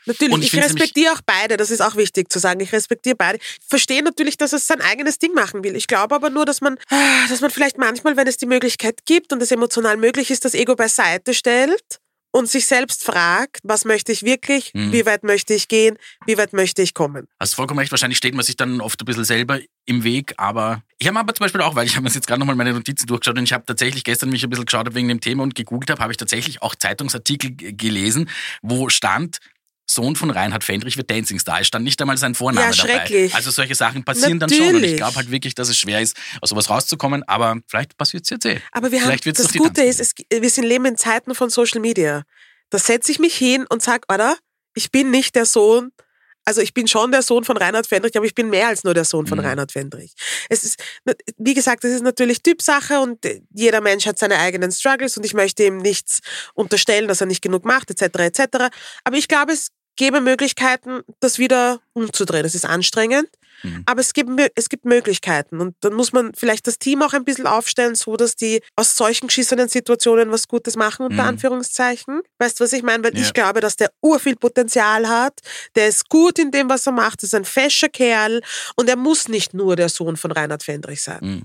Natürlich, 0.07 0.33
Und 0.35 0.43
ich 0.43 0.55
ich, 0.55 0.63
respektiere 0.63 1.13
auch 1.13 1.21
beide, 1.27 1.57
das 1.57 1.71
ist 1.71 1.81
auch 1.81 1.97
wichtig 1.97 2.31
zu 2.33 2.39
sagen. 2.39 2.61
Ich 2.61 2.73
respektiere 2.73 3.17
beide. 3.17 3.39
Verstehe 3.69 4.03
natürlich, 4.03 4.37
dass 4.39 4.53
es 4.53 4.67
sein 4.67 4.81
eigenes 4.81 5.19
Ding 5.19 5.35
machen 5.35 5.65
will. 5.65 5.77
Ich 5.77 5.87
glaube 5.89 6.15
aber 6.15 6.31
nur, 6.31 6.45
dass 6.47 6.61
man, 6.61 6.79
dass 7.29 7.41
man 7.41 7.51
vielleicht 7.51 7.79
manchmal, 7.79 8.17
wenn 8.17 8.27
es 8.27 8.37
die 8.37 8.47
Möglichkeit 8.47 9.01
gibt 9.05 9.33
und 9.33 9.43
es 9.43 9.51
emotional 9.51 9.97
möglich 9.97 10.31
ist, 10.31 10.45
das 10.45 10.55
Ego 10.55 10.77
beiseite 10.77 11.35
stellt 11.35 11.99
und 12.33 12.51
sich 12.51 12.67
selbst 12.67 13.03
fragt, 13.03 13.61
was 13.63 13.87
möchte 13.87 14.13
ich 14.13 14.23
wirklich, 14.23 14.71
Mhm. 14.75 14.93
wie 14.93 15.07
weit 15.07 15.23
möchte 15.25 15.55
ich 15.55 15.69
gehen, 15.69 15.97
wie 16.27 16.37
weit 16.37 16.53
möchte 16.53 16.83
ich 16.83 16.93
kommen. 16.93 17.27
hast 17.41 17.55
vollkommen 17.55 17.81
recht, 17.81 17.91
wahrscheinlich 17.93 18.19
steht 18.19 18.35
man 18.35 18.45
sich 18.45 18.57
dann 18.57 18.83
oft 18.83 19.01
ein 19.01 19.07
bisschen 19.07 19.25
selber 19.25 19.59
im 19.87 20.05
Weg, 20.05 20.35
aber 20.37 20.83
ich 20.99 21.07
habe 21.09 21.19
aber 21.19 21.35
zum 21.35 21.45
Beispiel 21.45 21.63
auch, 21.63 21.75
weil 21.77 21.87
ich 21.87 21.97
habe 21.97 22.05
mir 22.07 22.11
jetzt 22.11 22.27
gerade 22.27 22.39
nochmal 22.41 22.57
meine 22.57 22.75
Notizen 22.75 23.07
durchgeschaut 23.07 23.39
und 23.39 23.45
ich 23.45 23.55
habe 23.55 23.65
tatsächlich 23.65 24.05
gestern 24.05 24.29
mich 24.29 24.45
ein 24.45 24.51
bisschen 24.51 24.67
geschaut 24.67 24.95
wegen 24.95 25.09
dem 25.09 25.21
Thema 25.21 25.45
und 25.45 25.55
gegoogelt 25.55 25.89
habe, 25.89 26.03
habe 26.03 26.13
ich 26.13 26.19
tatsächlich 26.19 26.61
auch 26.61 26.75
Zeitungsartikel 26.75 27.53
gelesen, 27.75 28.29
wo 28.61 28.91
stand, 28.91 29.39
Sohn 29.89 30.17
von 30.17 30.31
Reinhard 30.31 30.65
Fendrich 30.65 30.97
wird 30.97 31.11
Dancing 31.11 31.39
Star. 31.39 31.61
Es 31.61 31.69
stand 31.69 31.85
nicht 31.85 32.01
einmal 32.01 32.17
sein 32.17 32.35
Vorname 32.35 32.67
Ja, 32.67 32.73
dabei. 32.73 32.91
schrecklich. 32.99 33.35
Also 33.35 33.51
solche 33.51 33.75
Sachen 33.75 34.05
passieren 34.05 34.39
dann 34.41 34.51
schon 34.51 34.59
und 34.61 34.67
ich 34.67 34.73
Natürlich. 34.75 34.97
glaube 34.97 35.17
halt 35.17 35.31
wirklich, 35.31 35.55
dass 35.55 35.69
es 35.69 35.79
schwer 35.79 36.01
ist, 36.01 36.17
aus 36.41 36.51
sowas 36.51 36.69
rauszukommen, 36.69 37.23
aber 37.29 37.59
vielleicht 37.69 37.97
passiert 37.97 38.25
es 38.25 38.31
jetzt 38.31 38.45
eh. 38.47 38.61
Aber 38.73 38.91
wir 38.91 39.01
haben, 39.01 39.07
Vielleicht 39.09 39.27
wird's 39.27 39.43
das 39.43 39.53
Gute 39.53 39.83
ist, 39.83 40.01
es, 40.01 40.15
wir 40.31 40.51
sind 40.51 40.65
leben 40.65 40.85
in 40.87 40.97
Zeiten 40.97 41.35
von 41.35 41.51
Social 41.51 41.81
Media. 41.81 42.25
Da 42.71 42.79
setze 42.79 43.13
ich 43.13 43.19
mich 43.21 43.37
hin 43.37 43.65
und 43.69 43.81
sag, 43.83 44.13
oder? 44.13 44.37
Ich 44.75 44.91
bin 44.91 45.11
nicht 45.11 45.37
der 45.37 45.47
Sohn, 45.47 45.93
also 46.47 46.61
ich 46.61 46.73
bin 46.73 46.87
schon 46.87 47.11
der 47.11 47.23
Sohn 47.23 47.45
von 47.45 47.57
Reinhard 47.57 47.87
Fendrich, 47.87 48.17
aber 48.17 48.25
ich 48.25 48.35
bin 48.35 48.49
mehr 48.49 48.69
als 48.69 48.85
nur 48.85 48.95
der 48.95 49.05
Sohn 49.05 49.27
von 49.27 49.39
Mhm. 49.39 49.45
Reinhard 49.45 49.73
Fendrich. 49.73 50.15
Es 50.49 50.65
ist, 50.65 50.83
wie 51.37 51.55
gesagt, 51.55 51.85
das 51.85 51.91
ist 51.91 52.03
natürlich 52.03 52.43
Typsache 52.43 53.01
und 53.01 53.19
jeder 53.53 53.81
Mensch 53.81 54.07
hat 54.07 54.19
seine 54.19 54.39
eigenen 54.39 54.71
Struggles 54.71 55.17
und 55.17 55.27
ich 55.27 55.35
möchte 55.35 55.65
ihm 55.65 55.79
nichts 55.79 56.21
unterstellen, 56.55 57.09
dass 57.09 57.21
er 57.21 57.27
nicht 57.27 57.43
genug 57.43 57.65
macht, 57.65 57.91
etc., 57.91 58.19
etc. 58.21 58.41
Aber 59.05 59.17
ich 59.17 59.29
glaube, 59.29 59.53
es 59.53 59.73
gäbe 59.97 60.21
Möglichkeiten, 60.21 61.01
das 61.21 61.39
wieder 61.39 61.81
umzudrehen. 61.95 62.45
Das 62.45 62.55
ist 62.55 62.65
anstrengend. 62.65 63.29
Mhm. 63.63 63.83
Aber 63.87 64.01
es 64.01 64.13
gibt, 64.13 64.31
es 64.55 64.69
gibt 64.69 64.85
Möglichkeiten 64.85 65.61
und 65.61 65.75
dann 65.81 65.95
muss 65.95 66.13
man 66.13 66.33
vielleicht 66.35 66.67
das 66.67 66.79
Team 66.79 67.03
auch 67.03 67.13
ein 67.13 67.25
bisschen 67.25 67.47
aufstellen, 67.47 67.95
so 67.95 68.17
dass 68.17 68.37
die 68.37 68.61
aus 68.77 68.97
solchen 68.97 69.29
geschissenen 69.29 69.69
Situationen 69.69 70.31
was 70.31 70.49
Gutes 70.49 70.77
machen, 70.77 71.07
unter 71.07 71.23
Mhm. 71.23 71.29
Anführungszeichen. 71.31 72.21
Weißt 72.39 72.59
du, 72.61 72.65
was 72.65 72.73
ich 72.73 72.83
meine? 72.83 73.03
Weil 73.05 73.15
Ja. 73.17 73.23
ich 73.23 73.33
glaube, 73.33 73.61
dass 73.61 73.77
der 73.77 73.91
urviel 74.03 74.37
Potenzial 74.37 75.09
hat, 75.09 75.41
der 75.75 75.89
ist 75.89 76.09
gut 76.09 76.39
in 76.39 76.51
dem, 76.51 76.69
was 76.69 76.87
er 76.87 76.93
macht, 76.93 77.23
ist 77.23 77.35
ein 77.35 77.45
fescher 77.45 77.89
Kerl 77.89 78.41
und 78.77 78.89
er 78.89 78.97
muss 78.97 79.29
nicht 79.29 79.55
nur 79.55 79.77
der 79.77 79.89
Sohn 79.89 80.17
von 80.17 80.33
Reinhard 80.33 80.63
Fendrich 80.63 81.03
sein. 81.03 81.19
Mhm. 81.23 81.43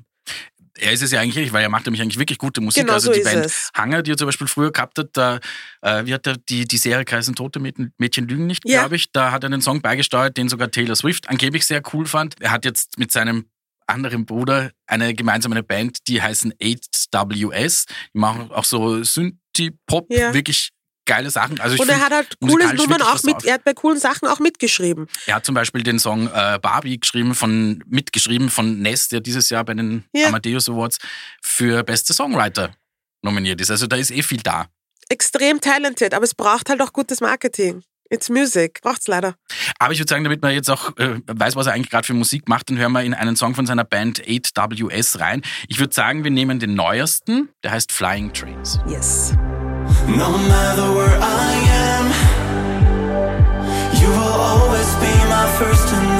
Er 0.82 0.92
ist 0.92 1.02
es 1.02 1.12
ja 1.12 1.20
eigentlich 1.20 1.54
weil 1.54 1.64
er 1.64 1.70
macht 1.70 1.86
nämlich 1.86 2.02
eigentlich 2.02 2.18
wirklich 2.20 2.38
gute 2.40 2.60
Musik. 2.62 2.84
Genau 2.84 2.94
also 2.94 3.12
so 3.12 3.18
die 3.18 3.24
Band 3.24 3.46
es. 3.46 3.70
Hanger, 3.76 4.02
die 4.04 4.12
er 4.12 4.18
zum 4.18 4.28
Beispiel 4.28 4.48
früher 4.48 4.72
gehabt 4.72 4.98
hat, 4.98 5.10
da, 5.14 5.40
äh, 5.82 6.06
wie 6.06 6.14
hat 6.14 6.26
er 6.28 6.38
die, 6.38 6.66
die 6.66 6.78
Serie 6.78 7.06
geheißen, 7.06 7.36
Tote 7.36 7.60
Mädchen, 7.60 7.94
Mädchen 7.98 8.28
lügen 8.28 8.48
nicht, 8.48 8.68
Ja. 8.68 8.82
glaube 8.82 8.96
ich. 8.96 9.12
Da 9.12 9.32
hat 9.32 9.44
er 9.44 9.48
einen 9.48 9.62
Song 9.62 9.82
beigesteuert, 9.82 10.36
den 10.38 10.50
sogar 10.50 10.72
Taylor 10.72 10.96
Swift 10.96 11.30
angeblich 11.30 11.66
sehr 11.66 11.82
cool 11.94 12.06
fand. 12.06 12.36
Er 12.42 12.52
hat 12.52 12.66
jetzt 12.66 12.98
mit 12.98 13.12
seinem 13.12 13.46
anderen 13.88 14.26
Bruder 14.26 14.72
eine 14.88 15.14
gemeinsame 15.14 15.64
Band, 15.64 16.08
die 16.08 16.22
heißen 16.22 16.54
8WS. 16.62 17.86
Die 18.14 18.20
machen 18.20 18.52
auch 18.52 18.64
so 18.66 19.04
Synthie-Pop, 19.04 20.08
Ja. 20.12 20.34
wirklich 20.34 20.70
geile 21.12 21.30
Sachen. 21.30 21.60
Also 21.60 21.76
Und 21.82 21.90
er 21.90 22.00
hat 22.00 22.12
halt 22.12 22.38
coole 22.40 22.74
Nummern 22.74 23.02
auch 23.02 23.22
mit, 23.24 23.44
er 23.44 23.56
hat 23.56 23.64
bei 23.64 23.74
coolen 23.74 24.00
Sachen 24.00 24.28
auch 24.28 24.40
mitgeschrieben. 24.40 25.08
Er 25.26 25.36
hat 25.36 25.46
zum 25.46 25.56
Beispiel 25.56 25.84
den 25.84 26.00
Song 26.00 26.28
äh, 26.28 26.58
Barbie 26.62 27.00
geschrieben 27.00 27.36
von, 27.36 27.84
mitgeschrieben 27.88 28.50
von 28.50 28.80
Ness, 28.80 29.10
der 29.10 29.20
dieses 29.20 29.50
Jahr 29.50 29.66
bei 29.66 29.74
den 29.74 30.06
Ja. 30.14 30.28
Amadeus 30.28 30.70
Awards 30.70 31.00
für 31.42 31.84
beste 31.84 32.14
Songwriter 32.14 32.74
nominiert 33.22 33.60
ist. 33.60 33.72
Also 33.72 33.88
da 33.88 33.98
ist 33.98 34.12
eh 34.12 34.24
viel 34.24 34.42
da. 34.42 34.68
Extrem 35.10 35.60
talented, 35.60 36.14
aber 36.14 36.24
es 36.24 36.34
braucht 36.34 36.70
halt 36.70 36.82
auch 36.82 36.94
gutes 36.94 37.20
Marketing. 37.20 37.84
It's 38.10 38.30
music, 38.30 38.82
braucht's 38.82 39.08
leider. 39.08 39.36
Aber 39.80 39.94
ich 39.94 40.00
würde 40.00 40.10
sagen, 40.10 40.24
damit 40.24 40.42
man 40.42 40.54
jetzt 40.54 40.70
auch 40.70 40.96
äh, 40.98 41.20
weiß, 41.28 41.56
was 41.56 41.68
er 41.68 41.74
eigentlich 41.74 41.90
gerade 41.90 42.06
für 42.06 42.14
Musik 42.14 42.48
macht, 42.50 42.70
dann 42.70 42.78
hören 42.78 42.92
wir 42.92 43.04
in 43.04 43.14
einen 43.14 43.36
Song 43.36 43.56
von 43.56 43.66
seiner 43.66 43.86
Band 43.86 44.22
8WS 44.22 45.20
rein. 45.20 45.42
Ich 45.68 45.80
würde 45.80 45.94
sagen, 45.94 46.24
wir 46.24 46.32
nehmen 46.32 46.60
den 46.60 46.74
neuesten, 46.74 47.50
der 47.64 47.72
heißt 47.72 47.92
Flying 47.92 48.34
Trains. 48.34 48.80
Yes. 48.88 49.34
No 50.08 50.30
matter 50.38 50.88
where 50.98 51.18
I 51.22 51.52
am, 51.88 52.06
you 54.02 54.10
will 54.10 54.40
always 54.52 54.94
be 54.96 55.14
my 55.30 55.46
first 55.60 55.88
and 55.94 56.11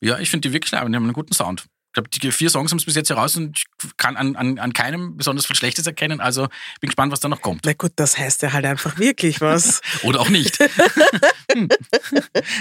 Ja, 0.00 0.18
ich 0.18 0.30
finde 0.30 0.48
die 0.48 0.52
wirklich 0.52 0.70
schlau, 0.70 0.88
die 0.88 0.96
haben 0.96 1.04
einen 1.04 1.12
guten 1.12 1.34
Sound. 1.34 1.66
Ich 1.90 1.94
glaube, 1.94 2.08
die 2.08 2.30
vier 2.30 2.50
Songs 2.50 2.70
haben 2.70 2.78
es 2.78 2.84
bis 2.84 2.94
jetzt 2.94 3.10
heraus 3.10 3.36
und 3.36 3.58
ich 3.58 3.96
kann 3.96 4.16
an, 4.16 4.36
an, 4.36 4.60
an 4.60 4.72
keinem 4.72 5.16
besonders 5.16 5.46
viel 5.46 5.56
Schlechtes 5.56 5.88
erkennen. 5.88 6.20
Also 6.20 6.46
bin 6.80 6.88
gespannt, 6.88 7.10
was 7.10 7.18
da 7.18 7.28
noch 7.28 7.42
kommt. 7.42 7.62
Na 7.64 7.72
gut, 7.72 7.90
das 7.96 8.16
heißt 8.16 8.42
ja 8.42 8.52
halt 8.52 8.64
einfach 8.64 8.96
wirklich 8.98 9.40
was. 9.40 9.80
Oder 10.04 10.20
auch 10.20 10.28
nicht. 10.28 10.56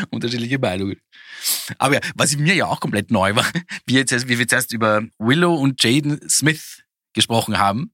Unterschiedliche 0.10 0.58
Meinungen. 0.58 0.99
Aber 1.78 1.93
ja, 1.93 1.99
was 2.15 2.36
mir 2.38 2.56
ja 2.56 2.65
auch 2.65 2.80
komplett 2.80 3.12
neu 3.12 3.36
war, 3.36 3.45
wie, 3.86 3.93
jetzt, 3.93 4.28
wie 4.28 4.30
wir 4.30 4.39
jetzt 4.39 4.54
erst 4.54 4.73
über 4.73 5.04
Willow 5.19 5.54
und 5.54 5.84
Jaden 5.84 6.28
Smith 6.28 6.82
gesprochen 7.13 7.60
haben, 7.60 7.91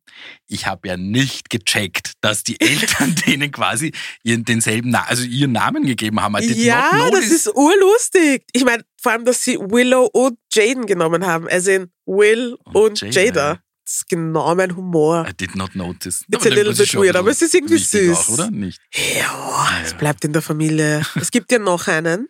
ich 0.47 0.67
habe 0.67 0.87
ja 0.87 0.97
nicht 0.97 1.49
gecheckt, 1.49 2.13
dass 2.21 2.43
die 2.43 2.59
Eltern 2.59 3.15
denen 3.27 3.51
quasi 3.51 3.91
ihren, 4.23 4.45
denselben, 4.45 4.95
also 4.95 5.23
ihren 5.23 5.51
Namen 5.51 5.85
gegeben 5.85 6.21
haben. 6.21 6.35
I 6.37 6.47
did 6.47 6.57
ja, 6.57 7.09
das 7.11 7.25
ist 7.25 7.53
urlustig. 7.53 8.45
Ich 8.53 8.63
meine, 8.63 8.83
vor 9.05 9.11
allem, 9.11 9.23
dass 9.23 9.43
sie 9.43 9.59
Willow 9.59 10.05
und 10.11 10.39
Jaden 10.51 10.87
genommen 10.87 11.27
haben. 11.27 11.47
Also 11.47 11.69
in 11.69 11.91
Will 12.07 12.57
Und 12.63 12.75
und, 12.75 13.01
Jada, 13.01 13.21
Jada. 13.21 13.47
ja. 13.53 13.59
Das 13.85 13.93
ist 13.97 14.09
genau 14.09 14.55
mein 14.55 14.75
Humor. 14.75 15.27
I 15.29 15.33
did 15.33 15.55
not 15.55 15.75
notice. 15.75 16.25
It's 16.27 16.43
a 16.47 16.49
little 16.49 16.73
bit 16.73 16.91
weird, 16.95 17.15
aber 17.15 17.29
es 17.29 17.43
ist 17.43 17.53
irgendwie 17.53 17.77
süß. 17.77 18.17
Auch, 18.17 18.29
oder? 18.29 18.49
Nicht? 18.49 18.81
Ja, 19.15 19.69
es 19.83 19.93
bleibt 19.93 20.25
in 20.25 20.33
der 20.33 20.41
Familie. 20.41 21.05
Es 21.21 21.29
gibt 21.29 21.51
ja 21.51 21.59
noch 21.59 21.87
einen. 21.87 22.27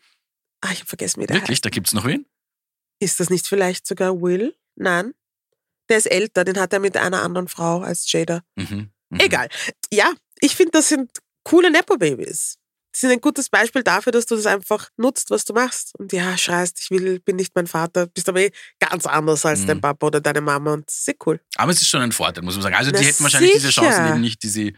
Ah, 0.60 0.72
ich 0.74 0.80
habe 0.80 0.88
vergessen, 0.90 1.22
wie 1.22 1.28
der 1.28 1.38
Wirklich? 1.38 1.62
Da 1.62 1.70
gibt's 1.70 1.94
noch 1.94 2.04
wen? 2.06 2.20
heißt. 2.26 2.30
Ist 3.00 3.20
das 3.22 3.30
nicht 3.30 3.48
vielleicht 3.48 3.88
sogar 3.88 4.22
Will? 4.22 4.54
Nein. 4.76 5.14
Der 5.90 5.98
ist 5.98 6.08
älter, 6.08 6.44
den 6.44 6.60
hat 6.60 6.74
er 6.74 6.80
mit 6.80 6.98
einer 6.98 7.22
anderen 7.24 7.48
Frau 7.48 7.80
als 7.80 8.12
Jada. 8.12 8.42
Mhm. 8.58 8.90
Mhm. 9.12 9.20
Egal. 9.22 9.48
Ja, 9.94 10.12
ich 10.42 10.56
finde, 10.58 10.72
das 10.72 10.90
sind 10.90 11.10
coole 11.44 11.72
Nepo-Babys. 11.72 12.58
Sind 12.96 13.12
ein 13.12 13.20
gutes 13.20 13.50
Beispiel 13.50 13.84
dafür, 13.84 14.12
dass 14.14 14.26
du 14.26 14.36
das 14.36 14.46
einfach 14.46 14.90
nutzt, 14.96 15.30
was 15.30 15.44
du 15.44 15.54
machst. 15.54 15.94
Und 16.00 16.14
ja, 16.14 16.38
schreist, 16.38 16.80
ich 16.82 16.90
will, 16.92 17.20
bin 17.20 17.36
nicht 17.36 17.54
mein 17.56 17.68
Vater, 17.68 18.08
bist 18.08 18.30
aber 18.30 18.40
eh 18.42 18.52
ganz 18.80 19.06
anders 19.06 19.46
als 19.46 19.62
Mhm. 19.62 19.68
dein 19.68 19.82
Papa 19.82 20.08
oder 20.08 20.22
deine 20.22 20.42
Mama 20.42 20.74
und 20.74 20.90
eh 21.08 21.14
cool. 21.26 21.40
Aber 21.56 21.72
es 21.72 21.82
ist 21.82 21.90
schon 21.90 22.02
ein 22.02 22.12
Vorteil, 22.14 22.44
muss 22.44 22.56
man 22.56 22.64
sagen. 22.64 22.76
Also 22.76 22.92
Na 22.92 23.00
die 23.00 23.06
hätten 23.06 23.24
wahrscheinlich 23.24 23.52
diese 23.54 23.68
sicher. 23.68 23.82
Chancen 23.82 24.08
eben 24.08 24.22
nicht, 24.22 24.42
die 24.44 24.50
sie 24.50 24.76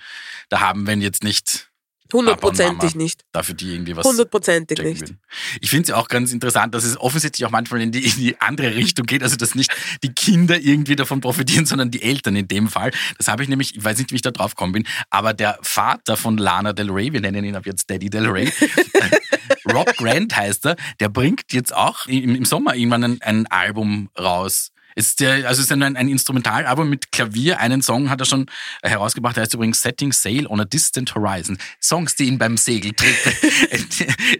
da 0.49 0.59
haben, 0.61 0.87
wenn 0.87 1.01
jetzt 1.01 1.23
nicht 1.23 1.66
Hundertprozentig 2.13 2.95
nicht. 2.95 3.23
Dafür 3.31 3.55
die 3.55 3.73
irgendwie 3.73 3.95
was 3.95 4.05
Hundertprozentig 4.05 4.79
nicht. 4.79 5.01
würden. 5.01 5.19
Ich 5.61 5.69
finde 5.69 5.91
es 5.91 5.91
auch 5.91 6.07
ganz 6.07 6.31
interessant, 6.31 6.73
dass 6.73 6.83
es 6.83 6.99
offensichtlich 6.99 7.45
auch 7.45 7.51
manchmal 7.51 7.81
in 7.81 7.91
die, 7.91 8.05
in 8.05 8.15
die 8.15 8.39
andere 8.39 8.75
Richtung 8.75 9.05
geht. 9.05 9.23
Also, 9.23 9.35
dass 9.35 9.55
nicht 9.55 9.71
die 10.03 10.13
Kinder 10.13 10.59
irgendwie 10.59 10.95
davon 10.95 11.21
profitieren, 11.21 11.65
sondern 11.65 11.91
die 11.91 12.01
Eltern 12.01 12.35
in 12.35 12.47
dem 12.47 12.67
Fall. 12.67 12.91
Das 13.17 13.27
habe 13.27 13.43
ich 13.43 13.49
nämlich, 13.49 13.75
ich 13.75 13.83
weiß 13.83 13.97
nicht, 13.97 14.11
wie 14.11 14.15
ich 14.15 14.21
da 14.21 14.31
drauf 14.31 14.55
gekommen 14.55 14.73
bin, 14.73 14.87
aber 15.09 15.33
der 15.33 15.59
Vater 15.61 16.17
von 16.17 16.37
Lana 16.37 16.73
Del 16.73 16.89
Rey, 16.89 17.13
wir 17.13 17.21
nennen 17.21 17.43
ihn 17.43 17.55
ab 17.55 17.65
jetzt 17.65 17.89
Daddy 17.89 18.09
Del 18.09 18.27
Rey, 18.27 18.51
Rob 19.73 19.93
Grant 19.97 20.35
heißt 20.35 20.65
er, 20.65 20.75
der 20.99 21.09
bringt 21.09 21.51
jetzt 21.51 21.75
auch 21.75 22.07
im, 22.07 22.35
im 22.35 22.45
Sommer 22.45 22.75
irgendwann 22.75 23.03
ein, 23.03 23.21
ein 23.21 23.47
Album 23.47 24.09
raus. 24.17 24.71
Ist 24.97 25.19
der, 25.19 25.47
also 25.47 25.61
ist 25.61 25.71
ein, 25.71 25.83
ein 25.83 26.09
Instrumentalalbum 26.09 26.89
mit 26.89 27.11
Klavier. 27.11 27.59
Einen 27.59 27.83
Song 27.83 28.09
hat 28.09 28.19
er 28.19 28.25
schon 28.25 28.47
herausgebracht, 28.81 29.35
der 29.35 29.43
heißt 29.43 29.53
übrigens 29.53 29.79
Setting 29.83 30.11
Sail 30.11 30.47
on 30.47 30.59
a 30.59 30.65
Distant 30.65 31.13
Horizon. 31.13 31.59
Songs, 31.79 32.15
die 32.15 32.23
ihn 32.23 32.39
beim 32.39 32.57
Segeltrip 32.57 33.15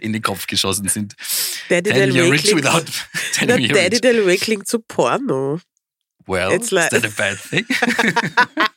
in 0.00 0.12
den 0.12 0.20
Kopf 0.20 0.48
geschossen 0.48 0.88
sind. 0.88 1.14
Daddy 1.68 1.90
Tell 1.90 2.10
Del 2.10 2.20
Rey 2.22 2.30
rich 2.30 2.42
klingt, 2.42 2.56
without 2.64 2.84
Daddy. 3.46 4.00
Del 4.00 4.24
Rey 4.24 4.36
klingt 4.36 4.66
zu 4.66 4.80
Porno. 4.80 5.60
Well, 6.26 6.50
It's 6.52 6.66
is 6.66 6.70
like- 6.72 6.90
that 6.90 7.04
a 7.04 7.08
bad 7.16 7.38
thing? 7.38 7.64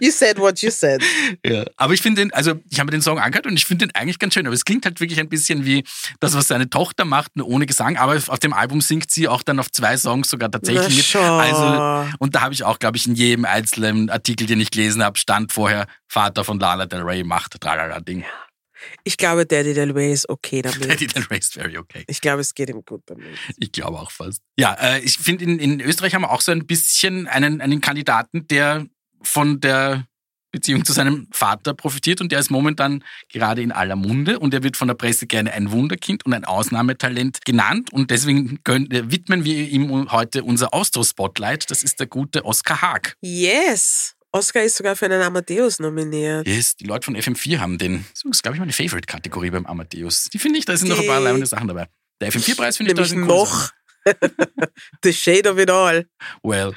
You 0.00 0.10
said 0.10 0.38
what 0.38 0.60
you 0.60 0.70
said. 0.70 1.02
Ja, 1.44 1.64
aber 1.76 1.94
ich 1.94 2.02
finde 2.02 2.22
den, 2.22 2.32
also 2.32 2.54
ich 2.70 2.78
habe 2.78 2.86
mir 2.86 2.92
den 2.92 3.02
Song 3.02 3.18
angehört 3.18 3.46
und 3.46 3.56
ich 3.56 3.64
finde 3.64 3.86
den 3.86 3.94
eigentlich 3.94 4.18
ganz 4.18 4.34
schön. 4.34 4.46
Aber 4.46 4.54
es 4.54 4.64
klingt 4.64 4.84
halt 4.84 5.00
wirklich 5.00 5.20
ein 5.20 5.28
bisschen 5.28 5.64
wie 5.64 5.84
das, 6.20 6.34
was 6.34 6.48
seine 6.48 6.70
Tochter 6.70 7.04
macht, 7.04 7.36
nur 7.36 7.48
ohne 7.48 7.66
Gesang. 7.66 7.96
Aber 7.96 8.16
auf 8.16 8.38
dem 8.38 8.52
Album 8.52 8.80
singt 8.80 9.10
sie 9.10 9.28
auch 9.28 9.42
dann 9.42 9.58
auf 9.58 9.70
zwei 9.70 9.96
Songs 9.96 10.30
sogar 10.30 10.50
tatsächlich 10.50 11.14
mit. 11.14 11.22
Also, 11.22 12.16
und 12.18 12.34
da 12.34 12.40
habe 12.42 12.54
ich 12.54 12.64
auch, 12.64 12.78
glaube 12.78 12.96
ich, 12.96 13.06
in 13.06 13.14
jedem 13.14 13.44
einzelnen 13.44 14.10
Artikel, 14.10 14.46
den 14.46 14.60
ich 14.60 14.70
gelesen 14.70 15.02
habe, 15.02 15.18
stand 15.18 15.52
vorher 15.52 15.86
Vater 16.08 16.44
von 16.44 16.58
Lana 16.58 16.86
Del 16.86 17.02
Rey 17.02 17.24
macht 17.24 17.60
tralala 17.60 18.00
Ding. 18.00 18.24
Ich 19.04 19.16
glaube, 19.16 19.46
Daddy 19.46 19.74
Del 19.74 19.90
Rey 19.92 20.12
ist 20.12 20.28
okay 20.28 20.62
damit. 20.62 20.88
Daddy 20.88 21.06
Del 21.06 21.24
Rey 21.24 21.38
ist 21.38 21.54
very 21.54 21.76
okay. 21.76 22.04
Ich 22.06 22.20
glaube, 22.20 22.40
es 22.40 22.54
geht 22.54 22.68
ihm 22.68 22.84
gut 22.84 23.02
damit. 23.06 23.26
Ich 23.58 23.72
glaube 23.72 23.98
auch 23.98 24.10
fast. 24.10 24.40
Ja, 24.58 24.74
äh, 24.74 25.00
ich 25.00 25.18
finde, 25.18 25.44
in, 25.44 25.58
in 25.58 25.80
Österreich 25.80 26.14
haben 26.14 26.22
wir 26.22 26.30
auch 26.30 26.40
so 26.40 26.52
ein 26.52 26.66
bisschen 26.66 27.26
einen, 27.26 27.60
einen 27.60 27.80
Kandidaten, 27.80 28.46
der 28.48 28.86
von 29.26 29.60
der 29.60 30.06
Beziehung 30.52 30.84
zu 30.86 30.92
seinem 30.94 31.28
Vater 31.32 31.74
profitiert 31.74 32.20
und 32.22 32.32
der 32.32 32.38
ist 32.38 32.50
momentan 32.50 33.04
gerade 33.30 33.60
in 33.60 33.72
aller 33.72 33.96
Munde 33.96 34.38
und 34.38 34.54
er 34.54 34.62
wird 34.62 34.76
von 34.78 34.88
der 34.88 34.94
Presse 34.94 35.26
gerne 35.26 35.52
ein 35.52 35.70
Wunderkind 35.70 36.24
und 36.24 36.32
ein 36.32 36.44
Ausnahmetalent 36.46 37.44
genannt 37.44 37.92
und 37.92 38.10
deswegen 38.10 38.62
können, 38.64 38.90
äh, 38.90 39.10
widmen 39.10 39.44
wir 39.44 39.68
ihm 39.68 40.10
heute 40.12 40.44
unser 40.44 40.72
Austro-Spotlight. 40.72 41.70
Das 41.70 41.82
ist 41.82 42.00
der 42.00 42.06
gute 42.06 42.44
Oskar 42.44 42.80
Haag. 42.80 43.16
Yes! 43.20 44.14
Oscar 44.32 44.62
ist 44.62 44.76
sogar 44.76 44.96
für 44.96 45.06
einen 45.06 45.22
Amadeus 45.22 45.78
nominiert. 45.78 46.46
Yes, 46.46 46.76
die 46.76 46.84
Leute 46.84 47.04
von 47.06 47.16
FM4 47.16 47.58
haben 47.58 47.78
den, 47.78 48.04
das 48.12 48.22
ist, 48.24 48.42
glaube 48.42 48.56
ich, 48.56 48.60
meine 48.60 48.72
Favorite-Kategorie 48.72 49.50
beim 49.50 49.66
Amadeus. 49.66 50.24
Die 50.32 50.38
finde 50.38 50.58
ich, 50.58 50.64
da 50.64 50.76
sind 50.76 50.88
noch 50.88 50.98
ein 51.00 51.06
paar 51.06 51.18
Die- 51.18 51.24
leibende 51.24 51.46
Sachen 51.46 51.68
dabei. 51.68 51.86
Der 52.20 52.30
FM4-Preis 52.32 52.76
finde 52.78 52.92
ich, 52.92 52.96
da 52.98 53.04
sind 53.04 53.26
noch 53.26 53.46
Sachen. 53.46 53.70
The 55.02 55.12
Shade 55.12 55.50
of 55.50 55.58
It 55.58 55.70
All. 55.70 56.06
Well, 56.42 56.74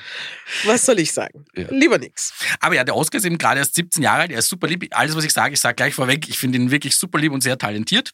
Was 0.66 0.86
soll 0.86 1.00
ich 1.00 1.12
sagen? 1.12 1.46
Ja. 1.56 1.68
Lieber 1.70 1.98
nix. 1.98 2.34
Aber 2.60 2.76
ja, 2.76 2.84
der 2.84 2.96
Oscar 2.96 3.18
ist 3.18 3.26
eben 3.26 3.38
gerade 3.38 3.60
erst 3.60 3.76
17 3.76 4.04
Jahre 4.04 4.22
alt, 4.22 4.32
er 4.32 4.40
ist 4.40 4.50
super 4.50 4.68
lieb. 4.68 4.88
Alles, 4.92 5.16
was 5.16 5.24
ich 5.24 5.34
sage, 5.34 5.54
ich 5.54 5.60
sage 5.60 5.76
gleich 5.76 5.94
vorweg, 5.94 6.28
ich 6.28 6.38
finde 6.38 6.58
ihn 6.58 6.72
wirklich 6.72 6.96
super 6.96 7.20
lieb 7.20 7.32
und 7.32 7.42
sehr 7.42 7.58
talentiert. 7.58 8.12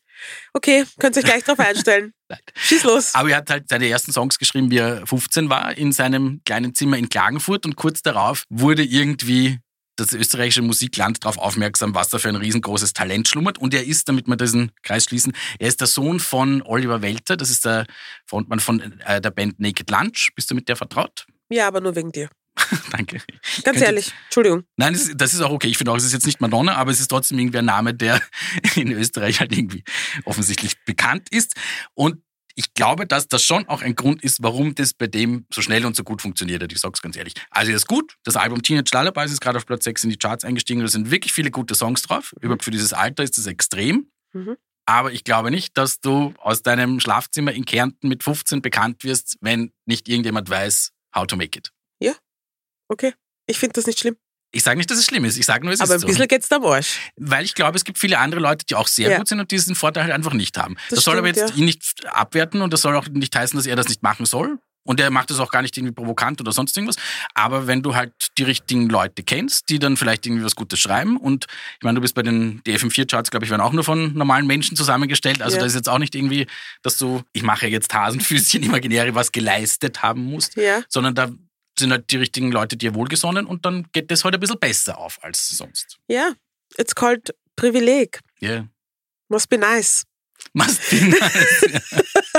Okay, 0.54 0.86
könnt 0.99 1.15
ihr 1.15 1.19
euch 1.19 1.25
gleich 1.25 1.43
drauf 1.43 1.60
einstellen. 1.60 2.13
Schieß 2.56 2.84
los. 2.84 3.15
Aber 3.15 3.30
er 3.30 3.38
hat 3.38 3.49
halt 3.49 3.69
seine 3.69 3.88
ersten 3.88 4.12
Songs 4.12 4.38
geschrieben, 4.38 4.71
wie 4.71 4.78
er 4.80 5.06
15 5.06 5.49
war, 5.49 5.78
in 5.78 5.91
seinem 5.91 6.41
kleinen 6.45 6.73
Zimmer 6.73 6.97
in 6.97 7.10
Klagenfurt 7.10 7.65
und 7.65 7.75
kurz 7.75 8.01
darauf 8.01 8.43
wurde 8.49 8.84
irgendwie 8.84 9.60
das 9.95 10.13
österreichische 10.13 10.62
Musikland 10.62 11.23
darauf 11.23 11.38
aufmerksam, 11.38 11.95
was 11.95 12.10
da 12.10 12.19
für 12.19 12.29
ein 12.29 12.36
riesengroßes 12.36 12.93
Talent 12.93 13.27
schlummert. 13.27 13.58
Und 13.58 13.73
er 13.73 13.86
ist, 13.86 14.10
damit 14.10 14.27
wir 14.27 14.36
diesen 14.36 14.71
Kreis 14.84 15.05
schließen, 15.05 15.34
er 15.60 15.67
ist 15.67 15.79
der 15.79 15.88
Sohn 15.88 16.19
von 16.19 16.62
Oliver 16.63 17.01
Welter, 17.01 17.38
das 17.38 17.49
ist 17.49 17.65
der 17.65 17.86
Frontmann 18.25 18.60
von 18.60 18.99
äh, 19.01 19.21
der 19.21 19.31
Band 19.31 19.60
Naked 19.60 19.89
Lunch. 19.89 20.29
Bist 20.36 20.51
du 20.51 20.55
mit 20.55 20.67
der 20.69 20.75
vertraut? 20.75 21.25
Ja, 21.49 21.67
aber 21.67 21.81
nur 21.81 21.95
wegen 21.95 22.12
dir. 22.12 22.29
Danke. 22.91 23.17
Ganz 23.17 23.63
Könnte- 23.63 23.84
ehrlich, 23.84 24.12
Entschuldigung. 24.25 24.63
Nein, 24.77 24.93
das 24.93 25.03
ist, 25.03 25.13
das 25.17 25.34
ist 25.34 25.41
auch 25.41 25.51
okay. 25.51 25.67
Ich 25.67 25.77
finde 25.77 25.91
auch, 25.91 25.97
es 25.97 26.05
ist 26.05 26.13
jetzt 26.13 26.25
nicht 26.25 26.41
Madonna, 26.41 26.75
aber 26.75 26.91
es 26.91 26.99
ist 26.99 27.08
trotzdem 27.10 27.38
irgendwie 27.38 27.60
ein 27.60 27.65
Name, 27.65 27.93
der 27.93 28.21
in 28.75 28.91
Österreich 28.91 29.39
halt 29.39 29.51
irgendwie 29.55 29.84
offensichtlich 30.23 30.84
bekannt 30.86 31.27
ist. 31.31 31.55
Und 31.93 32.21
ich 32.56 32.74
glaube, 32.74 33.06
dass 33.06 33.28
das 33.28 33.44
schon 33.44 33.68
auch 33.68 33.82
ein 33.82 33.96
Grund 33.96 34.24
ist, 34.24 34.41
warum 34.41 34.76
das 34.76 34.94
bei 34.94 35.08
dem 35.08 35.46
so 35.54 35.62
schnell 35.62 35.86
und 35.86 35.96
so 35.96 36.04
gut 36.04 36.22
funktioniert 36.22 36.63
hat. 36.63 36.72
Ich 36.72 36.80
sag's 36.80 37.02
ganz 37.02 37.15
ehrlich. 37.15 37.34
Also, 37.52 37.72
ist 37.72 37.88
gut. 37.88 38.15
Das 38.24 38.36
Album 38.36 38.62
Teenage 38.62 38.91
Lullabies 38.94 39.32
ist 39.32 39.41
gerade 39.41 39.58
auf 39.58 39.65
Platz 39.65 39.84
6 39.84 40.06
in 40.06 40.10
die 40.10 40.18
Charts 40.18 40.44
eingestiegen. 40.46 40.82
Da 40.82 40.88
sind 40.88 41.12
wirklich 41.12 41.34
viele 41.34 41.52
gute 41.52 41.76
Songs 41.76 42.02
drauf. 42.02 42.34
Überhaupt 42.41 42.63
für 42.63 42.72
dieses 42.72 42.94
Alter 42.94 43.24
ist 43.24 43.38
das 43.38 43.46
extrem. 43.46 44.10
Mhm. 44.34 44.58
Aber 44.88 45.12
ich 45.12 45.24
glaube 45.24 45.52
nicht, 45.52 45.78
dass 45.78 46.00
du 46.00 46.34
aus 46.38 46.62
deinem 46.62 47.00
Schlafzimmer 47.00 47.54
in 47.54 47.65
Kärnten 47.65 48.08
mit 48.08 48.24
15 48.24 48.62
bekannt 48.62 49.04
wirst, 49.04 49.38
wenn 49.41 49.72
nicht 49.86 50.08
irgendjemand 50.08 50.50
weiß, 50.50 50.91
how 51.15 51.26
to 51.26 51.36
make 51.36 51.58
it. 51.58 51.72
Okay. 52.88 53.13
Ich 53.48 53.58
finde 53.58 53.74
das 53.74 53.88
nicht 53.88 54.00
schlimm. 54.00 54.18
Ich 54.56 54.63
sage 54.63 54.78
nicht, 54.78 54.89
dass 54.89 54.98
es 54.98 55.06
schlimm 55.06 55.26
ist. 55.26 55.38
Ich 55.38 55.46
sage 55.46 55.65
nur, 55.65 55.74
es 55.74 55.82
aber 55.82 55.91
ein 55.91 55.96
ist 55.98 56.02
so. 56.04 56.08
bisschen 56.08 56.28
geht's 56.30 56.48
da 56.48 56.62
Arsch. 56.62 57.00
Weil 57.18 57.44
ich 57.44 57.56
glaube, 57.56 57.76
es 57.76 57.84
gibt 57.84 58.00
viele 58.00 58.18
andere 58.20 58.39
Leute, 58.39 58.65
die 58.65 58.76
auch 58.76 58.88
sehr 58.88 59.10
Ja. 59.12 59.18
gut 59.18 59.28
sind 59.28 59.41
und 59.41 59.52
diesen 59.52 59.76
Vorteil 59.76 60.04
halt 60.04 60.13
einfach 60.13 60.32
nicht 60.34 60.58
haben. 60.58 60.76
Das, 60.89 60.96
Das 60.98 61.04
soll 61.04 61.18
aber 61.18 61.28
stimmt, 61.28 61.50
jetzt 61.50 61.58
ihn 61.58 61.65
nicht 61.65 62.06
abwerten 62.08 62.62
und 62.62 62.72
das 62.72 62.82
soll 62.82 62.96
auch 62.96 63.06
nicht 63.10 63.36
heißen, 63.36 63.58
dass 63.58 63.65
er 63.68 63.76
das 63.76 63.89
nicht 63.89 64.02
machen 64.02 64.26
soll. 64.26 64.58
Und 64.88 65.00
er 65.00 65.10
macht 65.10 65.32
es 65.32 65.39
auch 65.39 65.50
gar 65.50 65.63
nicht 65.63 65.76
irgendwie 65.76 65.94
provokant 65.96 66.39
oder 66.41 66.52
sonst 66.52 66.78
irgendwas. 66.78 66.96
Aber 67.34 67.65
wenn 67.68 67.82
du 67.82 67.96
halt 67.96 68.13
die 68.38 68.44
richtigen 68.44 68.88
Leute 68.88 69.24
kennst, 69.24 69.68
die 69.70 69.80
dann 69.80 69.98
vielleicht 69.98 70.26
irgendwie 70.28 70.44
was 70.46 70.56
Gutes 70.56 70.80
schreiben 70.80 71.18
und 71.18 71.48
ich 71.80 71.84
meine, 71.84 71.96
du 71.96 72.02
bist 72.02 72.13
bei 72.13 72.22
den 72.22 72.62
DFM4-Charts, 72.63 73.32
glaube 73.32 73.46
ich, 73.46 73.50
werden 73.50 73.62
auch 73.62 73.74
nur 73.74 73.84
von 73.84 74.13
normalen 74.13 74.46
Menschen 74.46 74.78
zusammengestellt. 74.78 75.41
Also 75.41 75.58
Ja. 75.58 75.62
da 75.62 75.65
ist 75.65 75.74
jetzt 75.74 75.89
auch 75.89 75.98
nicht 75.98 76.13
irgendwie, 76.15 76.46
dass 76.84 76.98
du, 76.98 77.24
ich 77.34 77.41
mache 77.41 77.68
jetzt 77.68 77.91
Hasenfüßchen 77.94 78.62
imaginäre, 78.80 79.15
was 79.15 79.32
geleistet 79.32 80.04
haben 80.04 80.24
musst, 80.24 80.56
Ja. 80.56 80.82
sondern 80.88 81.15
da 81.15 81.30
sind 81.77 81.91
halt 81.91 82.09
die 82.11 82.17
richtigen 82.17 82.51
Leute 82.51 82.77
dir 82.77 82.95
wohlgesonnen 82.95 83.45
und 83.45 83.65
dann 83.65 83.88
geht 83.91 84.11
das 84.11 84.23
heute 84.23 84.38
ein 84.38 84.39
bisschen 84.39 84.59
besser 84.59 84.97
auf 84.97 85.23
als 85.23 85.47
sonst. 85.49 85.97
Ja. 86.07 86.33
It's 86.77 86.95
called 86.95 87.35
Privileg. 87.55 88.19
Yeah. 88.41 88.67
Must 89.29 89.49
be 89.49 89.57
nice. 89.57 90.03
Must 90.53 90.89
be 90.89 91.01
nice. 91.05 91.65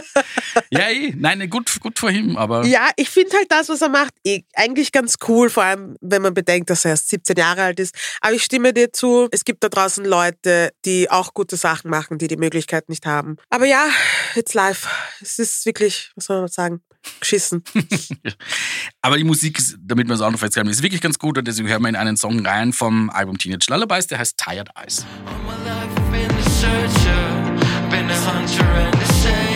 ja, 0.71 0.89
eh. 0.89 1.13
Nein, 1.17 1.49
gut, 1.51 1.79
gut 1.81 1.99
vor 1.99 2.11
ihm, 2.11 2.37
aber 2.37 2.65
Ja, 2.65 2.91
ich 2.97 3.09
finde 3.09 3.37
halt 3.37 3.51
das, 3.51 3.69
was 3.69 3.83
er 3.83 3.89
macht, 3.89 4.13
eh, 4.25 4.43
eigentlich 4.55 4.93
ganz 4.93 5.17
cool, 5.29 5.51
vor 5.51 5.65
allem 5.65 5.97
wenn 6.01 6.23
man 6.23 6.35
bedenkt, 6.35 6.71
dass 6.71 6.85
er 6.85 6.93
erst 6.93 7.09
17 7.09 7.37
Jahre 7.37 7.63
alt 7.63 7.81
ist. 7.81 7.95
Aber 8.21 8.35
ich 8.35 8.43
stimme 8.43 8.73
dir 8.73 8.93
zu, 8.93 9.29
es 9.31 9.45
gibt 9.45 9.63
da 9.65 9.69
draußen 9.69 10.05
Leute, 10.05 10.73
die 10.85 11.11
auch 11.11 11.35
gute 11.35 11.57
Sachen 11.57 11.91
machen, 11.91 12.19
die 12.19 12.29
die 12.29 12.37
Möglichkeit 12.37 12.89
nicht 12.89 13.07
haben. 13.07 13.37
Aber 13.51 13.67
ja, 13.67 13.89
it's 14.35 14.55
life. 14.55 14.89
Es 15.21 15.39
ist 15.39 15.67
wirklich, 15.67 16.13
was 16.15 16.27
soll 16.27 16.41
man 16.41 16.49
sagen, 16.49 16.83
geschissen. 17.21 17.63
Aber 19.03 19.17
die 19.17 19.25
Musik, 19.25 19.59
ist, 19.59 19.77
damit 19.81 20.09
wir 20.09 20.15
es 20.15 20.21
auch 20.21 20.31
noch 20.31 20.39
festhalten, 20.39 20.71
ist 20.71 20.83
wirklich 20.83 21.01
ganz 21.01 21.19
gut 21.19 21.39
und 21.39 21.47
deswegen 21.47 21.69
hören 21.69 21.83
wir 21.83 21.89
in 21.89 21.97
einen 21.97 22.17
Song 22.17 22.45
rein 22.45 22.73
vom 22.73 23.11
Album 23.11 23.39
Teenage 23.39 23.67
Lullabies, 23.69 24.07
der 24.07 24.19
heißt 24.19 24.37
Tired 24.37 24.71
Eyes. 24.77 25.05
All 25.27 25.39
my 25.43 25.69
life 25.69 25.87
I've 25.97 26.11
been 26.11 26.31
a 26.31 26.43
searcher, 26.51 27.91
been 27.91 28.11
a 28.11 28.15
hunter 28.15 28.65
and 28.65 28.95
a 28.95 29.07
saint. 29.13 29.56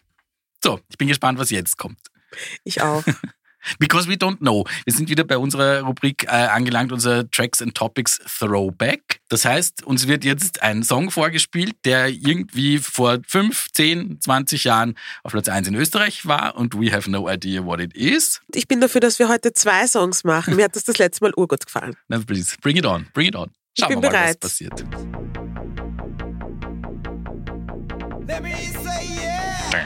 So, 0.63 0.79
ich 0.89 0.97
bin 0.97 1.07
gespannt, 1.07 1.39
was 1.39 1.49
jetzt 1.49 1.77
kommt. 1.77 1.99
Ich 2.63 2.81
auch. 2.81 3.03
Because 3.77 4.07
we 4.09 4.13
don't 4.13 4.39
know. 4.39 4.65
Wir 4.85 4.93
sind 4.93 5.07
wieder 5.09 5.23
bei 5.23 5.37
unserer 5.37 5.81
Rubrik 5.81 6.23
äh, 6.23 6.29
angelangt, 6.29 6.91
unser 6.91 7.29
Tracks 7.29 7.61
and 7.61 7.75
Topics 7.75 8.19
Throwback. 8.39 9.21
Das 9.29 9.45
heißt, 9.45 9.83
uns 9.83 10.07
wird 10.07 10.23
jetzt 10.23 10.63
ein 10.63 10.81
Song 10.81 11.11
vorgespielt, 11.11 11.75
der 11.85 12.07
irgendwie 12.09 12.79
vor 12.79 13.19
5, 13.27 13.67
10, 13.71 14.19
20 14.19 14.63
Jahren 14.63 14.95
auf 15.23 15.33
Platz 15.33 15.47
1 15.47 15.67
in 15.67 15.75
Österreich 15.75 16.25
war 16.25 16.55
und 16.55 16.73
we 16.73 16.91
have 16.91 17.09
no 17.09 17.29
idea 17.29 17.63
what 17.63 17.79
it 17.79 17.95
is. 17.95 18.41
Ich 18.55 18.67
bin 18.67 18.81
dafür, 18.81 19.01
dass 19.01 19.19
wir 19.19 19.29
heute 19.29 19.53
zwei 19.53 19.85
Songs 19.85 20.23
machen. 20.23 20.55
Mir 20.55 20.65
hat 20.65 20.75
das 20.75 20.83
das 20.83 20.97
letzte 20.97 21.23
Mal 21.25 21.33
urgut 21.37 21.63
gefallen. 21.65 21.95
Then 22.09 22.25
please, 22.25 22.55
bring 22.61 22.77
it 22.77 22.85
on, 22.87 23.07
bring 23.13 23.27
it 23.27 23.35
on. 23.35 23.51
Ich 23.75 23.83
Schauen 23.83 23.89
bin 23.89 24.01
wir 24.01 24.09
mal, 24.09 24.17
bereit. 24.17 24.37
was 24.41 24.49
passiert. 24.49 24.83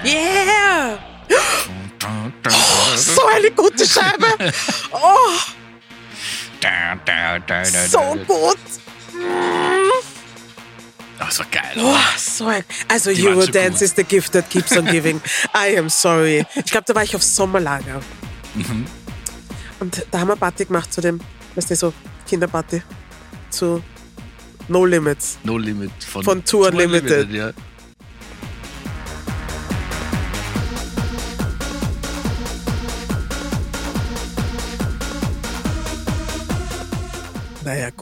Yeah! 0.03 0.97
So 2.95 3.25
eine 3.25 3.51
gute 3.51 3.85
Scheibe. 3.85 4.25
Oh, 4.91 5.31
so 7.87 7.99
gut. 8.27 8.57
das 11.19 11.39
war 11.39 11.45
geil. 11.51 11.63
Boah, 11.75 11.99
so 12.17 12.47
ein. 12.47 12.63
Also 12.87 13.11
Die 13.11 13.27
Eurodance 13.27 13.79
gut. 13.79 13.81
is 13.81 13.93
the 13.95 14.03
gift 14.03 14.33
that 14.33 14.49
keeps 14.49 14.75
on 14.77 14.85
giving. 14.85 15.21
I 15.55 15.77
am 15.77 15.89
sorry. 15.89 16.45
Ich 16.55 16.65
glaube, 16.71 16.85
da 16.87 16.95
war 16.95 17.03
ich 17.03 17.15
auf 17.15 17.23
Sommerlager. 17.23 18.01
Mhm. 18.53 18.85
Und 19.79 20.05
da 20.11 20.19
haben 20.19 20.27
wir 20.29 20.35
Party 20.35 20.65
gemacht 20.65 20.93
zu 20.93 21.01
dem, 21.01 21.19
weißt 21.55 21.71
du, 21.71 21.75
so 21.75 21.93
Kinderparty. 22.27 22.81
Zu 23.49 23.83
No 24.67 24.85
Limits. 24.85 25.37
No 25.43 25.57
Limit 25.57 25.91
von, 26.03 26.23
Von 26.23 26.45
Tour 26.45 26.67
Unlimited. 26.67 27.31
ja. 27.31 27.51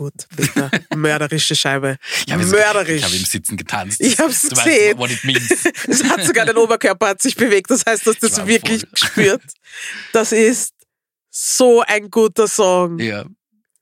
Gut. 0.03 0.27
Bitte. 0.35 0.69
Mörderische 0.95 1.55
Scheibe. 1.55 1.97
Ja, 2.27 2.37
wir- 2.39 2.45
Mörderisch. 2.45 2.97
Ich 2.99 3.03
habe 3.03 3.15
im 3.15 3.25
Sitzen 3.25 3.57
getanzt. 3.57 4.01
Ich 4.01 4.17
hab's 4.19 4.41
du 4.43 4.49
gesehen. 4.49 4.97
Weißt. 4.97 5.67
Es 5.87 6.03
hat 6.03 6.23
sogar 6.25 6.45
dein 6.45 6.57
Oberkörper 6.57 7.07
hat 7.09 7.21
sich 7.21 7.35
bewegt. 7.35 7.69
Das 7.71 7.85
heißt, 7.85 8.05
Ich 8.07 8.19
das 8.19 8.45
wirklich 8.47 8.81
voll. 8.81 8.89
gespürt. 8.91 9.41
Das 10.11 10.31
ist 10.31 10.73
so 11.29 11.81
ein 11.81 12.09
guter 12.09 12.47
Song. 12.47 12.99
Ja. 12.99 13.25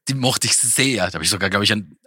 Die 0.07 0.13
mochte 0.13 0.47
ich 0.47 0.57
sehr. 0.57 1.07
Da 1.07 1.13
habe 1.13 1.23
ich 1.23 1.29
sogar, 1.29 1.49
glaube 1.49 1.63
ich, 1.65 1.71
ein, 1.71 1.97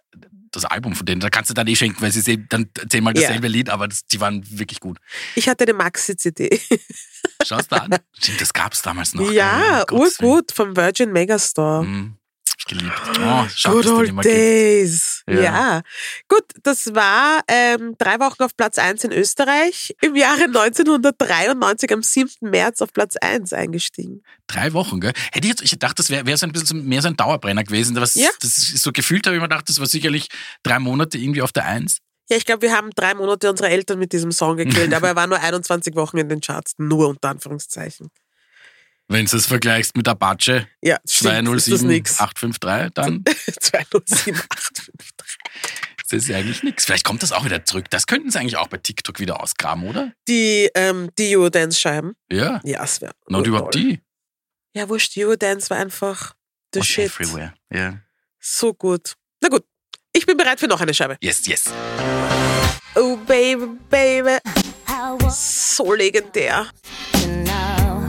das 0.50 0.64
Album 0.64 0.94
von 0.94 1.04
denen. 1.06 1.20
Da 1.20 1.30
kannst 1.30 1.50
du 1.50 1.54
dann 1.54 1.66
eh 1.66 1.76
schenken, 1.76 2.00
weil 2.02 2.12
sie 2.12 2.20
ist 2.20 2.28
eben 2.28 2.46
dann 2.48 2.68
zehnmal 2.88 3.14
Ja. 3.16 3.22
dasselbe 3.28 3.48
Lied, 3.48 3.68
aber 3.70 3.88
das, 3.88 4.06
die 4.06 4.20
waren 4.20 4.42
wirklich 4.58 4.80
gut. 4.80 4.98
Ich 5.34 5.48
hatte 5.48 5.64
eine 5.64 5.74
Maxi-CD. 5.74 6.60
Schau 7.44 7.58
es 7.58 7.68
da 7.68 7.76
an. 7.78 7.96
Stimmt, 8.18 8.40
das 8.40 8.52
gab 8.52 8.72
es 8.72 8.82
damals 8.82 9.14
noch. 9.14 9.30
ja, 9.32 9.84
Willen. 9.88 10.00
urgut 10.00 10.52
vom 10.52 10.76
Virgin 10.76 11.12
Megastore. 11.12 11.84
Mhm. 11.84 12.16
Geliebt. 12.66 12.92
Oh, 13.20 13.46
schade, 13.54 13.82
Good 13.82 13.86
old 13.86 14.24
days. 14.24 15.22
Ja. 15.28 15.40
Ja. 15.40 15.82
Gut, 16.28 16.44
das 16.62 16.94
war 16.94 17.40
ähm, 17.48 17.94
drei 17.98 18.18
Wochen 18.20 18.42
auf 18.42 18.56
Platz 18.56 18.78
1 18.78 19.04
in 19.04 19.12
Österreich. 19.12 19.94
Im 20.00 20.16
Jahre 20.16 20.44
1993 20.44 21.92
am 21.92 22.02
7. 22.02 22.30
März 22.40 22.80
auf 22.80 22.92
Platz 22.92 23.16
1 23.16 23.52
eingestiegen. 23.52 24.22
Drei 24.46 24.72
Wochen, 24.72 25.00
gell? 25.00 25.12
Hätte 25.32 25.46
ich 25.46 25.50
jetzt, 25.50 25.62
ich 25.62 25.78
dachte, 25.78 25.96
das 25.96 26.10
wäre 26.10 26.26
wär 26.26 26.36
so 26.36 26.46
ein 26.46 26.52
bisschen 26.52 26.86
mehr 26.86 27.02
so 27.02 27.08
ein 27.08 27.16
Dauerbrenner 27.16 27.64
gewesen. 27.64 27.96
Was, 27.96 28.14
Ja. 28.14 28.30
Das 28.40 28.56
ist 28.56 28.82
so 28.82 28.92
gefühlt 28.92 29.26
habe 29.26 29.36
ich 29.36 29.42
mir 29.42 29.48
gedacht, 29.48 29.68
das 29.68 29.78
war 29.80 29.86
sicherlich 29.86 30.28
drei 30.62 30.78
Monate 30.78 31.18
irgendwie 31.18 31.42
auf 31.42 31.52
der 31.52 31.66
Eins. 31.66 31.98
Ja, 32.30 32.38
ich 32.38 32.46
glaube, 32.46 32.62
wir 32.62 32.72
haben 32.72 32.90
drei 32.94 33.14
Monate 33.14 33.50
unsere 33.50 33.68
Eltern 33.68 33.98
mit 33.98 34.12
diesem 34.12 34.32
Song 34.32 34.56
gekillt, 34.56 34.94
aber 34.94 35.08
er 35.08 35.16
war 35.16 35.26
nur 35.26 35.40
21 35.40 35.94
Wochen 35.94 36.16
in 36.18 36.28
den 36.28 36.40
Charts. 36.40 36.72
Nur 36.78 37.08
unter 37.08 37.28
Anführungszeichen. 37.28 38.08
Wenn 39.08 39.26
du 39.26 39.36
es 39.36 39.46
vergleichst 39.46 39.96
mit 39.96 40.08
Apache 40.08 40.66
Ja, 40.82 40.98
stimmt, 41.08 41.48
ist 41.56 41.68
das 41.68 41.80
207 41.80 41.86
nix. 41.88 42.20
853, 42.20 42.94
dann 42.94 43.24
207, 43.60 44.36
853. 44.48 45.38
ist 46.02 46.12
das 46.12 46.30
eigentlich 46.36 46.62
nichts. 46.62 46.84
Vielleicht 46.86 47.04
kommt 47.04 47.22
das 47.22 47.32
auch 47.32 47.44
wieder 47.44 47.64
zurück. 47.64 47.90
Das 47.90 48.06
könnten 48.06 48.30
sie 48.30 48.38
eigentlich 48.38 48.56
auch 48.56 48.68
bei 48.68 48.78
TikTok 48.78 49.20
wieder 49.20 49.40
ausgraben, 49.42 49.86
oder? 49.88 50.12
Die, 50.28 50.70
ähm, 50.74 51.10
die 51.18 51.36
Eurodance-Scheiben. 51.36 52.14
Ja. 52.30 52.60
Ja, 52.64 52.82
es 52.84 53.00
wäre. 53.02 53.12
Und 53.26 53.46
überhaupt 53.46 53.74
die. 53.74 54.00
Ja, 54.74 54.88
wurscht, 54.88 55.16
Eurodance 55.18 55.68
war 55.70 55.76
einfach 55.78 56.34
the 56.72 56.80
Und 56.80 56.86
shit. 56.86 57.04
everywhere. 57.06 57.54
Ja. 57.72 57.98
So 58.40 58.72
gut. 58.74 59.14
Na 59.42 59.48
gut, 59.48 59.64
ich 60.12 60.24
bin 60.26 60.36
bereit 60.36 60.60
für 60.60 60.66
noch 60.66 60.80
eine 60.80 60.94
Scheibe. 60.94 61.16
Yes, 61.22 61.46
yes. 61.46 61.64
Oh, 62.94 63.16
Baby, 63.18 63.66
Baby. 63.90 64.38
So 65.30 65.92
legendär. 65.92 66.68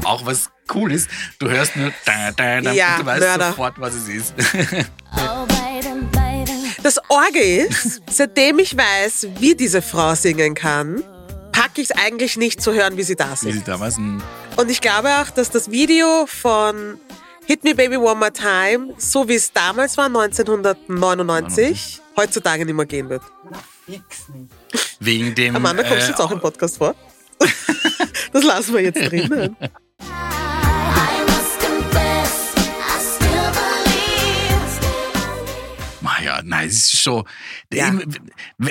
Auch 0.05 0.25
was 0.25 0.49
cool 0.73 0.91
ist, 0.91 1.09
du 1.39 1.49
hörst 1.49 1.75
nur 1.75 1.91
da, 2.05 2.31
da, 2.31 2.61
da, 2.61 2.71
Ja, 2.71 2.93
und 2.95 3.01
du 3.01 3.05
weißt 3.05 3.19
Mörder. 3.21 3.47
sofort, 3.49 3.73
was 3.79 3.93
es 3.95 4.07
ist. 4.07 4.33
Das 6.83 6.99
Orge 7.09 7.39
ist, 7.39 8.01
seitdem 8.09 8.59
ich 8.59 8.77
weiß, 8.77 9.27
wie 9.39 9.55
diese 9.55 9.81
Frau 9.81 10.13
singen 10.15 10.53
kann, 10.53 11.03
packe 11.51 11.81
ich 11.81 11.89
es 11.89 11.97
eigentlich 11.97 12.37
nicht 12.37 12.61
zu 12.61 12.73
hören, 12.73 12.97
wie 12.97 13.03
sie 13.03 13.15
da 13.15 13.31
Wie 13.31 13.35
singt. 13.37 13.53
sie 13.55 13.63
damals 13.63 13.97
ein 13.97 14.21
Und 14.57 14.69
ich 14.69 14.81
glaube 14.81 15.09
auch, 15.21 15.29
dass 15.31 15.49
das 15.49 15.71
Video 15.71 16.25
von 16.27 16.99
Hit 17.47 17.63
Me 17.63 17.73
Baby 17.73 17.97
One 17.97 18.15
More 18.19 18.31
Time, 18.33 18.93
so 18.97 19.27
wie 19.27 19.35
es 19.35 19.51
damals 19.51 19.97
war, 19.97 20.05
1999, 20.05 22.01
heutzutage 22.17 22.65
nicht 22.65 22.75
mehr 22.75 22.85
gehen 22.85 23.09
wird. 23.09 23.23
wegen 24.99 25.33
dem. 25.33 25.55
Amanda, 25.55 25.83
kommst 25.83 26.03
du 26.03 26.05
äh, 26.05 26.09
jetzt 26.09 26.21
auch 26.21 26.31
im 26.31 26.39
Podcast 26.39 26.77
vor? 26.77 26.93
das 28.31 28.43
lassen 28.43 28.73
wir 28.73 28.81
jetzt 28.81 28.99
drinnen. 29.11 29.55
Nein, 36.45 36.67
es 36.67 36.93
ist 36.93 37.01
schon. 37.01 37.27
Ja. 37.73 37.93
W- 37.93 38.05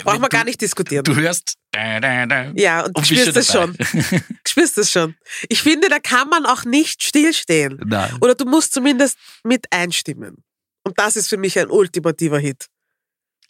Brauchen 0.02 0.20
wir 0.22 0.28
du- 0.28 0.36
gar 0.36 0.44
nicht 0.44 0.60
diskutieren. 0.60 1.04
Du 1.04 1.14
hörst. 1.14 1.54
Da, 1.72 2.00
da, 2.00 2.26
da, 2.26 2.52
Ja, 2.54 2.82
und 2.84 2.96
du 2.96 3.00
bist 3.00 3.10
spürst 3.12 3.36
es 3.36 3.52
schon. 3.52 3.76
Du 4.44 4.50
spürst 4.50 4.78
es 4.78 4.90
schon. 4.92 5.14
Ich 5.48 5.62
finde, 5.62 5.88
da 5.88 5.98
kann 5.98 6.28
man 6.28 6.46
auch 6.46 6.64
nicht 6.64 7.02
stillstehen. 7.02 7.80
Nein. 7.84 8.12
Oder 8.20 8.34
du 8.34 8.44
musst 8.44 8.72
zumindest 8.74 9.18
mit 9.42 9.66
einstimmen. 9.70 10.44
Und 10.84 10.98
das 10.98 11.16
ist 11.16 11.28
für 11.28 11.36
mich 11.38 11.58
ein 11.58 11.70
ultimativer 11.70 12.38
Hit. 12.38 12.66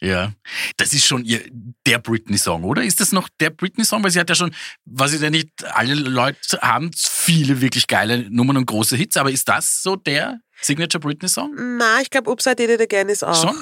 Ja, 0.01 0.33
das 0.77 0.91
ist 0.93 1.05
schon 1.05 1.23
ihr, 1.23 1.41
der 1.85 1.99
Britney-Song, 1.99 2.63
oder? 2.65 2.83
Ist 2.83 2.99
das 2.99 3.11
noch 3.13 3.29
der 3.39 3.49
Britney-Song? 3.49 4.03
Weil 4.03 4.11
sie 4.11 4.19
hat 4.19 4.27
ja 4.29 4.35
schon, 4.35 4.53
was 4.83 5.13
ich 5.13 5.21
ja 5.21 5.29
nicht, 5.29 5.49
alle 5.73 5.93
Leute 5.93 6.59
haben 6.61 6.91
viele 6.97 7.61
wirklich 7.61 7.87
geile 7.87 8.29
Nummern 8.29 8.57
und 8.57 8.65
große 8.65 8.97
Hits, 8.97 9.15
aber 9.15 9.31
ist 9.31 9.47
das 9.47 9.81
so 9.81 9.95
der 9.95 10.39
Signature 10.61 10.99
Britney-Song? 10.99 11.77
Na, 11.77 12.01
ich 12.01 12.09
glaube, 12.09 12.29
Upside 12.29 12.55
Did 12.57 12.71
It 12.71 12.81
Again 12.81 13.07
ist 13.09 13.23
auch. 13.23 13.41
Schon? 13.41 13.55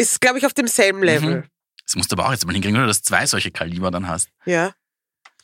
Ist, 0.00 0.20
glaube 0.20 0.38
ich, 0.38 0.46
auf 0.46 0.54
demselben 0.54 1.02
Level. 1.02 1.36
Mhm. 1.36 1.44
Das 1.84 1.96
musst 1.96 2.10
du 2.12 2.16
aber 2.16 2.26
auch 2.26 2.32
jetzt 2.32 2.46
mal 2.46 2.52
hinkriegen, 2.52 2.76
oder? 2.78 2.86
Dass 2.86 3.02
du 3.02 3.08
zwei 3.08 3.26
solche 3.26 3.50
Kaliber 3.50 3.90
dann 3.90 4.08
hast. 4.08 4.28
Ja. 4.46 4.72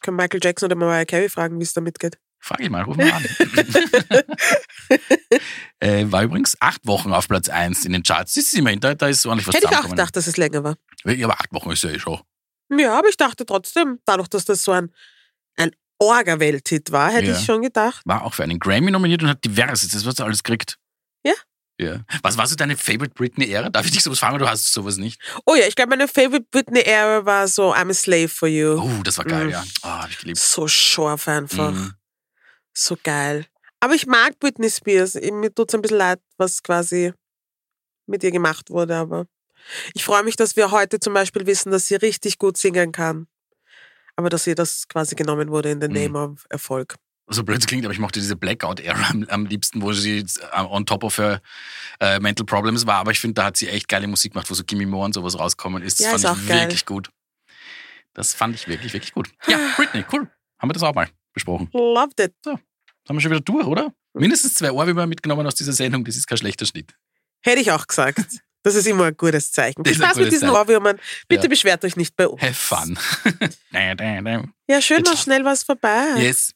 Können 0.01 0.17
Michael 0.17 0.41
Jackson 0.43 0.67
oder 0.69 0.77
Mariah 0.77 1.05
Carey 1.05 1.29
fragen, 1.29 1.59
wie 1.59 1.65
es 1.65 1.73
damit 1.73 1.99
geht. 1.99 2.19
Frag 2.39 2.61
ich 2.61 2.71
mal, 2.71 2.83
ruf 2.83 2.97
mal 2.97 3.11
an. 3.11 3.25
äh, 5.81 6.05
war 6.11 6.23
übrigens 6.23 6.57
acht 6.61 6.87
Wochen 6.87 7.13
auf 7.13 7.29
Platz 7.29 7.49
eins 7.49 7.85
in 7.85 7.93
den 7.93 8.03
Charts. 8.03 8.35
Das 8.35 8.45
ist 8.45 8.55
immerhin, 8.55 8.81
da, 8.81 8.95
da 8.95 9.09
ist 9.09 9.27
ordentlich 9.27 9.49
was 9.49 9.57
Hätte 9.57 9.69
ich 9.71 9.77
auch 9.77 9.89
gedacht, 9.91 10.15
dass 10.17 10.27
es 10.27 10.37
länger 10.37 10.63
war. 10.63 10.77
Aber 11.05 11.35
acht 11.35 11.53
Wochen 11.53 11.71
ist 11.73 11.83
ja 11.83 11.91
eh 11.91 11.99
schon. 11.99 12.21
Ja, 12.71 12.99
aber 12.99 13.09
ich 13.09 13.17
dachte 13.17 13.45
trotzdem, 13.47 13.99
dadurch, 14.05 14.29
dass 14.29 14.45
das 14.45 14.63
so 14.63 14.73
ein, 14.73 14.93
ein 15.57 15.71
Orga-Welthit 15.99 16.93
war, 16.93 17.11
hätte 17.11 17.31
Ja. 17.31 17.39
ich 17.39 17.45
schon 17.45 17.63
gedacht. 17.63 18.03
War 18.05 18.23
auch 18.23 18.35
für 18.35 18.45
einen 18.45 18.59
Grammy 18.59 18.91
nominiert 18.91 19.23
und 19.23 19.29
hat 19.29 19.45
diverses, 19.45 19.89
das 19.91 20.05
was 20.07 20.15
du 20.17 20.25
alles 20.25 20.43
kriegt. 20.43 20.79
Ja. 21.79 22.01
Was 22.23 22.39
war 22.39 22.47
so 22.47 22.57
deine 22.57 22.77
Favorite 22.77 23.13
Britney-Ära? 23.15 23.69
Darf 23.69 23.85
ich 23.85 23.93
dich 23.93 24.03
sowas 24.03 24.19
fragen 24.19 24.37
oder 24.37 24.47
du 24.47 24.51
hast 24.51 24.73
sowas 24.73 24.97
nicht? 24.97 25.21
Oh 25.45 25.55
ja, 25.55 25.67
ich 25.67 25.75
glaube, 25.77 25.91
meine 25.91 26.09
Favorite 26.09 26.47
Britney-Era 26.51 27.27
war 27.27 27.47
so 27.49 27.75
I'm 27.75 27.91
a 27.91 27.95
Slave 27.95 28.29
for 28.29 28.49
You. 28.49 28.81
Oh, 28.81 29.03
das 29.03 29.19
war 29.19 29.27
geil, 29.27 29.47
Mhm. 29.47 29.51
ja. 29.51 29.65
Oh, 29.83 29.89
hab 29.89 30.11
ich 30.11 30.19
geliebt. 30.19 30.39
So 30.39 30.67
scharf 30.69 31.29
einfach. 31.29 31.73
Mhm. 31.73 31.93
So 32.73 32.97
geil. 33.03 33.47
Aber 33.81 33.95
ich 33.95 34.07
mag 34.07 34.39
Britney 34.39 34.71
Spears. 34.71 35.15
Mir 35.15 35.55
tut 35.55 35.69
es 35.69 35.75
ein 35.75 35.83
bisschen 35.83 35.99
leid, 35.99 36.21
was 36.39 36.63
quasi 36.63 37.13
mit 38.07 38.23
ihr 38.25 38.31
gemacht 38.31 38.71
wurde, 38.71 38.97
aber 38.97 39.27
ich 39.95 40.05
freue 40.05 40.23
mich, 40.23 40.37
dass 40.37 40.57
wir 40.57 40.71
heute 40.71 40.99
zum 41.01 41.13
Beispiel 41.13 41.47
wissen, 41.47 41.73
dass 41.73 41.87
sie 41.89 41.97
richtig 41.97 42.39
gut 42.39 42.57
singen 42.57 42.93
kann. 42.93 43.27
Aber 44.15 44.31
dass 44.31 44.47
ihr 44.47 44.55
das 44.55 44.89
quasi 44.89 45.15
genommen 45.15 45.51
wurde 45.51 45.71
in 45.73 45.81
the 45.83 45.89
Mhm. 45.89 45.95
name 45.95 46.19
of 46.19 46.47
Erfolg. 46.49 46.95
So 47.29 47.43
blöd 47.43 47.59
es 47.59 47.67
klingt, 47.67 47.85
aber 47.85 47.93
ich 47.93 47.99
mochte 47.99 48.21
diese 48.21 48.37
Blackout-Ära 48.37 49.11
am, 49.11 49.25
am 49.29 49.47
liebsten, 49.47 49.83
wo 49.83 49.93
sie 49.93 50.19
äh, 50.21 50.61
on 50.61 50.87
top 50.87 51.03
of 51.03 51.19
her 51.19 51.41
äh, 52.01 52.21
Mental 52.21 52.47
Problems 52.47 52.87
war. 52.87 52.97
Aber 52.97 53.11
ich 53.11 53.19
finde, 53.19 53.35
da 53.35 53.45
hat 53.47 53.57
sie 53.57 53.69
echt 53.69 53.89
geile 53.89 54.07
Musik 54.07 54.33
gemacht, 54.33 54.49
wo 54.49 54.55
so 54.55 54.63
Gimme 54.65 54.87
More 54.87 55.07
und 55.07 55.13
sowas 55.15 55.37
rauskommen 55.39 55.83
ist. 55.83 55.99
Das 56.01 56.05
Ja, 56.07 56.11
fand 56.19 56.25
ist 56.39 56.43
ich 56.45 56.49
geil. 56.49 56.61
wirklich 56.63 56.87
gut. 56.87 57.11
Das 58.15 58.33
fand 58.35 58.55
ich 58.55 58.69
wirklich, 58.69 58.93
wirklich 58.93 59.13
gut. 59.13 59.29
Ja, 59.49 59.59
Britney, 59.77 60.05
cool. 60.13 60.31
Haben 60.59 60.69
wir 60.71 60.73
das 60.73 60.83
auch 60.85 60.95
mal 60.95 61.09
besprochen. 61.35 61.69
Loved 61.73 62.19
it. 62.21 62.33
Sind 62.45 62.59
wir 63.09 63.21
schon 63.21 63.31
wieder 63.33 63.41
durch, 63.41 63.67
oder? 63.67 63.93
Mindestens 64.15 64.55
zwei 64.55 64.71
Ohrwürmer 64.73 65.07
mitgenommen 65.07 65.47
aus 65.47 65.55
dieser 65.57 65.73
Sendung. 65.73 66.05
Das 66.05 66.17
ist 66.17 66.27
kein 66.27 66.39
schlechter 66.39 66.65
Schnitt. 66.65 66.95
Hätte 67.43 67.61
ich 67.61 67.71
auch 67.73 67.87
gesagt. 67.87 68.25
Das 68.63 68.75
ist 68.75 68.87
immer 68.87 69.05
ein 69.07 69.17
gutes 69.17 69.53
Zeichen. 69.53 69.83
Das 69.85 69.93
Viel 69.95 70.03
Spaß 70.03 70.17
mit 70.17 70.33
diesen. 70.33 70.49
Ohrwürmern. 70.49 70.99
Bitte 71.29 71.45
Ja. 71.45 71.49
beschwert 71.49 71.85
euch 71.85 71.97
nicht 71.97 72.17
bei 72.17 72.27
uns. 72.27 72.41
Have 72.41 72.55
fun. 72.55 72.99
Ja, 74.69 74.81
schön, 74.83 75.05
war 75.07 75.17
schnell 75.17 75.45
was 75.45 75.63
vorbei. 75.63 76.15
yes. 76.19 76.53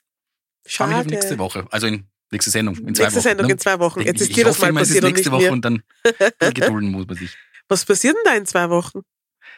Schau 0.67 0.87
mich 0.87 0.97
auf 0.97 1.03
Schade. 1.03 1.15
nächste 1.15 1.39
Woche. 1.39 1.67
Also 1.71 1.87
in 1.87 2.05
nächste 2.31 2.51
Sendung. 2.51 2.77
In 2.77 2.95
zwei 2.95 3.05
Nächste 3.05 3.19
Wochen. 3.19 3.23
Sendung 3.23 3.47
ne? 3.47 3.53
in 3.53 3.59
zwei 3.59 3.79
Wochen. 3.79 4.01
Jetzt 4.01 4.21
ist 4.21 4.29
ich 4.29 4.35
dir 4.35 4.45
das 4.45 4.57
hoffe 4.57 4.63
mal 4.63 4.69
immer, 4.71 4.81
es 4.83 4.91
ist 4.91 4.97
und 4.97 5.05
nächste 5.05 5.31
nicht 5.31 5.43
Woche 5.43 5.53
und 5.53 5.65
dann 5.65 5.83
gedulden 6.55 6.91
muss 6.91 7.07
man 7.07 7.17
sich. 7.17 7.37
Was 7.69 7.85
passiert 7.85 8.17
denn 8.17 8.23
da 8.25 8.35
in 8.35 8.47
zwei 8.47 8.69
Wochen? 8.71 9.03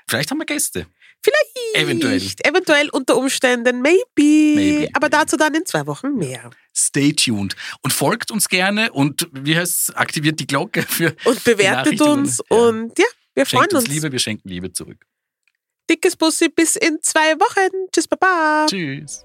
Vielleicht 0.09 0.31
haben 0.31 0.39
wir 0.39 0.47
Gäste. 0.47 0.87
Vielleicht. 1.25 1.75
Eventuell. 1.75 2.21
Eventuell 2.43 2.89
unter 2.91 3.17
Umständen. 3.17 3.81
Maybe. 3.81 4.01
Maybe. 4.17 4.89
Aber 4.95 5.09
dazu 5.09 5.37
dann 5.37 5.55
in 5.55 5.65
zwei 5.65 5.87
Wochen 5.87 6.17
mehr. 6.17 6.51
Stay 6.77 7.13
tuned. 7.13 7.55
Und 7.83 7.93
folgt 7.93 8.31
uns 8.31 8.49
gerne 8.49 8.93
und 8.93 9.29
wie 9.33 9.57
heißt 9.57 9.97
aktiviert 9.97 10.41
die 10.41 10.47
Glocke 10.47 10.83
für 10.83 11.15
Und 11.25 11.43
bewertet 11.45 12.01
uns. 12.01 12.39
Ja. 12.51 12.57
Und 12.57 12.99
ja, 12.99 13.05
wir 13.35 13.47
freuen 13.47 13.63
Schenkt 13.63 13.75
uns 13.75 13.85
uns. 13.85 13.95
Liebe, 13.95 14.13
wir 14.13 14.19
schenken 14.19 14.49
Liebe 14.49 14.73
zurück. 14.73 15.07
Dickes 15.89 16.17
Bussi 16.17 16.49
bis 16.49 16.77
in 16.77 16.99
zwei 17.03 17.39
Wochen. 17.39 17.89
Tschüss, 17.93 18.09
Baba. 18.09 18.67
Tschüss. 18.69 19.25